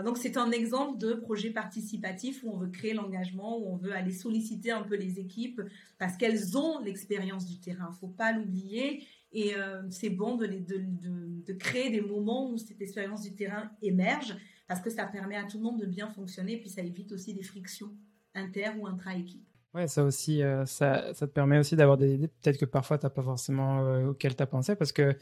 Donc 0.03 0.17
c'est 0.17 0.37
un 0.37 0.51
exemple 0.51 0.99
de 0.99 1.13
projet 1.13 1.49
participatif 1.49 2.43
où 2.43 2.51
on 2.51 2.57
veut 2.57 2.69
créer 2.69 2.93
l'engagement, 2.93 3.57
où 3.57 3.73
on 3.73 3.77
veut 3.77 3.93
aller 3.93 4.11
solliciter 4.11 4.69
un 4.69 4.83
peu 4.83 4.95
les 4.95 5.19
équipes 5.19 5.61
parce 5.97 6.15
qu'elles 6.15 6.57
ont 6.57 6.79
l'expérience 6.79 7.47
du 7.47 7.59
terrain. 7.59 7.91
Faut 7.93 8.07
pas 8.07 8.31
l'oublier. 8.31 9.03
Et 9.31 9.55
euh, 9.55 9.81
c'est 9.89 10.09
bon 10.09 10.35
de, 10.35 10.45
de, 10.47 11.53
créer 11.53 11.89
des 11.89 12.01
moments 12.01 12.51
où 12.51 12.57
cette 12.57 12.81
expérience 12.81 13.21
du 13.21 13.35
terrain 13.35 13.71
émerge 13.81 14.35
parce 14.67 14.81
que 14.81 14.89
ça 14.89 15.05
permet 15.05 15.35
à 15.35 15.43
tout 15.45 15.57
le 15.57 15.63
monde 15.63 15.79
de 15.79 15.85
bien 15.85 16.07
fonctionner 16.07 16.53
et 16.53 16.59
puis 16.59 16.69
ça 16.69 16.81
évite 16.81 17.11
aussi 17.11 17.33
des 17.33 17.43
frictions 17.43 17.95
inter 18.35 18.71
ou 18.77 18.87
intra-équipe. 18.87 19.48
Ouais, 19.75 19.87
ça 19.87 20.03
aussi, 20.03 20.41
euh, 20.41 20.65
ça, 20.65 21.13
ça, 21.13 21.27
te 21.27 21.31
permet 21.31 21.59
aussi 21.59 21.75
d'avoir 21.75 21.95
des 21.97 22.15
idées 22.15 22.27
peut-être 22.27 22.57
que 22.57 22.65
parfois 22.65 22.97
tu 22.97 23.05
n'as 23.05 23.11
pas 23.11 23.21
forcément 23.21 23.81
euh, 23.85 24.07
auxquelles 24.07 24.35
tu 24.35 24.43
pensé 24.47 24.75
parce 24.75 24.91
que 24.91 25.15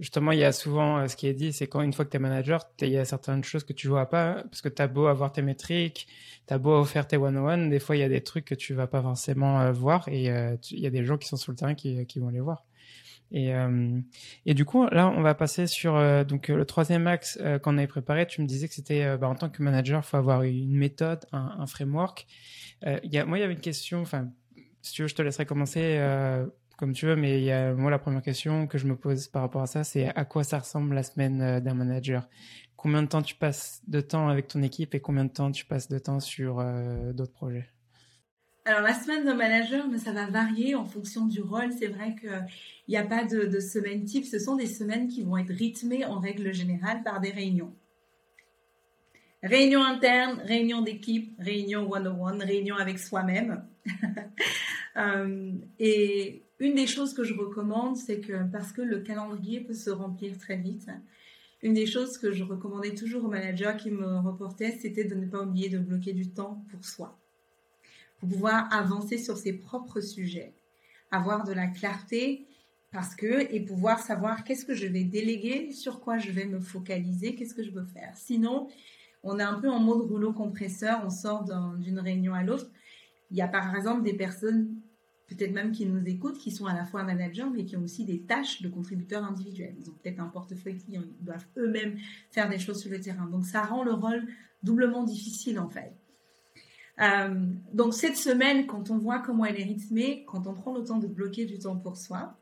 justement, 0.00 0.32
il 0.32 0.40
y 0.40 0.44
a 0.44 0.50
souvent 0.50 0.98
euh, 0.98 1.06
ce 1.06 1.14
qui 1.14 1.28
est 1.28 1.34
dit, 1.34 1.52
c'est 1.52 1.68
quand 1.68 1.82
une 1.82 1.92
fois 1.92 2.04
que 2.04 2.10
tu 2.10 2.16
es 2.16 2.20
manager, 2.20 2.68
il 2.80 2.88
y 2.88 2.98
a 2.98 3.04
certaines 3.04 3.44
choses 3.44 3.62
que 3.62 3.72
tu 3.72 3.86
vois 3.86 4.06
pas 4.06 4.42
parce 4.50 4.60
que 4.60 4.68
tu 4.68 4.84
beau 4.88 5.06
avoir 5.06 5.30
tes 5.30 5.42
métriques, 5.42 6.08
tu 6.48 6.52
as 6.54 6.58
beau 6.58 6.84
faire 6.84 7.06
tes 7.06 7.16
one-on-one, 7.16 7.70
des 7.70 7.78
fois 7.78 7.94
il 7.94 8.00
y 8.00 8.02
a 8.02 8.08
des 8.08 8.22
trucs 8.24 8.44
que 8.44 8.56
tu 8.56 8.74
vas 8.74 8.88
pas 8.88 9.02
forcément 9.02 9.70
voir 9.70 10.08
et 10.08 10.24
il 10.24 10.80
y 10.80 10.86
a 10.86 10.90
des 10.90 11.04
gens 11.04 11.16
qui 11.16 11.28
sont 11.28 11.36
sur 11.36 11.52
le 11.52 11.56
terrain 11.56 11.74
qui 11.74 12.18
vont 12.18 12.30
les 12.30 12.40
voir. 12.40 12.64
Et, 13.32 13.52
et 14.44 14.54
du 14.54 14.64
coup, 14.64 14.86
là, 14.90 15.08
on 15.08 15.22
va 15.22 15.34
passer 15.34 15.66
sur 15.66 15.94
donc 16.24 16.48
le 16.48 16.64
troisième 16.64 17.06
axe 17.06 17.38
qu'on 17.62 17.78
avait 17.78 17.86
préparé. 17.86 18.26
Tu 18.26 18.42
me 18.42 18.46
disais 18.46 18.68
que 18.68 18.74
c'était 18.74 19.16
bah, 19.16 19.28
en 19.28 19.34
tant 19.34 19.48
que 19.48 19.62
manager, 19.62 20.02
il 20.04 20.06
faut 20.06 20.18
avoir 20.18 20.42
une 20.42 20.76
méthode, 20.76 21.24
un, 21.32 21.56
un 21.58 21.66
framework. 21.66 22.26
Euh, 22.86 22.98
y 23.04 23.18
a, 23.18 23.24
moi, 23.24 23.38
il 23.38 23.40
y 23.40 23.44
avait 23.44 23.54
une 23.54 23.60
question, 23.60 24.00
enfin, 24.00 24.28
si 24.82 24.92
tu 24.92 25.02
veux, 25.02 25.08
je 25.08 25.14
te 25.14 25.22
laisserai 25.22 25.46
commencer 25.46 25.96
euh, 25.98 26.46
comme 26.76 26.92
tu 26.92 27.06
veux, 27.06 27.16
mais 27.16 27.40
y 27.42 27.50
a, 27.52 27.72
moi, 27.74 27.90
la 27.90 27.98
première 27.98 28.22
question 28.22 28.66
que 28.66 28.78
je 28.78 28.86
me 28.86 28.96
pose 28.96 29.28
par 29.28 29.42
rapport 29.42 29.62
à 29.62 29.66
ça, 29.66 29.84
c'est 29.84 30.08
à 30.14 30.24
quoi 30.24 30.42
ça 30.44 30.58
ressemble 30.58 30.94
la 30.94 31.02
semaine 31.02 31.40
euh, 31.40 31.60
d'un 31.60 31.74
manager? 31.74 32.28
Combien 32.76 33.02
de 33.02 33.08
temps 33.08 33.22
tu 33.22 33.36
passes 33.36 33.80
de 33.86 34.00
temps 34.00 34.28
avec 34.28 34.48
ton 34.48 34.62
équipe 34.62 34.94
et 34.94 35.00
combien 35.00 35.24
de 35.24 35.30
temps 35.30 35.52
tu 35.52 35.64
passes 35.64 35.88
de 35.88 35.98
temps 35.98 36.18
sur 36.18 36.56
d'autres 37.14 37.32
projets? 37.32 37.68
Alors 38.64 38.82
la 38.82 38.94
semaine 38.94 39.26
de 39.26 39.32
manager, 39.32 39.84
ça 39.98 40.12
va 40.12 40.26
varier 40.26 40.74
en 40.74 40.84
fonction 40.84 41.26
du 41.26 41.40
rôle. 41.40 41.72
C'est 41.72 41.88
vrai 41.88 42.14
qu'il 42.20 42.46
n'y 42.88 42.96
a 42.96 43.04
pas 43.04 43.24
de, 43.24 43.46
de, 43.46 43.60
semaine 43.60 44.04
type. 44.04 44.24
Ce 44.24 44.38
sont 44.38 44.56
des 44.56 44.66
semaines 44.66 45.08
qui 45.08 45.22
vont 45.22 45.36
être 45.36 45.52
rythmées 45.52 46.04
en 46.04 46.20
règle 46.20 46.52
générale 46.52 47.02
par 47.02 47.20
des 47.20 47.30
réunions. 47.30 47.74
Réunion 49.42 49.82
interne, 49.82 50.40
réunion 50.44 50.82
d'équipe, 50.82 51.34
réunion 51.38 51.90
one-on-one, 51.90 52.42
réunion 52.42 52.76
avec 52.76 52.98
soi-même. 52.98 53.64
Euh, 54.94 55.52
et 55.78 56.42
une 56.58 56.74
des 56.74 56.86
choses 56.86 57.14
que 57.14 57.24
je 57.24 57.32
recommande, 57.32 57.96
c'est 57.96 58.20
que 58.20 58.44
parce 58.52 58.72
que 58.72 58.82
le 58.82 59.00
calendrier 59.00 59.60
peut 59.60 59.72
se 59.72 59.88
remplir 59.88 60.36
très 60.36 60.58
vite, 60.58 60.86
une 61.62 61.72
des 61.72 61.86
choses 61.86 62.18
que 62.18 62.30
je 62.30 62.44
recommandais 62.44 62.94
toujours 62.94 63.24
aux 63.24 63.28
managers 63.28 63.72
qui 63.78 63.90
me 63.90 64.18
reportaient, 64.18 64.76
c'était 64.82 65.04
de 65.04 65.14
ne 65.14 65.26
pas 65.26 65.42
oublier 65.42 65.70
de 65.70 65.78
bloquer 65.78 66.12
du 66.12 66.28
temps 66.28 66.62
pour 66.70 66.84
soi, 66.84 67.18
pouvoir 68.28 68.72
avancer 68.72 69.18
sur 69.18 69.36
ses 69.36 69.52
propres 69.52 70.00
sujets, 70.00 70.54
avoir 71.10 71.44
de 71.44 71.52
la 71.52 71.66
clarté 71.66 72.46
parce 72.92 73.14
que 73.14 73.52
et 73.52 73.60
pouvoir 73.60 74.00
savoir 74.00 74.44
qu'est-ce 74.44 74.64
que 74.64 74.74
je 74.74 74.86
vais 74.86 75.02
déléguer, 75.02 75.72
sur 75.72 76.00
quoi 76.00 76.18
je 76.18 76.30
vais 76.30 76.44
me 76.44 76.60
focaliser, 76.60 77.34
qu'est-ce 77.34 77.54
que 77.54 77.62
je 77.62 77.70
veux 77.70 77.86
faire. 77.86 78.12
Sinon, 78.16 78.68
on 79.22 79.38
est 79.38 79.42
un 79.42 79.54
peu 79.54 79.68
en 79.68 79.80
mode 79.80 80.02
rouleau 80.02 80.32
compresseur, 80.32 81.02
on 81.04 81.10
sort 81.10 81.44
d'une 81.78 81.98
réunion 81.98 82.34
à 82.34 82.42
l'autre. 82.42 82.70
Il 83.30 83.36
y 83.38 83.42
a 83.42 83.48
par 83.48 83.74
exemple 83.74 84.02
des 84.02 84.12
personnes, 84.12 84.76
peut-être 85.26 85.52
même 85.52 85.72
qui 85.72 85.86
nous 85.86 86.06
écoutent, 86.06 86.38
qui 86.38 86.50
sont 86.50 86.66
à 86.66 86.74
la 86.74 86.84
fois 86.84 87.02
managers, 87.02 87.46
mais 87.52 87.64
qui 87.64 87.76
ont 87.76 87.82
aussi 87.82 88.04
des 88.04 88.20
tâches 88.20 88.60
de 88.60 88.68
contributeurs 88.68 89.24
individuels. 89.24 89.74
Ils 89.80 89.88
ont 89.88 89.94
peut-être 89.94 90.20
un 90.20 90.26
portefeuille 90.26 90.76
client, 90.76 91.02
ils 91.02 91.24
doivent 91.24 91.46
eux-mêmes 91.56 91.96
faire 92.30 92.48
des 92.50 92.58
choses 92.58 92.80
sur 92.80 92.90
le 92.90 93.00
terrain. 93.00 93.26
Donc 93.26 93.46
ça 93.46 93.62
rend 93.62 93.82
le 93.82 93.94
rôle 93.94 94.28
doublement 94.62 95.02
difficile 95.02 95.58
en 95.58 95.70
fait. 95.70 95.94
Euh, 97.00 97.46
donc 97.72 97.94
cette 97.94 98.16
semaine, 98.16 98.66
quand 98.66 98.90
on 98.90 98.98
voit 98.98 99.20
comment 99.20 99.44
elle 99.44 99.58
est 99.58 99.64
rythmée, 99.64 100.24
quand 100.26 100.46
on 100.46 100.54
prend 100.54 100.74
le 100.74 100.84
temps 100.84 100.98
de 100.98 101.06
bloquer 101.06 101.46
du 101.46 101.58
temps 101.58 101.76
pour 101.76 101.96
soi, 101.96 102.36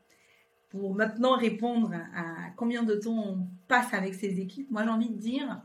pour 0.69 0.95
maintenant 0.95 1.35
répondre 1.35 1.93
à 2.15 2.49
combien 2.55 2.83
de 2.83 2.95
temps 2.95 3.17
on 3.17 3.47
passe 3.67 3.93
avec 3.93 4.13
ses 4.13 4.39
équipes, 4.39 4.69
moi 4.71 4.83
j'ai 4.83 4.89
envie 4.89 5.09
de 5.09 5.17
dire, 5.17 5.61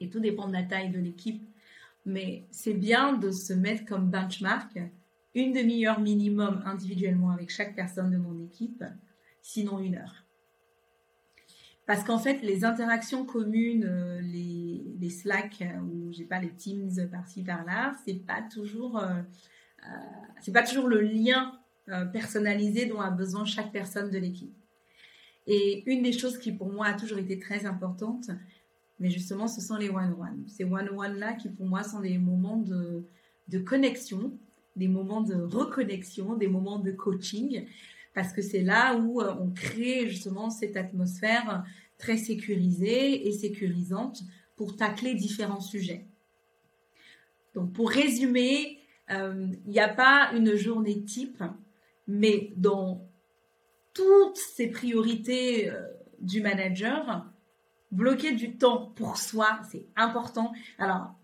et 0.00 0.08
tout 0.08 0.20
dépend 0.20 0.48
de 0.48 0.52
la 0.52 0.62
taille 0.62 0.90
de 0.90 0.98
l'équipe, 0.98 1.42
mais 2.04 2.46
c'est 2.50 2.74
bien 2.74 3.12
de 3.12 3.30
se 3.30 3.52
mettre 3.52 3.84
comme 3.84 4.10
benchmark 4.10 4.78
une 5.34 5.52
demi-heure 5.52 6.00
minimum 6.00 6.62
individuellement 6.66 7.30
avec 7.30 7.50
chaque 7.50 7.74
personne 7.74 8.10
de 8.10 8.18
mon 8.18 8.38
équipe, 8.44 8.84
sinon 9.40 9.78
une 9.78 9.94
heure. 9.94 10.21
Parce 11.86 12.04
qu'en 12.04 12.18
fait, 12.18 12.42
les 12.42 12.64
interactions 12.64 13.24
communes, 13.24 13.84
euh, 13.84 14.20
les, 14.20 14.84
les 15.00 15.10
Slack 15.10 15.62
euh, 15.62 15.80
ou 15.80 16.12
j'ai 16.12 16.24
pas 16.24 16.40
les 16.40 16.50
Teams 16.50 17.08
par-ci 17.10 17.42
par-là, 17.42 17.94
c'est 18.04 18.24
pas 18.24 18.40
toujours, 18.52 18.98
euh, 18.98 19.20
c'est 20.40 20.52
pas 20.52 20.62
toujours 20.62 20.88
le 20.88 21.00
lien 21.00 21.58
personnalisé 22.12 22.86
dont 22.86 23.00
a 23.00 23.10
besoin 23.10 23.44
chaque 23.44 23.72
personne 23.72 24.08
de 24.08 24.16
l'équipe. 24.16 24.54
Et 25.48 25.82
une 25.90 26.04
des 26.04 26.12
choses 26.12 26.38
qui 26.38 26.52
pour 26.52 26.72
moi 26.72 26.86
a 26.86 26.94
toujours 26.94 27.18
été 27.18 27.40
très 27.40 27.66
importante, 27.66 28.30
mais 29.00 29.10
justement, 29.10 29.48
ce 29.48 29.60
sont 29.60 29.74
les 29.74 29.90
one-one. 29.90 30.44
Ces 30.46 30.62
one-one-là 30.62 31.32
qui, 31.32 31.48
pour 31.48 31.66
moi, 31.66 31.82
sont 31.82 31.98
des 31.98 32.18
moments 32.18 32.58
de, 32.58 33.04
de 33.48 33.58
connexion, 33.58 34.32
des 34.76 34.86
moments 34.86 35.22
de 35.22 35.34
reconnexion, 35.34 36.36
des 36.36 36.46
moments 36.46 36.78
de 36.78 36.92
coaching, 36.92 37.66
parce 38.14 38.32
que 38.32 38.42
c'est 38.42 38.62
là 38.62 38.96
où 38.96 39.20
euh, 39.20 39.34
on 39.40 39.50
crée 39.50 40.08
justement 40.08 40.50
cette 40.50 40.76
atmosphère 40.76 41.64
très 41.98 42.16
sécurisée 42.16 43.26
et 43.28 43.32
sécurisante 43.32 44.22
pour 44.56 44.76
tacler 44.76 45.14
différents 45.14 45.60
sujets. 45.60 46.06
Donc, 47.54 47.72
pour 47.72 47.90
résumer, 47.90 48.78
euh, 49.10 49.48
il 49.66 49.70
n'y 49.70 49.80
a 49.80 49.88
pas 49.88 50.32
une 50.34 50.54
journée 50.56 51.02
type, 51.04 51.42
mais 52.06 52.52
dans 52.56 53.08
toutes 53.94 54.36
ces 54.36 54.68
priorités 54.68 55.70
euh, 55.70 55.82
du 56.18 56.40
manager, 56.40 57.26
bloquer 57.90 58.32
du 58.32 58.56
temps 58.56 58.92
pour 58.96 59.18
soi, 59.18 59.60
c'est 59.70 59.86
important. 59.96 60.52
Alors, 60.78 61.14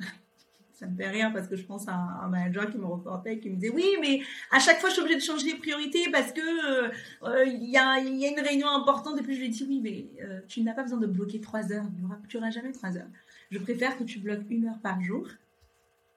ça 0.79 0.87
me 0.87 0.95
fait 0.95 1.09
rire 1.09 1.33
parce 1.33 1.49
que 1.49 1.57
je 1.57 1.65
pense 1.65 1.89
à 1.89 1.95
un, 1.95 2.29
manager 2.29 2.71
qui 2.71 2.79
me 2.79 2.87
reportait 2.87 3.35
et 3.35 3.41
qui 3.41 3.51
me 3.51 3.57
disait 3.57 3.73
oui 3.75 3.97
mais 4.01 4.21
à 4.53 4.61
chaque 4.61 4.79
fois 4.79 4.91
je 4.91 4.95
suis 4.95 5.03
obligée 5.03 5.19
de 5.19 5.25
changer 5.25 5.47
les 5.47 5.59
priorités 5.59 6.09
parce 6.13 6.33
que 6.33 6.41
euh, 6.41 6.89
euh, 7.25 7.45
il 7.45 7.69
y, 7.69 7.77
a, 7.77 7.99
une 7.99 8.41
réunion 8.41 8.69
importante. 8.69 9.19
Et 9.19 9.23
puis 9.25 9.35
je 9.35 9.41
lui 9.41 9.49
dit 9.49 9.67
oui 9.69 9.81
mais 9.83 10.07
euh, 10.23 10.41
tu 10.47 10.63
n'as 10.63 10.75
pas 10.75 10.85
besoin 10.85 10.99
de 10.99 11.09
bloquer 11.09 11.41
trois 11.41 11.73
heures. 11.73 11.85
Tu 12.29 12.37
n'auras 12.37 12.51
jamais 12.51 12.71
trois 12.71 12.97
heures. 12.97 13.09
Je 13.51 13.59
préfère 13.59 13.99
que 13.99 14.05
tu 14.05 14.21
bloques 14.21 14.49
une 14.51 14.67
heure 14.67 14.79
par 14.81 15.01
jour 15.03 15.27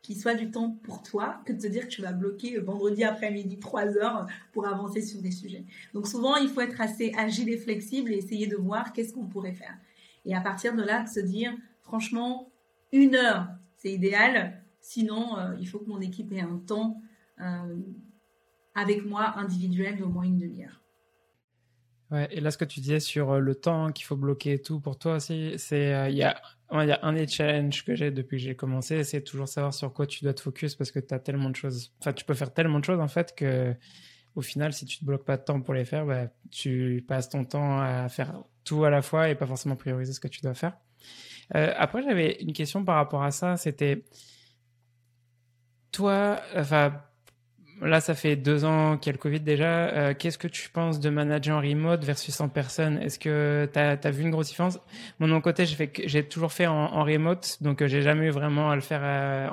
qui 0.04 0.16
soit 0.16 0.36
du 0.36 0.52
temps 0.52 0.78
pour 0.84 1.02
toi 1.02 1.42
que 1.46 1.54
de 1.54 1.60
te 1.60 1.68
dire 1.68 1.84
que 1.84 1.94
tu 1.94 2.04
vas 2.04 2.12
bloquer 2.12 2.60
vendredi 2.60 3.04
après-midi 3.04 3.58
trois 3.58 3.88
heures 3.98 4.28
pour 4.52 4.68
avancer 4.68 5.02
sur 5.02 5.22
des 5.24 5.32
sujets. 5.32 5.64
Donc 5.96 6.08
souvent 6.08 6.36
il 6.36 6.50
faut 6.50 6.62
être 6.62 6.82
assez 6.82 7.14
agile 7.18 7.50
et 7.50 7.58
flexible 7.58 8.12
et 8.12 8.18
essayer 8.18 8.46
de 8.46 8.58
voir 8.58 8.94
qu'est-ce 8.94 9.14
qu'on 9.14 9.26
pourrait 9.26 9.54
faire. 9.54 9.76
Et 10.26 10.36
à 10.36 10.42
partir 10.42 10.76
de 10.76 10.84
là, 10.84 11.08
se 11.08 11.20
dire, 11.20 11.52
franchement, 11.82 12.52
une 12.92 13.16
heure, 13.16 13.48
c'est 13.82 13.92
idéal. 13.92 14.64
Sinon, 14.80 15.38
euh, 15.38 15.56
il 15.60 15.68
faut 15.68 15.80
que 15.80 15.90
mon 15.90 16.02
équipe 16.02 16.32
ait 16.32 16.42
un 16.42 16.58
temps 16.58 17.02
euh, 17.40 17.80
avec 18.76 19.06
moi 19.06 19.38
individuel 19.38 19.98
d'au 19.98 20.08
moins 20.08 20.24
une 20.24 20.38
demi-heure. 20.38 20.82
Ouais, 22.12 22.28
et 22.32 22.42
là, 22.42 22.52
ce 22.52 22.58
que 22.58 22.66
tu 22.66 22.80
disais 22.82 23.00
sur 23.00 23.32
euh, 23.32 23.40
le 23.40 23.56
temps 23.56 23.92
qu'il 23.92 24.06
faut 24.06 24.18
bloquer 24.18 24.54
et 24.54 24.62
tout, 24.62 24.80
pour 24.80 24.98
toi 24.98 25.16
aussi, 25.16 25.54
c'est 25.58 26.12
il 26.12 26.18
y, 26.18 26.24
a, 26.24 26.42
y 26.72 26.92
a 26.92 27.00
un 27.04 27.14
des 27.14 27.28
challenges 27.28 27.86
que 27.86 27.96
j'ai 27.96 28.12
depuis 28.12 28.38
que 28.38 28.44
j'ai 28.44 28.56
commencé, 28.56 29.04
c'est 29.04 29.22
toujours 29.22 29.48
savoir 29.48 29.74
sur 29.74 29.94
quoi 29.94 30.06
tu 30.06 30.24
dois 30.24 30.34
te 30.34 30.42
focus 30.42 30.76
parce 30.76 30.92
que 30.92 31.00
tu 31.00 31.14
as 31.14 31.20
tellement 31.20 31.50
de 31.50 31.56
choses, 31.56 31.94
enfin, 32.00 32.14
tu 32.14 32.26
peux 32.26 32.34
faire 32.34 32.54
tellement 32.54 32.80
de 32.80 32.86
choses 32.86 33.00
en 33.00 33.08
fait 33.08 33.34
que 33.36 33.74
au 34.36 34.42
final, 34.42 34.74
si 34.74 34.86
tu 34.86 35.00
te 35.00 35.06
bloques 35.06 35.26
pas 35.26 35.38
de 35.38 35.44
temps 35.44 35.62
pour 35.62 35.74
les 35.74 35.86
faire, 35.86 36.06
bah, 36.06 36.28
tu 36.52 37.04
passes 37.08 37.30
ton 37.30 37.44
temps 37.44 37.82
à 37.82 38.08
faire 38.10 38.44
tout 38.64 38.84
à 38.86 38.90
la 38.90 39.02
fois 39.02 39.30
et 39.30 39.36
pas 39.36 39.46
forcément 39.46 39.76
prioriser 39.76 40.14
ce 40.14 40.20
que 40.20 40.28
tu 40.28 40.42
dois 40.42 40.54
faire. 40.54 40.78
Euh, 41.56 41.74
après, 41.78 42.02
j'avais 42.04 42.38
une 42.42 42.54
question 42.54 42.84
par 42.84 42.96
rapport 42.96 43.24
à 43.24 43.32
ça. 43.32 43.58
C'était 43.58 44.04
toi, 45.92 46.40
enfin, 46.56 46.94
là, 47.82 48.00
ça 48.00 48.16
fait 48.16 48.36
deux 48.36 48.64
ans 48.64 48.98
qu'il 48.98 49.08
y 49.08 49.10
a 49.10 49.14
le 49.14 49.18
Covid 49.18 49.42
déjà. 49.42 49.88
Euh, 49.90 50.14
qu'est-ce 50.18 50.38
que 50.38 50.48
tu 50.48 50.70
penses 50.70 51.00
de 51.00 51.10
manager 51.10 51.58
en 51.58 51.62
remote 51.62 52.04
versus 52.04 52.40
en 52.40 52.50
personne? 52.50 52.98
Est-ce 53.00 53.20
que 53.20 53.70
tu 53.72 53.80
as, 53.80 54.12
vu 54.12 54.24
une 54.24 54.32
grosse 54.32 54.48
différence? 54.48 54.80
Moi, 55.20 55.28
de 55.28 55.34
mon 55.34 55.42
côté, 55.42 55.66
j'ai 55.66 56.28
toujours 56.28 56.54
fait 56.54 56.68
en, 56.68 57.04
remote, 57.04 57.58
donc 57.62 57.82
euh, 57.82 57.88
j'ai 57.88 58.02
jamais 58.02 58.28
eu 58.28 58.32
vraiment 58.32 58.72
à 58.72 58.76
le 58.76 58.82
faire 58.82 59.04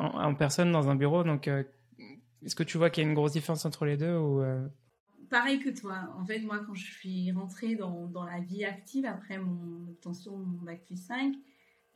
en, 0.01 0.23
en, 0.23 0.35
personne 0.35 0.71
dans 0.71 0.89
un 0.89 0.95
bureau. 0.95 1.25
Donc, 1.25 1.49
est-ce 1.49 2.55
que 2.55 2.63
tu 2.63 2.79
vois 2.79 2.91
qu'il 2.91 3.03
y 3.03 3.07
a 3.07 3.09
une 3.09 3.17
grosse 3.17 3.33
différence 3.33 3.65
entre 3.65 3.85
les 3.85 3.97
deux 3.97 4.17
pareil 5.29 5.59
que 5.59 5.71
toi. 5.71 6.09
En 6.19 6.25
fait, 6.25 6.41
moi, 6.41 6.61
quand 6.67 6.75
je 6.75 6.91
suis 6.91 7.31
rentrée 7.33 7.75
dans, 7.75 8.07
dans 8.07 8.25
la 8.25 8.41
vie 8.41 8.65
active 8.65 9.05
après 9.05 9.39
mon 9.39 9.89
obtention 9.89 10.39
de 10.39 10.45
mon 10.45 10.63
bac 10.63 10.85
plus 10.87 10.97
5, 10.97 11.35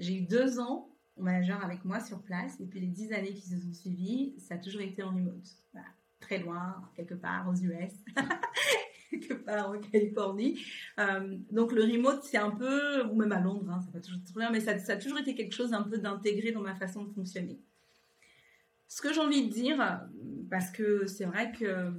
j'ai 0.03 0.17
eu 0.17 0.23
deux 0.23 0.59
ans 0.59 0.91
au 1.17 1.23
manager 1.23 1.65
avec 1.65 1.85
moi 1.85 2.01
sur 2.01 2.23
place. 2.23 2.59
Et 2.61 2.67
puis 2.67 2.81
les 2.81 2.89
dix 2.89 3.13
années 3.13 3.35
qui 3.35 3.49
se 3.49 3.57
sont 3.57 3.73
suivies, 3.73 4.35
ça 4.39 4.55
a 4.55 4.59
toujours 4.59 4.81
été 4.83 5.03
en 5.03 5.11
remote. 5.11 5.49
Très 6.21 6.39
loin, 6.39 6.89
quelque 6.95 7.15
part 7.15 7.49
aux 7.49 7.55
US, 7.55 7.93
quelque 9.11 9.35
part 9.35 9.71
en 9.71 9.81
Californie. 9.81 10.61
Euh, 10.99 11.37
donc 11.51 11.73
le 11.73 11.83
remote, 11.83 12.23
c'est 12.23 12.39
un 12.39 12.51
peu, 12.51 13.05
ou 13.07 13.15
même 13.17 13.33
à 13.33 13.41
Londres, 13.41 13.71
hein, 13.71 13.81
ça 13.81 13.91
va 13.93 14.01
toujours 14.01 14.23
trop 14.25 14.39
bien, 14.39 14.51
mais 14.51 14.61
ça, 14.61 14.79
ça, 14.79 14.93
a 14.93 14.97
toujours 14.97 15.19
été 15.19 15.35
quelque 15.35 15.55
chose 15.55 15.73
un 15.73 15.83
peu 15.83 15.99
d'intégré 15.99 16.53
dans 16.53 16.61
ma 16.61 16.77
façon 16.77 17.05
de 17.05 17.13
fonctionner. 17.13 17.61
Ce 18.87 19.03
que 19.03 19.13
j'ai 19.13 19.21
envie 19.21 19.49
de 19.49 19.53
dire, 19.53 20.01
parce 20.51 20.71
que 20.71 21.07
c'est 21.07 21.25
vrai 21.25 21.51
que 21.51 21.93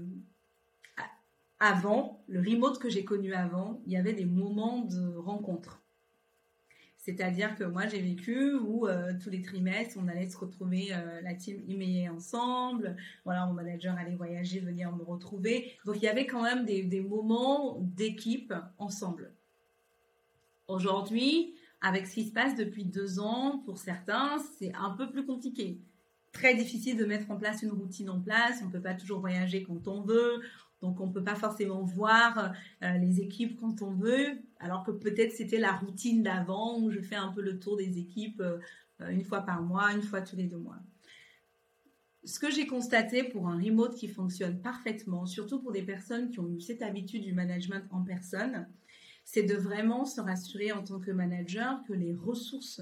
avant, 1.60 2.24
le 2.28 2.40
remote 2.40 2.80
que 2.80 2.90
j'ai 2.90 3.04
connu 3.04 3.34
avant, 3.34 3.82
il 3.86 3.94
y 3.94 3.98
avait 3.98 4.14
des 4.14 4.26
moments 4.26 4.82
de 4.82 5.16
rencontre. 5.16 5.83
C'est-à-dire 7.06 7.58
que 7.58 7.66
moi, 7.66 7.86
j'ai 7.86 8.00
vécu 8.00 8.54
où 8.54 8.88
euh, 8.88 9.12
tous 9.22 9.30
les 9.30 9.42
trimestres, 9.42 9.98
on 10.02 10.08
allait 10.08 10.30
se 10.30 10.38
retrouver 10.38 10.94
euh, 10.94 11.20
la 11.20 11.34
team 11.34 11.62
email 11.68 12.08
ensemble. 12.08 12.96
Voilà, 13.26 13.46
mon 13.46 13.52
manager 13.52 13.94
allait 13.98 14.16
voyager, 14.16 14.62
venir 14.62 14.96
me 14.96 15.04
retrouver. 15.04 15.74
Donc, 15.86 15.98
il 15.98 16.04
y 16.04 16.08
avait 16.08 16.26
quand 16.26 16.42
même 16.42 16.64
des, 16.64 16.82
des 16.82 17.02
moments 17.02 17.78
d'équipe 17.82 18.54
ensemble. 18.78 19.34
Aujourd'hui, 20.70 21.56
avec 21.82 22.08
ce 22.08 22.14
qui 22.14 22.24
se 22.24 22.32
passe 22.32 22.56
depuis 22.56 22.86
deux 22.86 23.20
ans, 23.20 23.62
pour 23.66 23.80
certains, 23.80 24.38
c'est 24.58 24.72
un 24.74 24.92
peu 24.92 25.12
plus 25.12 25.26
compliqué. 25.26 25.82
Très 26.32 26.56
difficile 26.56 26.96
de 26.96 27.04
mettre 27.04 27.30
en 27.30 27.36
place 27.36 27.64
une 27.64 27.72
routine 27.72 28.10
en 28.12 28.22
place. 28.22 28.62
On 28.64 28.68
ne 28.68 28.72
peut 28.72 28.82
pas 28.82 28.94
toujours 28.94 29.20
voyager 29.20 29.64
quand 29.64 29.90
on 29.90 30.04
veut. 30.04 30.42
Donc 30.84 31.00
on 31.00 31.08
ne 31.08 31.14
peut 31.14 31.24
pas 31.24 31.36
forcément 31.36 31.82
voir 31.82 32.54
euh, 32.84 32.98
les 32.98 33.22
équipes 33.22 33.58
quand 33.58 33.82
on 33.82 33.92
veut, 33.92 34.38
alors 34.60 34.84
que 34.84 34.92
peut-être 34.92 35.32
c'était 35.32 35.58
la 35.58 35.72
routine 35.72 36.24
d'avant 36.24 36.78
où 36.78 36.92
je 36.92 37.00
fais 37.00 37.16
un 37.16 37.30
peu 37.30 37.42
le 37.42 37.58
tour 37.58 37.78
des 37.78 37.98
équipes 37.98 38.42
euh, 38.42 38.60
une 39.10 39.24
fois 39.24 39.44
par 39.44 39.62
mois, 39.62 39.94
une 39.94 40.02
fois 40.02 40.20
tous 40.22 40.36
les 40.36 40.44
deux 40.44 40.58
mois. 40.58 40.80
Ce 42.26 42.38
que 42.38 42.52
j'ai 42.52 42.68
constaté 42.68 43.24
pour 43.24 43.48
un 43.48 43.58
remote 43.58 43.96
qui 43.96 44.10
fonctionne 44.10 44.60
parfaitement, 44.60 45.26
surtout 45.26 45.62
pour 45.62 45.72
des 45.72 45.84
personnes 45.84 46.32
qui 46.32 46.42
ont 46.42 46.50
eu 46.50 46.60
cette 46.60 46.82
habitude 46.82 47.24
du 47.24 47.32
management 47.32 47.86
en 47.90 48.04
personne, 48.04 48.68
c'est 49.24 49.44
de 49.44 49.56
vraiment 49.56 50.04
se 50.04 50.20
rassurer 50.20 50.74
en 50.74 50.84
tant 50.84 51.00
que 51.00 51.12
manager 51.12 51.82
que 51.88 51.94
les 51.94 52.14
ressources 52.14 52.82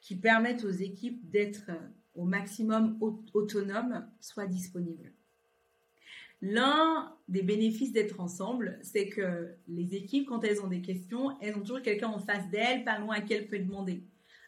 qui 0.00 0.16
permettent 0.16 0.64
aux 0.64 0.70
équipes 0.70 1.28
d'être 1.28 1.70
au 2.14 2.24
maximum 2.24 2.98
autonomes 3.34 4.06
soient 4.18 4.46
disponibles. 4.46 5.12
L'un 6.42 7.14
des 7.28 7.42
bénéfices 7.42 7.92
d'être 7.92 8.18
ensemble, 8.20 8.78
c'est 8.82 9.08
que 9.08 9.54
les 9.68 9.94
équipes, 9.94 10.26
quand 10.28 10.42
elles 10.42 10.62
ont 10.62 10.68
des 10.68 10.80
questions, 10.80 11.36
elles 11.40 11.54
ont 11.54 11.60
toujours 11.60 11.82
quelqu'un 11.82 12.08
en 12.08 12.18
face 12.18 12.48
d'elles, 12.50 12.84
pas 12.84 12.98
loin 12.98 13.16
à 13.16 13.20
qui 13.20 13.34
elles 13.34 13.46
peuvent 13.46 13.66
demander. 13.66 14.02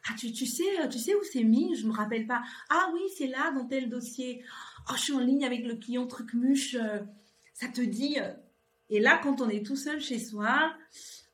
Ah, 0.09 0.15
tu, 0.19 0.35
sais, 0.35 0.89
tu 0.91 0.99
sais 0.99 1.15
où 1.15 1.23
c'est 1.23 1.45
mis? 1.45 1.77
Je 1.77 1.87
me 1.87 1.93
rappelle 1.93 2.27
pas. 2.27 2.43
Ah 2.71 2.91
oui, 2.93 3.01
c'est 3.17 3.29
là 3.29 3.53
dans 3.53 3.67
tel 3.67 3.89
dossier. 3.89 4.43
Oh, 4.89 4.95
je 4.97 5.01
suis 5.01 5.13
en 5.13 5.21
ligne 5.21 5.45
avec 5.45 5.65
le 5.65 5.77
client 5.77 6.07
Trucmuche. 6.07 6.75
Euh, 6.75 6.99
ça 7.55 7.69
te 7.69 7.81
dit 7.81 8.17
Et 8.89 8.99
là, 8.99 9.21
quand 9.23 9.41
on 9.41 9.49
est 9.49 9.65
tout 9.65 9.77
seul 9.77 10.01
chez 10.01 10.19
soi, 10.19 10.75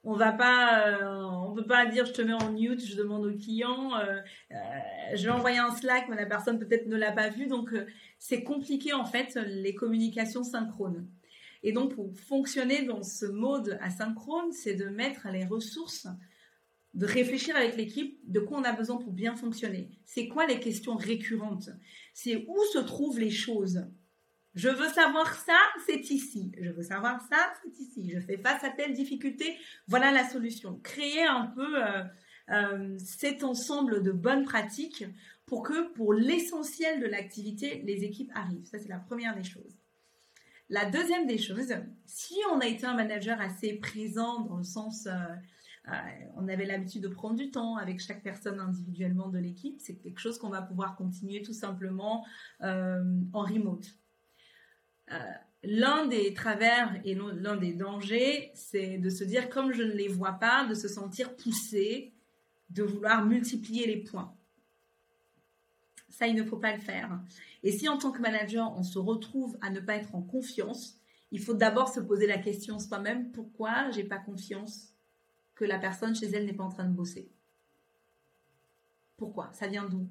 on 0.08 0.14
va 0.14 0.32
pas, 0.32 0.88
euh, 0.88 1.22
on 1.22 1.52
peut 1.52 1.66
pas 1.66 1.84
dire 1.84 2.06
je 2.06 2.14
te 2.14 2.22
mets 2.22 2.32
en 2.32 2.50
mute, 2.50 2.82
je 2.82 2.96
demande 2.96 3.26
au 3.26 3.36
client, 3.36 3.94
euh, 3.98 4.16
euh, 4.52 4.54
je 5.14 5.22
vais 5.24 5.30
envoyer 5.30 5.58
un 5.58 5.70
Slack, 5.70 6.08
mais 6.08 6.16
la 6.16 6.24
personne 6.24 6.58
peut-être 6.58 6.86
ne 6.86 6.96
l'a 6.96 7.12
pas 7.12 7.28
vu, 7.28 7.46
donc 7.46 7.74
c'est 8.18 8.42
compliqué 8.42 8.94
en 8.94 9.04
fait 9.04 9.34
les 9.34 9.74
communications 9.74 10.44
synchrones. 10.44 11.06
Et 11.62 11.72
donc 11.72 11.94
pour 11.94 12.10
fonctionner 12.18 12.86
dans 12.86 13.02
ce 13.02 13.26
mode 13.26 13.78
asynchrone, 13.82 14.50
c'est 14.52 14.74
de 14.74 14.86
mettre 14.86 15.28
les 15.30 15.44
ressources 15.44 16.06
de 16.94 17.04
réfléchir 17.04 17.54
avec 17.54 17.76
l'équipe 17.76 18.18
de 18.24 18.40
quoi 18.40 18.60
on 18.60 18.64
a 18.64 18.72
besoin 18.72 18.96
pour 18.96 19.12
bien 19.12 19.36
fonctionner. 19.36 19.90
C'est 20.06 20.28
quoi 20.28 20.46
les 20.46 20.58
questions 20.58 20.96
récurrentes? 20.96 21.68
C'est 22.14 22.46
où 22.48 22.56
se 22.72 22.78
trouvent 22.78 23.20
les 23.20 23.30
choses? 23.30 23.84
Je 24.58 24.68
veux 24.68 24.88
savoir 24.88 25.32
ça, 25.32 25.56
c'est 25.86 26.10
ici. 26.10 26.50
Je 26.60 26.70
veux 26.70 26.82
savoir 26.82 27.22
ça, 27.30 27.36
c'est 27.62 27.78
ici. 27.78 28.10
Je 28.12 28.18
fais 28.18 28.38
face 28.38 28.64
à 28.64 28.70
telle 28.70 28.92
difficulté, 28.92 29.56
voilà 29.86 30.10
la 30.10 30.28
solution. 30.28 30.80
Créer 30.82 31.22
un 31.22 31.46
peu 31.46 31.80
euh, 31.80 32.02
euh, 32.50 32.98
cet 32.98 33.44
ensemble 33.44 34.02
de 34.02 34.10
bonnes 34.10 34.44
pratiques 34.44 35.04
pour 35.46 35.62
que 35.62 35.92
pour 35.92 36.12
l'essentiel 36.12 37.00
de 37.00 37.06
l'activité, 37.06 37.82
les 37.84 38.02
équipes 38.02 38.32
arrivent. 38.34 38.66
Ça, 38.66 38.80
c'est 38.80 38.88
la 38.88 38.98
première 38.98 39.36
des 39.36 39.44
choses. 39.44 39.78
La 40.70 40.90
deuxième 40.90 41.28
des 41.28 41.38
choses, 41.38 41.72
si 42.06 42.34
on 42.52 42.58
a 42.58 42.66
été 42.66 42.84
un 42.84 42.94
manager 42.94 43.40
assez 43.40 43.74
présent 43.74 44.40
dans 44.40 44.56
le 44.56 44.64
sens... 44.64 45.06
Euh, 45.06 45.12
on 46.36 46.48
avait 46.48 46.66
l'habitude 46.66 47.02
de 47.02 47.08
prendre 47.08 47.36
du 47.36 47.50
temps 47.50 47.76
avec 47.76 47.98
chaque 47.98 48.22
personne 48.22 48.60
individuellement 48.60 49.28
de 49.28 49.38
l'équipe. 49.38 49.80
C'est 49.80 49.94
quelque 49.94 50.18
chose 50.18 50.36
qu'on 50.36 50.50
va 50.50 50.60
pouvoir 50.60 50.96
continuer 50.96 51.40
tout 51.40 51.54
simplement 51.54 52.26
en 52.60 53.40
remote. 53.40 53.86
Euh, 55.12 55.32
l'un 55.64 56.06
des 56.06 56.34
travers 56.34 57.00
et 57.04 57.14
l'un 57.14 57.56
des 57.56 57.72
dangers, 57.72 58.50
c'est 58.54 58.98
de 58.98 59.10
se 59.10 59.24
dire, 59.24 59.48
comme 59.48 59.72
je 59.72 59.82
ne 59.82 59.92
les 59.92 60.08
vois 60.08 60.34
pas, 60.34 60.66
de 60.66 60.74
se 60.74 60.88
sentir 60.88 61.34
poussé, 61.36 62.12
de 62.70 62.82
vouloir 62.82 63.24
multiplier 63.24 63.86
les 63.86 63.96
points. 63.96 64.34
Ça, 66.08 66.26
il 66.26 66.34
ne 66.34 66.44
faut 66.44 66.56
pas 66.56 66.74
le 66.74 66.80
faire. 66.80 67.20
Et 67.62 67.72
si 67.72 67.88
en 67.88 67.98
tant 67.98 68.12
que 68.12 68.20
manager, 68.20 68.72
on 68.76 68.82
se 68.82 68.98
retrouve 68.98 69.56
à 69.60 69.70
ne 69.70 69.80
pas 69.80 69.96
être 69.96 70.14
en 70.14 70.22
confiance, 70.22 70.98
il 71.30 71.40
faut 71.40 71.54
d'abord 71.54 71.88
se 71.88 72.00
poser 72.00 72.26
la 72.26 72.38
question 72.38 72.78
soi-même, 72.78 73.30
pourquoi 73.32 73.90
j'ai 73.90 74.04
pas 74.04 74.18
confiance 74.18 74.94
que 75.54 75.64
la 75.64 75.78
personne 75.78 76.14
chez 76.14 76.26
elle 76.26 76.46
n'est 76.46 76.54
pas 76.54 76.64
en 76.64 76.70
train 76.70 76.84
de 76.84 76.94
bosser? 76.94 77.30
Pourquoi? 79.16 79.50
Ça 79.52 79.66
vient 79.66 79.88
d'où? 79.88 80.08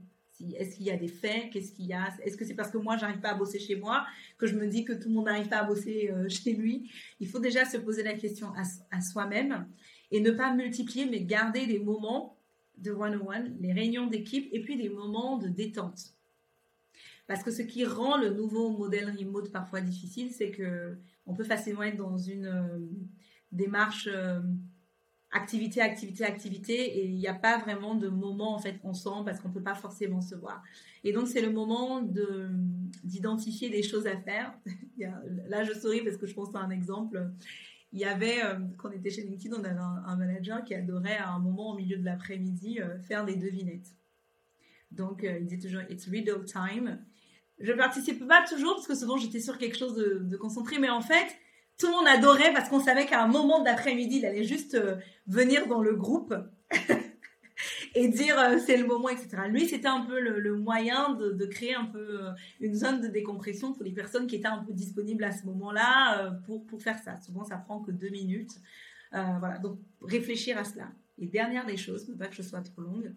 Est-ce 0.55 0.75
qu'il 0.75 0.85
y 0.85 0.91
a 0.91 0.97
des 0.97 1.07
faits? 1.07 1.49
Qu'est-ce 1.51 1.71
qu'il 1.71 1.85
y 1.85 1.93
a? 1.93 2.09
Est-ce 2.23 2.37
que 2.37 2.45
c'est 2.45 2.53
parce 2.53 2.71
que 2.71 2.77
moi 2.77 2.97
j'arrive 2.97 3.19
pas 3.19 3.29
à 3.29 3.33
bosser 3.33 3.59
chez 3.59 3.75
moi 3.75 4.05
que 4.37 4.47
je 4.47 4.55
me 4.55 4.67
dis 4.67 4.85
que 4.85 4.93
tout 4.93 5.09
le 5.09 5.15
monde 5.15 5.25
n'arrive 5.25 5.47
pas 5.47 5.59
à 5.59 5.63
bosser 5.63 6.11
euh, 6.11 6.29
chez 6.29 6.53
lui? 6.53 6.91
Il 7.19 7.27
faut 7.27 7.39
déjà 7.39 7.65
se 7.65 7.77
poser 7.77 8.03
la 8.03 8.13
question 8.13 8.53
à, 8.91 9.01
soi-même 9.01 9.67
et 10.11 10.19
ne 10.19 10.31
pas 10.31 10.53
multiplier, 10.53 11.05
mais 11.05 11.21
garder 11.21 11.65
des 11.65 11.79
moments 11.79 12.37
de 12.77 12.91
one-on-one, 12.91 13.57
les 13.59 13.73
réunions 13.73 14.07
d'équipe 14.07 14.47
et 14.51 14.61
puis 14.61 14.77
des 14.77 14.89
moments 14.89 15.37
de 15.37 15.47
détente. 15.47 16.13
Parce 17.25 17.43
que 17.43 17.51
ce 17.51 17.61
qui 17.61 17.83
rend 17.83 18.17
le 18.17 18.29
nouveau 18.29 18.69
modèle 18.69 19.13
remote 19.17 19.51
parfois 19.51 19.81
difficile, 19.81 20.31
c'est 20.31 20.51
que 20.51 20.97
on 21.25 21.33
peut 21.33 21.43
facilement 21.43 21.83
être 21.83 21.97
dans 21.97 22.17
une 22.17 22.45
euh, 22.45 22.79
démarche 23.51 24.07
euh, 24.11 24.39
activité, 25.31 25.81
activité, 25.81 26.23
activité, 26.23 26.99
et 26.99 27.05
il 27.05 27.15
n'y 27.15 27.27
a 27.27 27.33
pas 27.33 27.57
vraiment 27.57 27.95
de 27.95 28.07
moment 28.07 28.55
en 28.55 28.59
fait 28.59 28.79
ensemble 28.83 29.25
parce 29.25 29.39
qu'on 29.39 29.49
peut 29.49 29.63
pas 29.63 29.75
forcément 29.75 30.21
se 30.21 30.35
voir. 30.35 30.63
Et 31.03 31.11
donc 31.11 31.27
c'est 31.27 31.41
le 31.41 31.51
moment 31.51 32.01
de 32.01 32.49
d'identifier 33.03 33.69
des 33.69 33.83
choses 33.83 34.07
à 34.07 34.17
faire. 34.17 34.53
là 35.47 35.63
je 35.63 35.73
souris 35.73 36.01
parce 36.01 36.17
que 36.17 36.27
je 36.27 36.33
pense 36.33 36.55
à 36.55 36.59
un 36.59 36.69
exemple. 36.69 37.29
Il 37.93 37.99
y 37.99 38.05
avait 38.05 38.43
euh, 38.43 38.59
quand 38.77 38.89
on 38.89 38.91
était 38.91 39.09
chez 39.09 39.23
LinkedIn, 39.23 39.55
on 39.55 39.63
avait 39.63 39.79
un, 39.79 40.15
manager 40.17 40.63
qui 40.63 40.75
adorait 40.75 41.17
à 41.17 41.29
un 41.29 41.39
moment 41.39 41.73
au 41.73 41.77
milieu 41.77 41.97
de 41.97 42.05
l'après-midi 42.05 42.79
euh, 42.79 42.99
faire 42.99 43.25
des 43.25 43.35
devinettes. 43.35 43.95
Donc 44.91 45.23
euh, 45.23 45.39
il 45.39 45.47
disait 45.47 45.67
toujours 45.67 45.81
it's 45.89 46.07
riddle 46.07 46.45
time. 46.45 46.99
Je 47.59 47.73
participe 47.73 48.25
pas 48.27 48.45
toujours 48.47 48.75
parce 48.75 48.87
que 48.87 48.95
souvent 48.95 49.17
j'étais 49.17 49.39
sur 49.39 49.57
quelque 49.57 49.77
chose 49.77 49.95
de 49.95 50.37
concentré, 50.37 50.77
mais 50.79 50.89
en 50.89 51.01
fait 51.01 51.27
tout 51.77 51.87
le 51.87 51.91
monde 51.91 52.07
adorait 52.07 52.53
parce 52.53 52.69
qu'on 52.69 52.79
savait 52.79 53.05
qu'à 53.05 53.23
un 53.23 53.27
moment 53.27 53.61
d'après-midi, 53.61 54.17
il 54.17 54.25
allait 54.25 54.43
juste 54.43 54.75
euh, 54.75 54.95
venir 55.27 55.67
dans 55.67 55.81
le 55.81 55.95
groupe 55.95 56.33
et 57.95 58.07
dire 58.07 58.37
euh, 58.39 58.57
c'est 58.57 58.77
le 58.77 58.85
moment, 58.85 59.09
etc. 59.09 59.43
Lui, 59.49 59.67
c'était 59.67 59.87
un 59.87 60.01
peu 60.01 60.19
le, 60.19 60.55
moyen 60.55 61.13
de, 61.13 61.45
créer 61.45 61.75
un 61.75 61.85
peu 61.85 62.25
euh, 62.25 62.31
une 62.59 62.73
zone 62.73 63.01
de 63.01 63.07
décompression 63.07 63.73
pour 63.73 63.83
les 63.83 63.91
personnes 63.91 64.27
qui 64.27 64.35
étaient 64.35 64.47
un 64.47 64.63
peu 64.63 64.73
disponibles 64.73 65.23
à 65.23 65.31
ce 65.31 65.45
moment-là 65.45 66.31
pour, 66.45 66.65
pour 66.65 66.81
faire 66.81 66.97
ça. 66.97 67.17
Souvent, 67.17 67.43
ça 67.43 67.57
prend 67.57 67.79
que 67.79 67.91
deux 67.91 68.09
minutes. 68.09 68.59
voilà, 69.11 69.59
donc 69.59 69.79
réfléchir 70.01 70.57
à 70.57 70.63
cela. 70.63 70.89
Et 71.19 71.27
dernière 71.27 71.65
des 71.65 71.77
choses, 71.77 72.07
ne 72.09 72.15
pas 72.15 72.27
que 72.27 72.35
je 72.35 72.41
sois 72.41 72.61
trop 72.61 72.81
longue. 72.81 73.13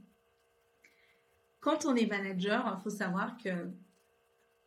Quand 1.61 1.85
on 1.85 1.95
est 1.95 2.07
manager, 2.07 2.79
il 2.79 2.83
faut 2.83 2.91
savoir 2.91 3.37
que 3.37 3.51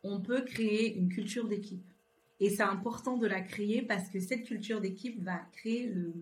on 0.04 0.20
peut 0.20 0.42
créer 0.42 0.96
une 0.96 1.08
culture 1.08 1.48
d'équipe. 1.48 1.93
Et 2.40 2.50
c'est 2.50 2.62
important 2.62 3.16
de 3.16 3.26
la 3.26 3.40
créer 3.40 3.82
parce 3.82 4.08
que 4.08 4.20
cette 4.20 4.44
culture 4.44 4.80
d'équipe 4.80 5.22
va 5.22 5.38
créer 5.52 5.86
le, 5.86 6.12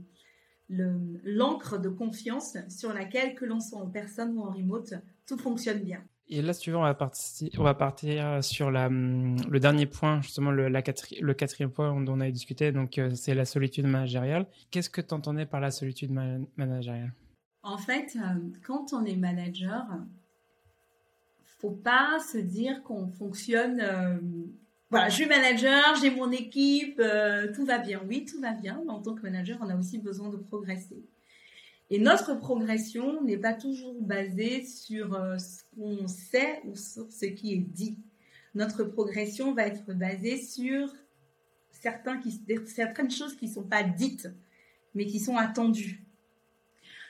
l'encre 1.25 1.79
de 1.79 1.89
confiance 1.89 2.57
sur 2.69 2.93
laquelle, 2.93 3.35
que 3.35 3.45
l'on 3.45 3.61
soit 3.61 3.81
en 3.81 3.89
personne 3.89 4.37
ou 4.37 4.43
en 4.43 4.51
remote, 4.51 4.95
tout 5.27 5.39
fonctionne 5.39 5.81
bien. 5.81 6.03
Et 6.29 6.41
là, 6.41 6.53
si 6.53 6.63
tu 6.63 6.71
veux, 6.71 6.77
on 6.77 6.83
va 6.83 6.95
partir, 6.95 7.51
on 7.59 7.63
va 7.63 7.75
partir 7.75 8.43
sur 8.43 8.71
la, 8.71 8.89
le 8.89 9.59
dernier 9.59 9.87
point, 9.87 10.23
justement, 10.23 10.51
le, 10.51 10.69
la 10.69 10.83
le 11.21 11.35
quatrième 11.35 11.71
point 11.71 12.01
dont 12.01 12.15
on 12.15 12.21
a 12.21 12.31
discuté, 12.31 12.73
donc 12.73 12.97
euh, 12.97 13.15
c'est 13.15 13.35
la 13.35 13.45
solitude 13.45 13.87
managériale. 13.87 14.47
Qu'est-ce 14.71 14.89
que 14.89 15.01
tu 15.01 15.13
entendais 15.13 15.45
par 15.45 15.61
la 15.61 15.71
solitude 15.71 16.13
managériale? 16.57 17.13
En 17.63 17.77
fait, 17.77 18.17
euh, 18.17 18.39
quand 18.65 18.93
on 18.93 19.05
est 19.05 19.17
manager, 19.17 19.85
faut 21.63 21.71
pas 21.71 22.19
se 22.19 22.39
dire 22.39 22.83
qu'on 22.83 23.09
fonctionne 23.09 23.81
euh, 23.81 24.19
voilà, 24.93 25.09
je 25.09 25.15
suis 25.15 25.27
manager, 25.27 25.97
j'ai 26.03 26.11
mon 26.11 26.31
équipe, 26.31 27.01
euh, 27.01 27.51
tout 27.55 27.65
va 27.65 27.79
bien. 27.79 28.03
Oui, 28.07 28.27
tout 28.27 28.39
va 28.43 28.53
bien, 28.53 28.83
mais 28.85 28.93
en 28.93 29.01
tant 29.01 29.15
que 29.15 29.23
manager, 29.23 29.57
on 29.63 29.71
a 29.71 29.75
aussi 29.75 29.97
besoin 29.97 30.29
de 30.29 30.37
progresser. 30.37 31.03
Et 31.89 31.99
notre 31.99 32.35
progression 32.35 33.23
n'est 33.23 33.39
pas 33.39 33.55
toujours 33.55 33.99
basée 34.03 34.67
sur 34.67 35.15
euh, 35.15 35.39
ce 35.39 35.63
qu'on 35.75 36.07
sait 36.09 36.61
ou 36.67 36.77
sur 36.77 37.11
ce 37.11 37.25
qui 37.25 37.55
est 37.55 37.65
dit. 37.67 38.01
Notre 38.55 38.85
progression 38.85 39.55
va 39.55 39.67
être 39.67 39.95
basée 39.95 40.37
sur 40.37 40.93
certaines 41.71 43.11
choses 43.11 43.35
qui 43.35 43.47
ne 43.47 43.51
sont 43.51 43.65
pas 43.65 43.85
dites, 43.85 44.29
mais 44.95 45.07
qui 45.07 45.21
sont 45.21 45.39
attendues. 45.39 46.05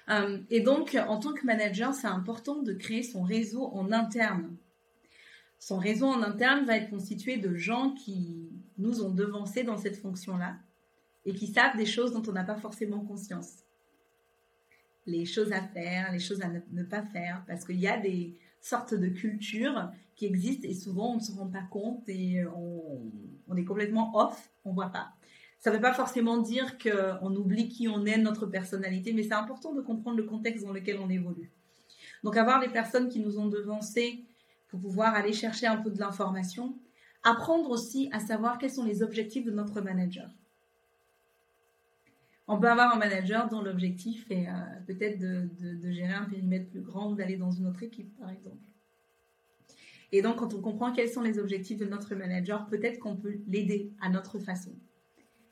Euh, 0.09 0.39
et 0.51 0.61
donc, 0.61 0.97
en 1.09 1.19
tant 1.19 1.33
que 1.33 1.45
manager, 1.45 1.95
c'est 1.95 2.07
important 2.07 2.63
de 2.63 2.75
créer 2.75 3.03
son 3.03 3.23
réseau 3.23 3.65
en 3.73 3.91
interne 3.91 4.55
son 5.63 5.79
réseau 5.79 6.07
en 6.07 6.23
interne 6.23 6.65
va 6.65 6.77
être 6.77 6.91
constitué 6.91 7.37
de 7.37 7.55
gens 7.55 7.95
qui 7.95 8.51
nous 8.79 9.01
ont 9.05 9.11
devancés 9.11 9.63
dans 9.63 9.77
cette 9.77 9.97
fonction-là 9.97 10.57
et 11.25 11.35
qui 11.35 11.47
savent 11.47 11.77
des 11.77 11.87
choses 11.87 12.13
dont 12.13 12.23
on 12.29 12.33
n'a 12.33 12.43
pas 12.43 12.57
forcément 12.57 12.99
conscience. 12.99 13.59
Les 15.07 15.25
choses 15.25 15.53
à 15.53 15.63
faire, 15.63 16.11
les 16.11 16.19
choses 16.19 16.43
à 16.43 16.49
ne, 16.49 16.83
pas 16.83 17.03
faire, 17.03 17.45
parce 17.47 17.65
qu'il 17.65 17.79
y 17.79 17.87
a 17.87 17.97
des 17.97 18.37
sortes 18.61 18.95
de 18.95 19.07
cultures 19.07 19.89
qui 20.17 20.27
existent 20.27 20.67
et 20.69 20.75
souvent 20.75 21.13
on 21.13 21.17
ne 21.19 21.21
se 21.21 21.31
rend 21.31 21.47
pas 21.47 21.63
compte 21.71 22.09
et 22.09 22.45
on, 22.45 23.57
est 23.57 23.65
complètement 23.65 24.17
off, 24.19 24.51
on 24.65 24.71
ne 24.71 24.75
voit 24.75 24.91
pas. 24.91 25.13
Ça 25.61 25.71
ne 25.71 25.77
veut 25.77 25.81
pas 25.81 25.95
forcément 25.95 26.39
dire 26.39 26.77
qu'on 26.77 27.37
oublie 27.37 27.69
qui 27.69 27.87
on 27.87 28.05
est, 28.05 28.19
notre 28.19 28.47
personnalité, 28.47 29.13
mais 29.13 29.23
c'est 29.23 29.33
important 29.33 29.73
de 29.75 29.81
comprendre 29.81 30.17
le 30.17 30.25
contexte 30.25 30.65
dans 30.65 30.73
lequel 30.73 30.99
on 30.99 31.09
évolue. 31.09 31.53
Donc 32.25 32.37
avoir 32.37 32.59
des 32.59 32.69
personnes 32.69 33.09
qui 33.09 33.21
nous 33.21 33.39
ont 33.39 33.47
devancés 33.47 34.25
pour 34.73 34.81
pouvoir 34.81 35.15
aller 35.15 35.35
chercher 35.35 35.67
un 35.67 35.77
peu 35.77 35.91
de 35.91 36.01
l'information. 36.01 36.75
Apprendre 37.23 37.69
aussi 37.69 38.09
à 38.11 38.21
savoir 38.21 38.57
quels 38.57 38.71
sont 38.71 38.85
les 38.85 39.03
objectifs 39.03 39.45
de 39.45 39.51
notre 39.51 39.83
manager. 39.83 40.31
On 42.49 42.59
peut 42.59 42.71
avoir 42.71 42.95
un 42.95 42.99
manager 42.99 43.51
dont 43.51 43.61
l'objectif 43.61 44.31
est 44.31 44.49
euh, 44.49 44.53
peut-être 44.87 45.19
de, 45.19 45.91
gérer 45.91 46.15
un 46.15 46.25
périmètre 46.25 46.71
plus 46.71 46.81
grand 46.81 47.13
ou 47.13 47.15
d'aller 47.15 47.37
dans 47.37 47.51
une 47.51 47.67
autre 47.67 47.83
équipe, 47.83 48.19
par 48.19 48.31
exemple. 48.31 48.65
Et 50.11 50.23
donc, 50.23 50.37
quand 50.37 50.55
on 50.55 50.63
comprend 50.63 50.91
quels 50.91 51.11
sont 51.11 51.21
les 51.21 51.39
objectifs 51.39 51.79
de 51.79 51.85
notre 51.85 52.15
manager, 52.15 52.67
peut-être 52.67 52.99
qu'on 52.99 53.17
peut, 53.17 53.41
l'aider 53.47 53.93
à 54.01 54.09
notre 54.09 54.39
façon. 54.39 54.73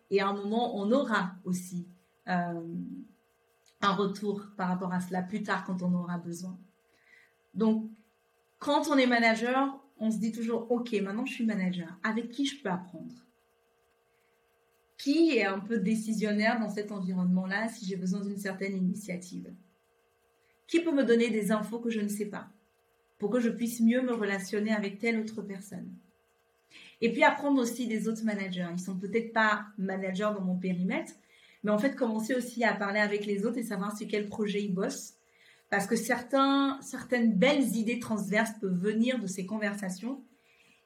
Et 0.09 0.23
à 0.23 0.29
un 0.29 0.33
moment, 0.33 0.79
on 0.79 0.91
aura 0.93 1.35
aussi 1.45 1.87
euh, 2.27 2.75
un 3.83 3.93
retour 3.93 4.47
par 4.57 4.69
rapport 4.69 4.95
à 4.95 5.01
cela 5.01 5.23
plus 5.23 5.43
tard 5.43 5.65
quand 5.67 5.83
on 5.83 5.93
aura 5.93 6.17
besoin. 6.17 6.59
Donc, 7.53 7.91
quand 8.61 8.89
on 8.89 8.99
est 8.99 9.07
manager, 9.07 9.83
on 9.99 10.11
se 10.11 10.19
dit 10.19 10.33
toujours, 10.33 10.71
OK, 10.71 10.93
maintenant 10.93 11.27
je 11.27 11.33
suis 11.33 11.47
manager. 11.47 11.89
Avec 12.05 12.31
qui 12.31 12.47
je 12.47 12.63
peux 12.63 12.69
apprendre? 12.69 13.15
Qui 14.99 15.39
est 15.39 15.47
un 15.47 15.59
peu 15.59 15.79
décisionnaire 15.79 16.61
dans 16.61 16.69
cet 16.69 16.93
environnement-là 16.93 17.69
si 17.69 17.87
j'ai 17.87 17.97
besoin 17.97 18.21
d'une 18.21 18.37
certaine 18.37 18.77
initiative? 18.77 19.51
Qui 20.69 20.81
peut 20.81 20.93
me 20.93 21.05
donner 21.05 21.31
des 21.31 21.51
infos 21.51 21.81
que 21.81 21.91
je 21.91 22.01
ne 22.01 22.09
sais 22.09 22.27
pas 22.27 22.49
pour 23.19 23.31
que 23.31 23.41
je 23.41 23.49
puisse 23.49 23.81
mieux 23.81 24.03
me 24.03 24.13
relationner 24.13 24.73
avec 24.73 24.99
telle 24.99 25.19
autre 25.19 25.41
personne? 25.41 25.91
Et 27.01 27.11
puis 27.13 27.25
apprendre 27.25 27.63
aussi 27.63 27.87
des 27.87 28.09
autres 28.09 28.25
managers. 28.25 28.69
Ils 28.73 28.79
sont 28.79 28.99
peut-être 28.99 29.33
pas 29.33 29.67
managers 29.79 30.33
dans 30.35 30.43
mon 30.43 30.57
périmètre, 30.57 31.13
mais 31.65 31.71
en 31.71 31.79
fait 31.79 31.97
commencer 31.97 32.35
aussi 32.35 32.63
à 32.63 32.75
parler 32.75 33.01
avec 33.01 33.25
les 33.25 33.47
autres 33.47 33.57
et 33.57 33.63
savoir 33.63 33.97
sur 33.97 34.07
quel 34.07 34.29
projet 34.29 34.63
ils 34.63 34.73
bossent 34.73 35.15
parce 35.71 35.87
que 35.87 35.95
certains, 35.95 36.79
certaines 36.83 37.33
belles 37.33 37.77
idées 37.77 38.01
transverses 38.01 38.53
peuvent 38.61 38.77
venir 38.77 39.21
de 39.21 39.29
ces 39.29 39.47
conversations. 39.47 40.23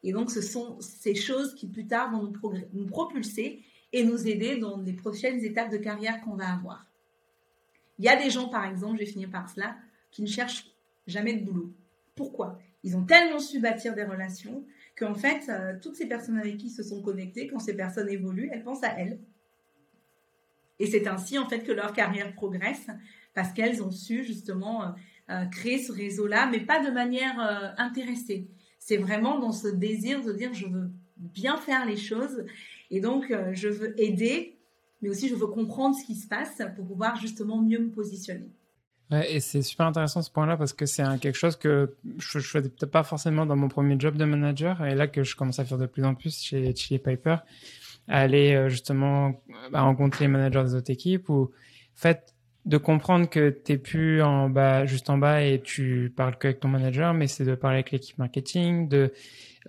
Et 0.03 0.13
donc, 0.13 0.31
ce 0.31 0.43
sont 0.43 0.79
ces 0.81 1.15
choses 1.15 1.55
qui 1.55 1.67
plus 1.67 1.87
tard 1.87 2.13
vont 2.13 2.31
nous, 2.75 2.87
propulser 2.87 3.63
et 3.95 4.05
nous 4.05 4.29
aider 4.29 4.59
dans 4.59 4.79
les 4.79 4.93
prochaines 4.93 5.43
étapes 5.43 5.71
de 5.71 5.79
carrière 5.79 6.21
qu'on 6.21 6.37
va 6.37 6.53
avoir. 6.53 6.87
Il 7.99 8.05
y 8.05 8.09
a 8.09 8.23
des 8.23 8.29
gens, 8.29 8.49
par 8.49 8.67
exemple, 8.67 8.97
je 8.97 9.05
vais 9.05 9.11
finir 9.11 9.31
par 9.31 9.49
cela, 9.49 9.77
qui 10.11 10.21
ne 10.21 10.27
cherchent 10.27 10.71
jamais 11.07 11.33
de 11.33 11.45
boulot. 11.45 11.73
Pourquoi? 12.15 12.59
Ils 12.83 12.97
ont 12.97 13.05
tellement 13.05 13.39
su 13.39 13.61
bâtir 13.61 13.95
des 13.95 14.05
relations 14.05 14.67
qu'en 14.99 15.15
fait, 15.15 15.49
euh, 15.49 15.79
toutes 15.81 15.97
ces 15.97 16.07
personnes 16.07 16.39
avec 16.39 16.59
qui 16.59 16.67
ils 16.67 16.71
se 16.71 16.83
sont 16.83 17.01
connectés, 17.01 17.47
quand 17.47 17.59
ces 17.59 17.75
personnes 17.75 18.11
évoluent, 18.11 18.51
elles 18.53 18.63
pensent 18.63 18.85
à 18.85 18.99
elles. 18.99 19.19
Et 20.79 20.87
c'est 20.87 21.07
ainsi, 21.07 21.39
en 21.39 21.49
fait, 21.49 21.61
que 21.61 21.73
leur 21.73 21.93
carrière 21.95 22.35
progresse, 22.35 22.89
parce 23.35 23.53
qu'elles 23.53 23.83
ont 23.83 23.91
su, 23.91 24.25
justement, 24.25 24.85
euh, 24.85 24.87
euh, 25.31 25.45
créer 25.47 25.79
ce 25.79 25.93
réseau-là, 25.93 26.49
mais 26.51 26.61
pas 26.61 26.85
de 26.85 26.91
manière 26.91 27.39
intéressée. 27.79 28.49
C'est 28.79 28.99
vraiment 28.99 29.39
dans 29.39 29.53
ce 29.53 29.69
désir 29.69 30.23
de 30.23 30.33
dire, 30.33 30.53
je 30.53 30.67
veux 30.67 30.91
bien 31.17 31.57
faire 31.57 31.87
les 31.87 31.97
choses, 31.97 32.45
et 32.91 33.01
donc, 33.01 33.33
je 33.53 33.69
veux 33.69 33.99
aider, 34.01 34.59
mais 35.01 35.09
aussi 35.09 35.29
je 35.29 35.35
veux 35.35 35.47
comprendre 35.47 35.97
ce 35.97 36.05
qui 36.05 36.15
se 36.15 36.29
passe 36.29 36.61
pour 36.77 36.87
pouvoir, 36.87 37.17
justement, 37.17 37.63
mieux 37.63 37.79
me 37.79 37.91
positionner. 37.91 38.51
Ouais, 39.11 39.35
et 39.35 39.41
c'est 39.41 39.63
super 39.63 39.87
intéressant 39.87 40.23
ce 40.23 40.31
point-là 40.31 40.57
parce 40.57 40.73
que 40.73 40.87
c'est 40.87 41.03
quelque 41.21 41.37
chose 41.37 41.57
que 41.57 41.95
je, 42.19 42.39
je 42.39 42.49
faisais 42.49 42.71
peut-être 42.71 42.91
pas 42.91 43.03
forcément 43.03 43.45
dans 43.45 43.57
mon 43.57 43.69
premier 43.69 43.97
job 43.99 44.17
de 44.17 44.25
manager 44.25 44.83
et 44.85 44.95
là 44.95 45.09
que 45.09 45.23
je 45.23 45.37
commence 45.37 45.59
à 45.59 45.65
faire 45.65 45.77
de 45.77 45.87
plus 45.87 46.05
en 46.05 46.15
plus 46.15 46.43
chez 46.43 46.75
Chili 46.75 46.99
Piper, 46.99 47.37
aller 48.09 48.55
euh, 48.55 48.69
justement 48.71 49.43
à 49.73 49.83
rencontrer 49.83 50.25
les 50.25 50.29
managers 50.29 50.63
des 50.65 50.75
autres 50.75 50.91
équipes 50.91 51.29
ou 51.29 51.43
en 51.45 51.97
fait 51.97 52.34
de 52.67 52.79
comprendre 52.79 53.29
que 53.29 53.51
t'es 53.51 53.77
plus 53.77 54.23
en 54.23 54.49
bas 54.49 54.87
juste 54.87 55.11
en 55.11 55.19
bas 55.19 55.43
et 55.43 55.61
tu 55.61 56.13
parles 56.17 56.37
que 56.39 56.49
avec 56.49 56.61
ton 56.61 56.69
manager 56.69 57.13
mais 57.15 57.27
c'est 57.27 57.45
de 57.45 57.55
parler 57.55 57.77
avec 57.77 57.91
l'équipe 57.91 58.17
marketing 58.19 58.89
de 58.89 59.13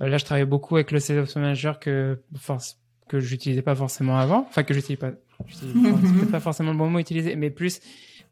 euh, 0.01 0.07
là 0.07 0.17
je 0.17 0.25
travaille 0.25 0.45
beaucoup 0.45 0.75
avec 0.75 0.91
le 0.91 0.99
sales 0.99 1.25
manager 1.35 1.79
que 1.79 2.19
force 2.37 2.79
que 3.09 3.19
j'utilisais 3.19 3.61
pas 3.61 3.75
forcément 3.75 4.17
avant 4.17 4.45
enfin 4.47 4.63
que 4.63 4.73
j'utilisais 4.73 4.99
pas 4.99 5.11
c'est 5.49 6.31
pas 6.31 6.39
forcément 6.39 6.71
le 6.71 6.77
bon 6.77 6.89
mot 6.89 6.99
utilisé 6.99 7.35
mais 7.35 7.49
plus 7.49 7.81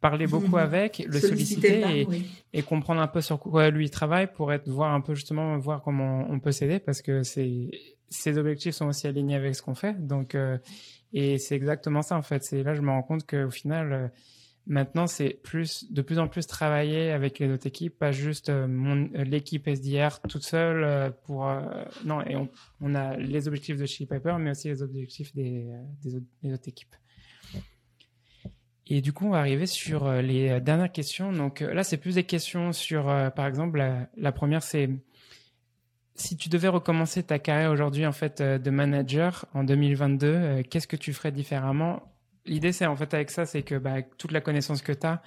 parler 0.03 0.27
beaucoup 0.27 0.57
avec, 0.57 1.01
le 1.07 1.17
solliciter, 1.17 2.05
et, 2.51 2.61
comprendre 2.61 2.99
un 2.99 3.07
peu 3.07 3.21
sur 3.21 3.39
quoi 3.39 3.69
lui 3.69 3.85
il 3.85 3.89
travaille 3.89 4.27
pour 4.27 4.51
être 4.51 4.67
voir 4.67 4.93
un 4.93 4.99
peu 4.99 5.15
justement 5.15 5.57
voir 5.59 5.81
comment 5.81 6.27
on 6.29 6.41
peut 6.41 6.51
s'aider 6.51 6.79
parce 6.79 7.01
que 7.01 7.23
c'est 7.23 7.71
ses 8.09 8.37
objectifs 8.37 8.75
sont 8.75 8.87
aussi 8.87 9.07
alignés 9.07 9.35
avec 9.35 9.55
ce 9.55 9.61
qu'on 9.61 9.75
fait. 9.75 9.95
Donc 10.05 10.35
euh, 10.35 10.57
et 11.13 11.37
c'est 11.37 11.55
exactement 11.55 12.01
ça 12.01 12.17
en 12.17 12.21
fait. 12.21 12.43
C'est 12.43 12.63
là 12.63 12.73
je 12.73 12.81
me 12.81 12.89
rends 12.89 13.01
compte 13.01 13.25
qu'au 13.25 13.49
final 13.49 13.93
euh, 13.93 14.07
maintenant 14.65 15.07
c'est 15.07 15.39
plus 15.43 15.91
de 15.91 16.01
plus 16.01 16.19
en 16.19 16.27
plus 16.27 16.47
travailler 16.47 17.11
avec 17.11 17.39
les 17.39 17.51
autres 17.51 17.67
équipes, 17.67 17.97
pas 17.97 18.11
juste 18.11 18.49
euh, 18.49 18.67
mon 18.67 19.09
l'équipe 19.13 19.67
SDR 19.67 20.21
toute 20.29 20.43
seule 20.43 21.13
pour 21.25 21.49
non 22.05 22.21
et 22.21 22.35
on, 22.81 22.95
a 22.95 23.17
les 23.17 23.47
objectifs 23.47 23.77
de 23.77 23.85
Chili 23.85 24.07
Piper 24.07 24.35
mais 24.39 24.51
aussi 24.51 24.67
les 24.69 24.81
objectifs 24.81 25.33
des, 25.35 25.65
autres, 26.05 26.67
équipes. 26.67 26.95
Et 28.87 29.01
du 29.01 29.13
coup, 29.13 29.27
on 29.27 29.31
va 29.31 29.39
arriver 29.39 29.65
sur 29.65 30.05
euh, 30.05 30.21
les 30.21 30.49
euh, 30.49 30.59
dernières 30.59 30.91
questions. 30.91 31.31
Donc 31.31 31.61
euh, 31.61 31.73
là, 31.73 31.83
c'est 31.83 31.97
plus 31.97 32.15
des 32.15 32.23
questions 32.23 32.73
sur, 32.73 33.05
par 33.35 33.47
exemple, 33.47 33.83
la, 34.17 34.31
première, 34.31 34.63
c'est 34.63 34.89
si 36.15 36.37
tu 36.37 36.49
devais 36.49 36.67
recommencer 36.67 37.23
ta 37.23 37.39
carrière 37.39 37.71
aujourd'hui 37.71 38.05
en 38.05 38.11
fait 38.11 38.41
de 38.41 38.69
manager 38.69 39.45
en 39.53 39.63
2022, 39.63 40.61
qu'est-ce 40.69 40.87
que 40.87 40.95
tu 40.95 41.11
ferais 41.11 41.31
différemment 41.31 42.12
L'idée, 42.45 42.71
c'est 42.71 42.85
en 42.85 42.95
fait 42.95 43.13
avec 43.13 43.31
ça, 43.31 43.45
c'est 43.45 43.63
que 43.63 43.75
bah, 43.75 44.01
toute 44.01 44.31
la 44.31 44.41
connaissance 44.41 44.81
que 44.81 44.91
tu 44.91 45.07
as, 45.07 45.21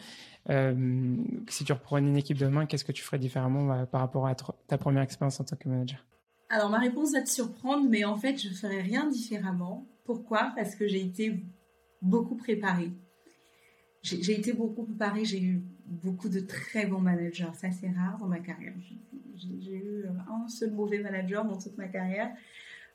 si 1.48 1.64
tu 1.64 1.72
reprenais 1.72 2.08
une 2.08 2.16
équipe 2.16 2.38
demain, 2.38 2.66
qu'est-ce 2.66 2.84
que 2.84 2.92
tu 2.92 3.02
ferais 3.02 3.18
différemment 3.18 3.66
bah, 3.66 3.86
par 3.86 4.00
rapport 4.00 4.26
à 4.26 4.34
ta 4.34 4.78
première 4.78 5.02
expérience 5.02 5.40
en 5.40 5.44
tant 5.44 5.56
que 5.56 5.68
manager? 5.68 6.04
Alors 6.50 6.70
ma 6.70 6.78
réponse 6.78 7.12
va 7.12 7.22
te 7.22 7.28
surprendre, 7.28 7.88
mais 7.88 8.04
en 8.04 8.16
fait, 8.16 8.40
je 8.40 8.50
ferais 8.50 8.80
rien 8.80 9.08
différemment. 9.08 9.86
Pourquoi? 10.04 10.52
Parce 10.54 10.76
que 10.76 10.86
j'ai 10.86 11.00
été 11.00 11.42
beaucoup 12.02 12.36
préparée 12.36 12.92
j'ai 14.06 14.38
été 14.38 14.52
beaucoup 14.52 14.84
préparée, 14.84 15.24
j'ai 15.24 15.42
eu 15.42 15.62
beaucoup 15.86 16.28
de 16.28 16.40
très 16.40 16.86
bons 16.86 17.00
managers. 17.00 17.50
Ça, 17.54 17.70
c'est 17.70 17.90
rare 17.90 18.18
dans 18.18 18.26
ma 18.26 18.38
carrière. 18.38 18.74
J'ai 19.36 19.74
eu 19.74 20.04
euh, 20.04 20.10
un 20.30 20.48
seul 20.48 20.72
mauvais 20.72 20.98
manager 20.98 21.44
dans 21.44 21.58
toute 21.58 21.76
ma 21.76 21.88
carrière, 21.88 22.30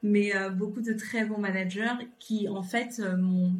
mais 0.01 0.35
euh, 0.35 0.49
beaucoup 0.49 0.81
de 0.81 0.93
très 0.93 1.25
bons 1.25 1.37
managers 1.37 2.07
qui, 2.19 2.47
en 2.47 2.63
fait, 2.63 2.99
euh, 2.99 3.17
m'ont 3.17 3.55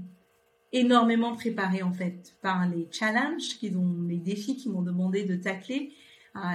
énormément 0.74 1.36
préparé, 1.36 1.84
en 1.84 1.92
fait, 1.92 2.36
par 2.42 2.68
les 2.68 2.88
challenges, 2.92 3.58
qui 3.60 3.74
ont, 3.76 4.08
les 4.08 4.18
défis 4.18 4.56
qu'ils 4.56 4.72
m'ont 4.72 4.82
demandé 4.82 5.24
de 5.24 5.36
tacler. 5.36 5.92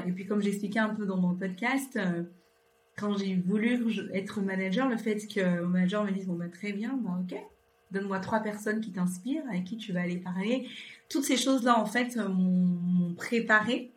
et 0.07 0.13
puis, 0.13 0.27
comme 0.27 0.41
j'expliquais 0.41 0.79
un 0.79 0.95
peu 0.95 1.07
dans 1.07 1.19
mon 1.19 1.35
podcast, 1.35 1.99
quand 2.97 3.17
j'ai 3.19 3.37
voulu 3.37 3.79
être 4.15 4.41
manager, 4.41 4.89
le 4.89 4.97
fait 4.97 5.27
que 5.27 5.61
mon 5.61 5.69
manager 5.69 6.05
me 6.05 6.11
dise, 6.11 6.27
bon, 6.27 6.35
bah, 6.35 6.49
très 6.49 6.73
bien, 6.73 6.97
bon, 6.97 7.21
ok, 7.21 7.39
donne-moi 7.91 8.19
trois 8.21 8.41
personnes 8.41 8.81
qui 8.81 8.91
t'inspirent, 8.91 9.45
avec 9.49 9.65
qui 9.65 9.77
tu 9.77 9.93
vas 9.93 10.01
aller 10.01 10.17
parler. 10.17 10.67
Toutes 11.09 11.25
ces 11.25 11.37
choses-là, 11.37 11.79
en 11.79 11.87
fait, 11.87 12.17
m'ont 12.17 13.15
préparé 13.15 13.93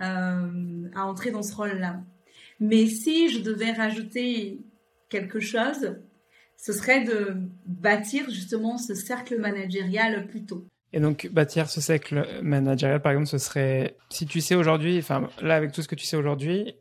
euh, 0.00 0.88
à 0.94 1.06
entrer 1.06 1.30
dans 1.30 1.42
ce 1.42 1.54
rôle-là. 1.54 2.02
Mais 2.60 2.86
si 2.86 3.28
je 3.28 3.40
devais 3.40 3.72
rajouter 3.72 4.58
quelque 5.08 5.40
chose, 5.40 5.96
ce 6.56 6.72
serait 6.72 7.04
de 7.04 7.36
bâtir 7.66 8.28
justement 8.30 8.78
ce 8.78 8.94
cercle 8.94 9.38
managérial 9.38 10.26
plus 10.26 10.44
tôt. 10.44 10.66
Et 10.92 11.00
donc, 11.00 11.28
bâtir 11.30 11.68
ce 11.68 11.80
cercle 11.80 12.26
managérial, 12.42 13.02
par 13.02 13.12
exemple, 13.12 13.28
ce 13.28 13.38
serait, 13.38 13.96
si 14.08 14.26
tu 14.26 14.40
sais 14.40 14.54
aujourd'hui, 14.54 14.98
enfin, 14.98 15.28
là, 15.42 15.56
avec 15.56 15.72
tout 15.72 15.82
ce 15.82 15.88
que 15.88 15.94
tu 15.94 16.06
sais 16.06 16.16
aujourd'hui, 16.16 16.74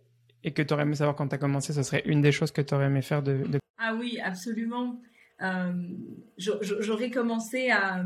et 0.44 0.52
que 0.52 0.62
tu 0.62 0.74
aurais 0.74 0.84
aimé 0.84 0.96
savoir 0.96 1.16
quand 1.16 1.28
tu 1.28 1.36
as 1.36 1.40
commencé, 1.40 1.74
ce 1.74 1.84
serait 1.84 2.04
une 2.06 2.22
des 2.22 2.32
choses 2.32 2.52
que 2.52 2.62
tu 2.62 2.74
aurais 2.74 2.86
aimé 2.86 3.02
faire 3.02 3.24
de... 3.24 3.44
Ah 3.78 3.96
oui, 4.00 4.20
absolument. 4.24 5.02
Euh, 5.42 5.74
j'aurais 6.38 7.10
commencé 7.10 7.72
à 7.72 8.06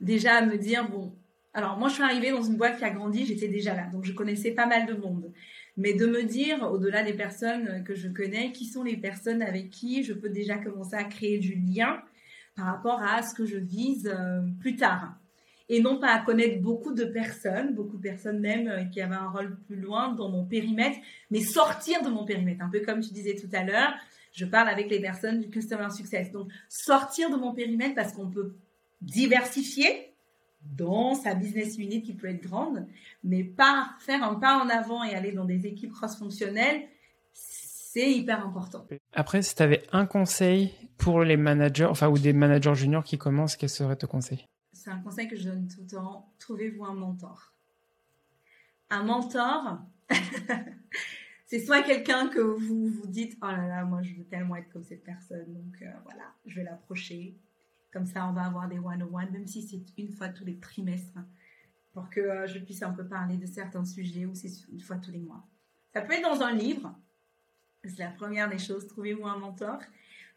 déjà 0.00 0.36
à 0.36 0.46
me 0.46 0.58
dire 0.58 0.88
bon, 0.88 1.14
alors 1.54 1.78
moi 1.78 1.88
je 1.88 1.94
suis 1.94 2.02
arrivée 2.02 2.30
dans 2.30 2.42
une 2.42 2.56
boîte 2.56 2.78
qui 2.78 2.84
a 2.84 2.90
grandi, 2.90 3.26
j'étais 3.26 3.48
déjà 3.48 3.74
là, 3.74 3.88
donc 3.90 4.04
je 4.04 4.12
connaissais 4.12 4.52
pas 4.52 4.66
mal 4.66 4.86
de 4.86 4.94
monde. 4.94 5.32
Mais 5.76 5.92
de 5.92 6.06
me 6.06 6.22
dire, 6.22 6.62
au-delà 6.72 7.02
des 7.02 7.12
personnes 7.12 7.84
que 7.84 7.94
je 7.94 8.08
connais, 8.08 8.52
qui 8.52 8.64
sont 8.64 8.82
les 8.82 8.96
personnes 8.96 9.42
avec 9.42 9.70
qui 9.70 10.02
je 10.02 10.14
peux 10.14 10.30
déjà 10.30 10.56
commencer 10.56 10.94
à 10.94 11.04
créer 11.04 11.38
du 11.38 11.54
lien 11.54 12.02
par 12.56 12.66
rapport 12.66 13.02
à 13.02 13.22
ce 13.22 13.34
que 13.34 13.44
je 13.44 13.58
vise 13.58 14.08
euh, 14.08 14.40
plus 14.60 14.76
tard. 14.76 15.14
Et 15.68 15.82
non 15.82 15.98
pas 15.98 16.08
à 16.08 16.20
connaître 16.20 16.62
beaucoup 16.62 16.94
de 16.94 17.04
personnes, 17.04 17.74
beaucoup 17.74 17.96
de 17.98 18.02
personnes 18.02 18.40
même 18.40 18.68
euh, 18.68 18.84
qui 18.84 19.00
avaient 19.00 19.16
un 19.16 19.28
rôle 19.28 19.58
plus 19.66 19.76
loin 19.76 20.12
dans 20.14 20.30
mon 20.30 20.44
périmètre, 20.44 20.96
mais 21.30 21.40
sortir 21.40 22.02
de 22.02 22.08
mon 22.08 22.24
périmètre. 22.24 22.64
Un 22.64 22.70
peu 22.70 22.80
comme 22.80 23.00
tu 23.00 23.12
disais 23.12 23.34
tout 23.34 23.48
à 23.52 23.62
l'heure, 23.62 23.92
je 24.32 24.44
parle 24.44 24.68
avec 24.68 24.90
les 24.90 25.00
personnes 25.00 25.40
du 25.40 25.50
Customer 25.50 25.88
Success. 25.90 26.30
Donc, 26.30 26.50
sortir 26.68 27.30
de 27.30 27.36
mon 27.36 27.52
périmètre 27.52 27.94
parce 27.94 28.12
qu'on 28.12 28.30
peut 28.30 28.54
diversifier 29.00 30.14
dans 30.62 31.14
sa 31.14 31.34
business 31.34 31.78
unit 31.78 32.02
qui 32.02 32.14
peut 32.14 32.28
être 32.28 32.42
grande, 32.42 32.86
mais 33.24 33.44
pas 33.44 33.90
faire 34.00 34.22
un 34.22 34.34
pas 34.34 34.58
en 34.58 34.68
avant 34.68 35.04
et 35.04 35.14
aller 35.14 35.32
dans 35.32 35.44
des 35.44 35.66
équipes 35.66 35.92
cross-fonctionnelles, 35.92 36.88
c'est 37.32 38.12
hyper 38.12 38.44
important. 38.44 38.86
Après, 39.12 39.42
si 39.42 39.54
tu 39.54 39.62
avais 39.62 39.82
un 39.92 40.06
conseil 40.06 40.74
pour 40.98 41.22
les 41.22 41.36
managers, 41.36 41.86
enfin, 41.86 42.08
ou 42.08 42.18
des 42.18 42.32
managers 42.32 42.74
juniors 42.74 43.04
qui 43.04 43.16
commencent, 43.16 43.56
quel 43.56 43.70
serait 43.70 43.96
ton 43.96 44.06
conseil 44.06 44.46
C'est 44.72 44.90
un 44.90 44.98
conseil 44.98 45.28
que 45.28 45.36
je 45.36 45.44
donne 45.44 45.68
tout 45.68 45.80
le 45.80 45.86
temps. 45.86 46.32
Trouvez-vous 46.38 46.84
un 46.84 46.94
mentor. 46.94 47.52
Un 48.90 49.02
mentor, 49.02 49.78
c'est 51.46 51.60
soit 51.60 51.82
quelqu'un 51.82 52.28
que 52.28 52.40
vous 52.40 52.88
vous 52.88 53.06
dites 53.06 53.36
oh 53.42 53.46
là 53.46 53.66
là 53.66 53.84
moi 53.84 54.02
je 54.02 54.14
veux 54.14 54.24
tellement 54.24 54.56
être 54.56 54.68
comme 54.68 54.84
cette 54.84 55.04
personne 55.04 55.52
donc 55.52 55.82
euh, 55.82 55.90
voilà 56.04 56.24
je 56.44 56.56
vais 56.56 56.64
l'approcher 56.64 57.36
comme 57.92 58.06
ça 58.06 58.26
on 58.28 58.32
va 58.32 58.42
avoir 58.42 58.68
des 58.68 58.78
one 58.78 59.02
on 59.02 59.16
one 59.16 59.30
même 59.30 59.46
si 59.46 59.62
c'est 59.62 59.82
une 59.96 60.12
fois 60.12 60.28
tous 60.28 60.44
les 60.44 60.58
trimestres 60.58 61.18
pour 61.92 62.10
que 62.10 62.20
euh, 62.20 62.46
je 62.46 62.58
puisse 62.58 62.82
un 62.82 62.92
peu 62.92 63.06
parler 63.06 63.36
de 63.36 63.46
certains 63.46 63.84
sujets 63.84 64.26
ou 64.26 64.34
c'est 64.34 64.50
une 64.70 64.80
fois 64.80 64.96
tous 64.96 65.10
les 65.10 65.20
mois. 65.20 65.46
Ça 65.94 66.02
peut 66.02 66.12
être 66.12 66.28
dans 66.28 66.42
un 66.42 66.52
livre. 66.52 66.94
C'est 67.84 67.98
la 67.98 68.10
première 68.10 68.50
des 68.50 68.58
choses 68.58 68.86
trouvez-vous 68.86 69.26
un 69.26 69.38
mentor. 69.38 69.78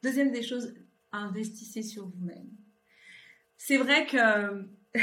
Deuxième 0.02 0.32
des 0.32 0.42
choses 0.42 0.74
investissez 1.12 1.84
sur 1.84 2.08
vous-même. 2.08 2.50
C'est 3.58 3.78
vrai 3.78 4.06
que 4.06 4.66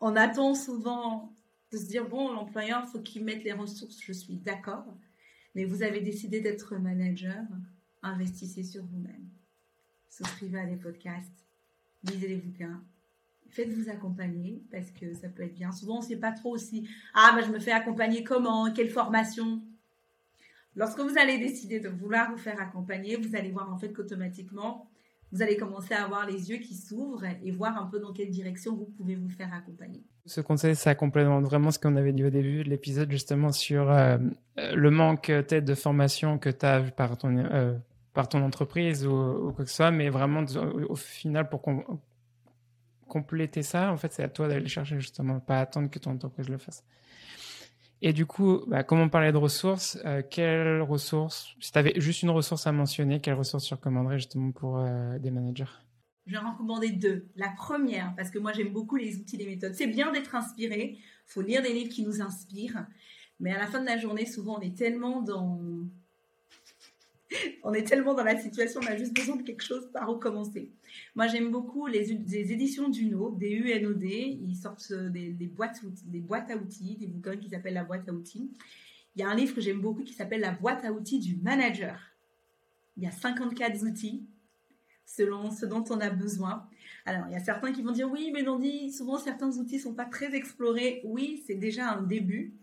on 0.00 0.14
attend 0.16 0.54
souvent 0.54 1.34
de 1.72 1.78
se 1.78 1.86
dire, 1.86 2.06
bon, 2.06 2.30
l'employeur, 2.30 2.86
faut 2.88 3.00
qu'il 3.00 3.24
mette 3.24 3.44
les 3.44 3.52
ressources, 3.52 3.98
je 4.02 4.12
suis 4.12 4.34
d'accord, 4.34 4.84
mais 5.54 5.64
vous 5.64 5.82
avez 5.82 6.02
décidé 6.02 6.40
d'être 6.40 6.76
manager, 6.76 7.42
investissez 8.02 8.62
sur 8.62 8.84
vous-même. 8.84 9.26
Souscrivez 10.12 10.60
à 10.60 10.66
des 10.66 10.76
podcasts, 10.76 11.46
lisez 12.04 12.28
les 12.28 12.36
bouquins, 12.36 12.82
faites-vous 13.48 13.88
accompagner 13.88 14.62
parce 14.70 14.90
que 14.90 15.14
ça 15.14 15.30
peut 15.30 15.42
être 15.42 15.54
bien. 15.54 15.72
Souvent, 15.72 15.96
on 15.96 16.00
ne 16.02 16.06
sait 16.06 16.18
pas 16.18 16.32
trop 16.32 16.50
aussi, 16.50 16.86
ah, 17.14 17.32
bah, 17.34 17.40
je 17.46 17.50
me 17.50 17.58
fais 17.58 17.72
accompagner 17.72 18.22
comment, 18.22 18.70
quelle 18.74 18.90
formation. 18.90 19.62
Lorsque 20.76 21.00
vous 21.00 21.16
allez 21.18 21.38
décider 21.38 21.80
de 21.80 21.88
vouloir 21.88 22.30
vous 22.30 22.36
faire 22.36 22.60
accompagner, 22.60 23.16
vous 23.16 23.34
allez 23.34 23.50
voir 23.50 23.72
en 23.72 23.78
fait 23.78 23.90
qu'automatiquement, 23.94 24.86
vous 25.32 25.40
allez 25.40 25.56
commencer 25.56 25.94
à 25.94 26.04
avoir 26.04 26.26
les 26.26 26.50
yeux 26.50 26.58
qui 26.58 26.74
s'ouvrent 26.74 27.24
et 27.42 27.50
voir 27.50 27.78
un 27.78 27.86
peu 27.86 27.98
dans 27.98 28.12
quelle 28.12 28.28
direction 28.28 28.76
vous 28.76 28.84
pouvez 28.84 29.16
vous 29.16 29.30
faire 29.30 29.54
accompagner. 29.54 30.04
Ce 30.26 30.42
conseil, 30.42 30.76
ça 30.76 30.94
complémente 30.94 31.44
vraiment 31.44 31.70
ce 31.70 31.78
qu'on 31.78 31.96
avait 31.96 32.12
dit 32.12 32.24
au 32.24 32.30
début 32.30 32.64
de 32.64 32.68
l'épisode, 32.68 33.10
justement 33.10 33.50
sur 33.50 33.90
euh, 33.90 34.18
le 34.56 34.90
manque 34.90 35.28
peut-être 35.28 35.64
de 35.64 35.74
formation 35.74 36.36
que 36.36 36.50
tu 36.50 36.66
as 36.66 36.82
par 36.82 37.16
ton, 37.16 37.38
euh, 37.38 37.72
par 38.12 38.28
ton 38.28 38.42
entreprise 38.42 39.06
ou, 39.06 39.52
quoi 39.54 39.64
que 39.64 39.70
ce 39.70 39.76
soit, 39.76 39.90
mais 39.90 40.08
vraiment 40.10 40.44
au, 40.88 40.96
final 40.96 41.48
pour 41.48 41.62
compléter 43.08 43.62
ça, 43.62 43.92
en 43.92 43.96
fait, 43.96 44.12
c'est 44.12 44.22
à 44.22 44.28
toi 44.28 44.48
d'aller 44.48 44.68
chercher 44.68 45.00
justement, 45.00 45.40
pas 45.40 45.60
attendre 45.60 45.90
que 45.90 45.98
ton 45.98 46.12
entreprise 46.12 46.48
le 46.48 46.58
fasse. 46.58 46.84
Et 48.04 48.12
du 48.12 48.26
coup, 48.26 48.64
bah, 48.66 48.82
comme 48.82 48.98
on 48.98 49.08
parlait 49.08 49.30
de 49.30 49.36
ressources, 49.36 49.96
euh, 50.04 50.22
quelles 50.28 50.82
ressources, 50.82 51.54
si 51.60 51.70
tu 51.70 51.78
avais 51.78 51.92
juste 52.00 52.22
une 52.22 52.30
ressource 52.30 52.66
à 52.66 52.72
mentionner, 52.72 53.20
quelles 53.20 53.34
ressources 53.34 53.64
tu 53.64 53.74
recommanderais 53.74 54.18
justement 54.18 54.50
pour 54.50 54.78
euh, 54.78 55.18
des 55.20 55.30
managers? 55.30 55.70
Je 56.26 56.32
vais 56.32 56.38
en 56.38 56.52
recommander 56.52 56.90
deux. 56.90 57.28
La 57.36 57.50
première, 57.50 58.12
parce 58.16 58.30
que 58.30 58.40
moi 58.40 58.52
j'aime 58.52 58.72
beaucoup 58.72 58.96
les 58.96 59.18
outils, 59.18 59.36
les 59.36 59.46
méthodes. 59.46 59.74
C'est 59.74 59.86
bien 59.86 60.10
d'être 60.10 60.34
inspiré, 60.34 60.96
il 60.98 61.00
faut 61.26 61.42
lire 61.42 61.62
des 61.62 61.72
livres 61.72 61.90
qui 61.90 62.02
nous 62.04 62.20
inspirent, 62.20 62.86
mais 63.38 63.52
à 63.52 63.58
la 63.58 63.66
fin 63.68 63.80
de 63.80 63.86
la 63.86 63.98
journée, 63.98 64.26
souvent 64.26 64.58
on 64.58 64.60
est 64.60 64.76
tellement 64.76 65.22
dans 65.22 65.60
on 67.62 67.72
est 67.72 67.84
tellement 67.84 68.14
dans 68.14 68.24
la 68.24 68.38
situation, 68.38 68.80
on 68.82 68.86
a 68.86 68.96
juste 68.96 69.14
besoin 69.14 69.36
de 69.36 69.42
quelque 69.42 69.62
chose 69.62 69.88
par 69.92 70.08
recommencer. 70.08 70.70
Moi, 71.14 71.26
j'aime 71.26 71.50
beaucoup 71.50 71.86
les, 71.86 72.12
éditions 72.12 72.88
d'Uno, 72.88 73.30
des 73.30 73.50
UNOD. 73.50 74.02
Ils 74.02 74.56
sortent 74.56 74.92
des, 74.92 75.30
boîtes, 75.46 75.80
des 76.06 76.20
boîtes 76.20 76.50
à 76.50 76.56
outils, 76.56 76.96
des 76.96 77.06
bouquins 77.06 77.36
qui 77.36 77.48
s'appellent 77.48 77.74
la 77.74 77.84
boîte 77.84 78.08
à 78.08 78.12
outils. 78.12 78.50
Il 79.14 79.20
y 79.20 79.24
a 79.24 79.28
un 79.28 79.34
livre 79.34 79.54
que 79.54 79.60
j'aime 79.60 79.80
beaucoup 79.80 80.02
qui 80.02 80.14
s'appelle 80.14 80.40
la 80.40 80.52
boîte 80.52 80.84
à 80.84 80.92
outils 80.92 81.18
du 81.18 81.36
manager. 81.36 82.00
Il 82.96 83.02
y 83.02 83.06
a 83.06 83.10
54 83.10 83.82
outils 83.86 84.26
selon 85.04 85.50
ce 85.50 85.66
dont 85.66 85.84
on 85.90 86.00
a 86.00 86.10
besoin. 86.10 86.66
Alors, 87.04 87.26
il 87.28 87.32
y 87.32 87.36
a 87.36 87.44
certains 87.44 87.72
qui 87.72 87.82
vont 87.82 87.92
dire 87.92 88.10
oui, 88.10 88.30
mais 88.32 88.44
dit 88.60 88.92
souvent 88.92 89.18
certains 89.18 89.50
outils 89.58 89.78
sont 89.78 89.94
pas 89.94 90.06
très 90.06 90.34
explorés. 90.34 91.02
Oui, 91.04 91.42
c'est 91.46 91.54
déjà 91.54 91.90
un 91.90 92.02
début. 92.02 92.54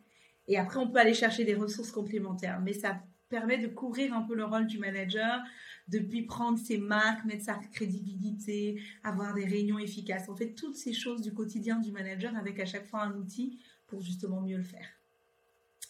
Et 0.47 0.57
après, 0.57 0.79
on 0.79 0.89
peut 0.89 0.97
aller 0.97 1.13
chercher 1.13 1.45
des 1.45 1.53
ressources 1.53 1.91
complémentaires. 1.91 2.59
Mais 2.63 2.73
ça 2.73 2.99
permet 3.29 3.57
de 3.57 3.67
couvrir 3.67 4.13
un 4.13 4.21
peu 4.23 4.35
le 4.35 4.43
rôle 4.43 4.67
du 4.67 4.79
manager, 4.79 5.41
depuis 5.87 6.23
prendre 6.23 6.57
ses 6.57 6.77
marques, 6.77 7.25
mettre 7.25 7.45
sa 7.45 7.55
crédibilité, 7.55 8.81
avoir 9.03 9.33
des 9.33 9.45
réunions 9.45 9.79
efficaces. 9.79 10.27
On 10.29 10.35
fait 10.35 10.53
toutes 10.53 10.75
ces 10.75 10.93
choses 10.93 11.21
du 11.21 11.33
quotidien 11.33 11.79
du 11.79 11.91
manager 11.91 12.35
avec 12.35 12.59
à 12.59 12.65
chaque 12.65 12.85
fois 12.85 13.01
un 13.01 13.15
outil 13.15 13.59
pour 13.87 14.01
justement 14.01 14.41
mieux 14.41 14.57
le 14.57 14.63
faire. 14.63 14.85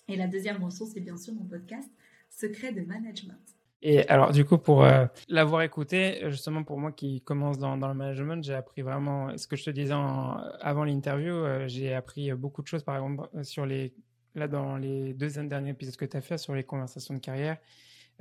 Et 0.07 0.15
la 0.15 0.27
deuxième 0.27 0.63
ressource, 0.63 0.91
c'est 0.93 1.01
bien 1.01 1.17
sûr 1.17 1.33
mon 1.33 1.45
podcast 1.45 1.89
Secret 2.29 2.73
de 2.73 2.81
Management. 2.81 3.39
Et 3.81 4.05
alors, 4.09 4.31
du 4.31 4.43
coup, 4.43 4.57
pour 4.57 4.83
euh, 4.83 5.05
l'avoir 5.29 5.61
écouté, 5.61 6.29
justement, 6.29 6.63
pour 6.63 6.77
moi 6.77 6.91
qui 6.91 7.21
commence 7.21 7.57
dans, 7.57 7.75
le 7.75 7.93
management, 7.93 8.43
j'ai 8.43 8.53
appris 8.53 8.81
vraiment 8.81 9.37
ce 9.37 9.47
que 9.47 9.55
je 9.55 9.63
te 9.63 9.69
disais 9.69 9.93
avant 9.93 10.83
l'interview. 10.83 11.33
Euh, 11.33 11.67
j'ai 11.67 11.93
appris 11.93 12.33
beaucoup 12.33 12.61
de 12.61 12.67
choses, 12.67 12.83
par 12.83 12.95
exemple, 12.95 13.29
sur 13.43 13.65
les 13.65 13.93
là, 14.39 14.47
dans 14.47 14.77
les 14.77 15.13
deux 15.13 15.29
derniers 15.43 15.71
épisodes 15.71 15.95
que 15.95 16.05
tu 16.05 16.17
as 16.17 16.21
fait 16.21 16.37
sur 16.37 16.55
les 16.55 16.63
conversations 16.63 17.13
de 17.13 17.19
carrière, 17.19 17.57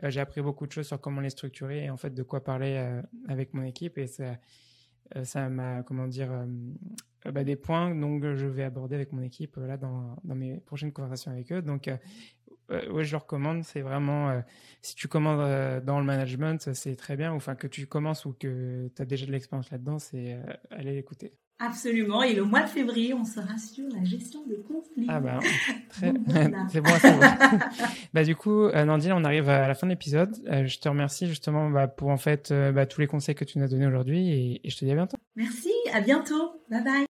euh, 0.05 0.11
j'ai 0.11 0.21
appris 0.21 0.41
beaucoup 0.41 0.67
de 0.67 0.73
choses 0.73 0.87
sur 0.87 1.01
comment 1.01 1.21
les 1.21 1.31
structurer 1.31 1.85
et 1.85 1.91
en 1.91 1.97
fait 1.97 2.11
de 2.11 2.23
quoi 2.23 2.45
parler 2.45 2.77
euh, 2.77 3.03
avec 3.29 3.55
mon 3.55 3.63
équipe. 3.63 3.99
Et 3.99 4.07
ça, 4.07 4.37
euh, 5.17 5.25
ça 5.25 5.49
m'a, 5.49 5.83
comment 5.83 6.07
dire, 6.07 6.31
bah, 7.25 7.45
des 7.45 7.57
points 7.57 7.95
donc 7.95 8.23
je 8.35 8.47
vais 8.47 8.65
aborder 8.65 8.95
avec 8.95 9.13
mon 9.13 9.23
équipe 9.23 9.57
là 9.57 9.77
dans, 9.77 10.17
dans 10.25 10.35
mes 10.35 10.61
prochaines 10.61 10.93
conversations 10.93 11.33
avec 11.33 11.51
eux. 11.53 11.63
Donc, 11.63 11.91
ouais, 12.69 13.05
je 13.05 13.11
le 13.11 13.17
recommande. 13.17 13.65
C'est 13.65 13.81
vraiment, 13.81 14.43
si 14.83 14.95
tu 14.95 15.09
commences 15.09 15.83
dans 15.85 15.99
le 15.99 16.05
management, 16.05 16.75
c'est 16.75 16.97
très 16.97 17.17
bien. 17.17 17.33
Enfin, 17.33 17.55
que 17.55 17.67
tu 17.67 17.87
commences 17.87 18.25
ou 18.27 18.35
que 18.35 18.91
tu 18.95 19.03
as 19.03 19.07
déjà 19.07 19.27
de 19.27 19.33
l'expérience 19.33 19.71
là-dedans, 19.71 19.99
c'est 19.99 20.39
aller 20.71 20.95
l'écouter. 20.95 21.33
Absolument. 21.61 22.23
Et 22.23 22.35
le 22.35 22.45
mois 22.45 22.63
de 22.63 22.69
février, 22.69 23.15
on 23.15 23.25
sera 23.25 23.59
sur 23.59 23.85
la 23.89 24.05
gestion 24.05 24.41
des 24.47 24.59
conflits. 24.63 25.07
Ah 25.09 25.21
bah, 25.21 25.41
très... 25.91 26.13
c'est 26.69 26.81
bon 26.81 26.91
à 26.91 26.99
savoir. 26.99 27.33
bah, 28.15 28.25
du 28.25 28.37
coup, 28.37 28.65
euh, 28.65 28.85
Nandine, 28.85 29.13
on 29.13 29.25
arrive 29.25 29.49
à 29.49 29.67
la 29.67 29.75
fin 29.75 29.87
de 29.87 29.93
l'épisode. 29.93 30.37
Euh, 30.49 30.67
je 30.67 30.79
te 30.79 30.89
remercie 30.89 31.27
justement 31.27 31.69
bah, 31.69 31.89
pour 31.89 32.11
en 32.11 32.17
fait 32.17 32.51
euh, 32.51 32.71
bah, 32.71 32.87
tous 32.87 33.01
les 33.01 33.09
conseils 33.09 33.35
que 33.35 33.45
tu 33.45 33.59
nous 33.59 33.65
as 33.65 33.69
donnés 33.69 33.87
aujourd'hui 33.87 34.31
et, 34.31 34.61
et 34.67 34.71
je 34.71 34.77
te 34.77 34.85
dis 34.85 34.93
à 34.93 34.95
bientôt. 34.95 35.17
Merci, 35.35 35.73
à 35.93 36.01
bientôt. 36.01 36.63
Bye 36.71 36.85
bye. 36.85 37.07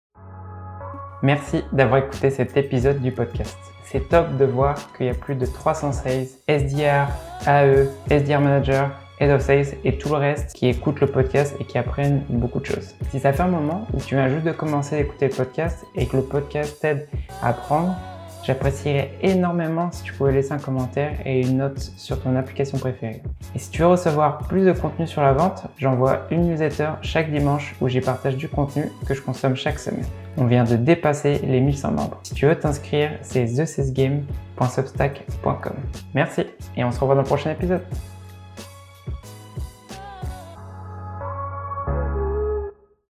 Merci 1.23 1.63
d'avoir 1.73 2.05
écouté 2.05 2.29
cet 2.29 2.55
épisode 2.57 3.01
du 3.01 3.13
podcast. 3.13 3.57
C'est 3.85 4.09
top 4.11 4.37
de 4.37 4.45
voir 4.45 4.93
qu'il 4.95 5.07
y 5.07 5.09
a 5.09 5.15
plus 5.15 5.37
de 5.37 5.47
316 5.47 6.41
SDR, 6.47 7.09
AE, 7.47 7.87
SDR 8.11 8.41
Manager 8.41 9.04
Head 9.21 9.31
of 9.31 9.43
Sales 9.43 9.77
et 9.85 9.97
tout 9.97 10.09
le 10.09 10.17
reste 10.17 10.53
qui 10.55 10.69
écoutent 10.69 11.01
le 11.01 11.07
podcast 11.07 11.55
et 11.61 11.65
qui 11.65 11.79
apprennent 11.79 12.25
beaucoup 12.29 12.61
de 12.61 12.67
choses. 12.67 12.95
Si 13.11 13.21
ça 13.21 13.33
fait 13.33 13.43
un 13.43 13.49
moment 13.49 13.87
où 13.93 14.01
tu 14.01 14.17
viens 14.17 14.29
juste 14.29 14.45
de 14.45 14.53
commencer 14.53 14.97
à 14.97 15.01
écouter 15.01 15.29
le 15.29 15.35
podcast 15.35 15.85
et 15.95 16.07
que 16.07 16.17
le 16.17 16.23
podcast 16.23 16.81
t'aide 16.81 17.07
à 17.43 17.51
apprendre, 17.51 17.95
j'apprécierais 18.45 19.13
énormément 19.23 19.91
si 19.93 20.03
tu 20.03 20.13
pouvais 20.13 20.33
laisser 20.33 20.53
un 20.53 20.59
commentaire 20.59 21.13
et 21.25 21.41
une 21.41 21.59
note 21.59 21.79
sur 21.97 22.21
ton 22.21 22.35
application 22.37 22.77
préférée. 22.79 23.23
Et 23.55 23.59
si 23.59 23.71
tu 23.71 23.81
veux 23.83 23.89
recevoir 23.89 24.39
plus 24.39 24.65
de 24.65 24.73
contenu 24.73 25.07
sur 25.07 25.21
la 25.23 25.33
vente, 25.33 25.63
j'envoie 25.79 26.23
une 26.31 26.49
newsletter 26.49 26.91
chaque 27.03 27.31
dimanche 27.31 27.77
où 27.81 27.89
j'y 27.89 28.01
partage 28.01 28.37
du 28.37 28.49
contenu 28.49 28.91
que 29.07 29.15
je 29.15 29.23
consomme 29.23 29.55
chaque 29.57 29.79
semaine. 29.79 30.05
On 30.37 30.47
vient 30.47 30.65
de 30.65 30.75
dépasser 30.77 31.39
les 31.45 31.61
1100 31.61 31.93
membres. 31.93 32.19
Si 32.25 32.35
tu 32.35 32.47
veux 32.47 32.59
t'inscrire, 32.59 33.13
c'est 33.23 33.45
thecesgame.substack.com. 33.45 35.75
Merci 36.15 36.43
et 36.77 36.83
on 36.85 36.91
se 36.91 36.99
revoit 36.99 37.15
dans 37.15 37.23
le 37.23 37.27
prochain 37.27 37.53
épisode. 37.53 37.83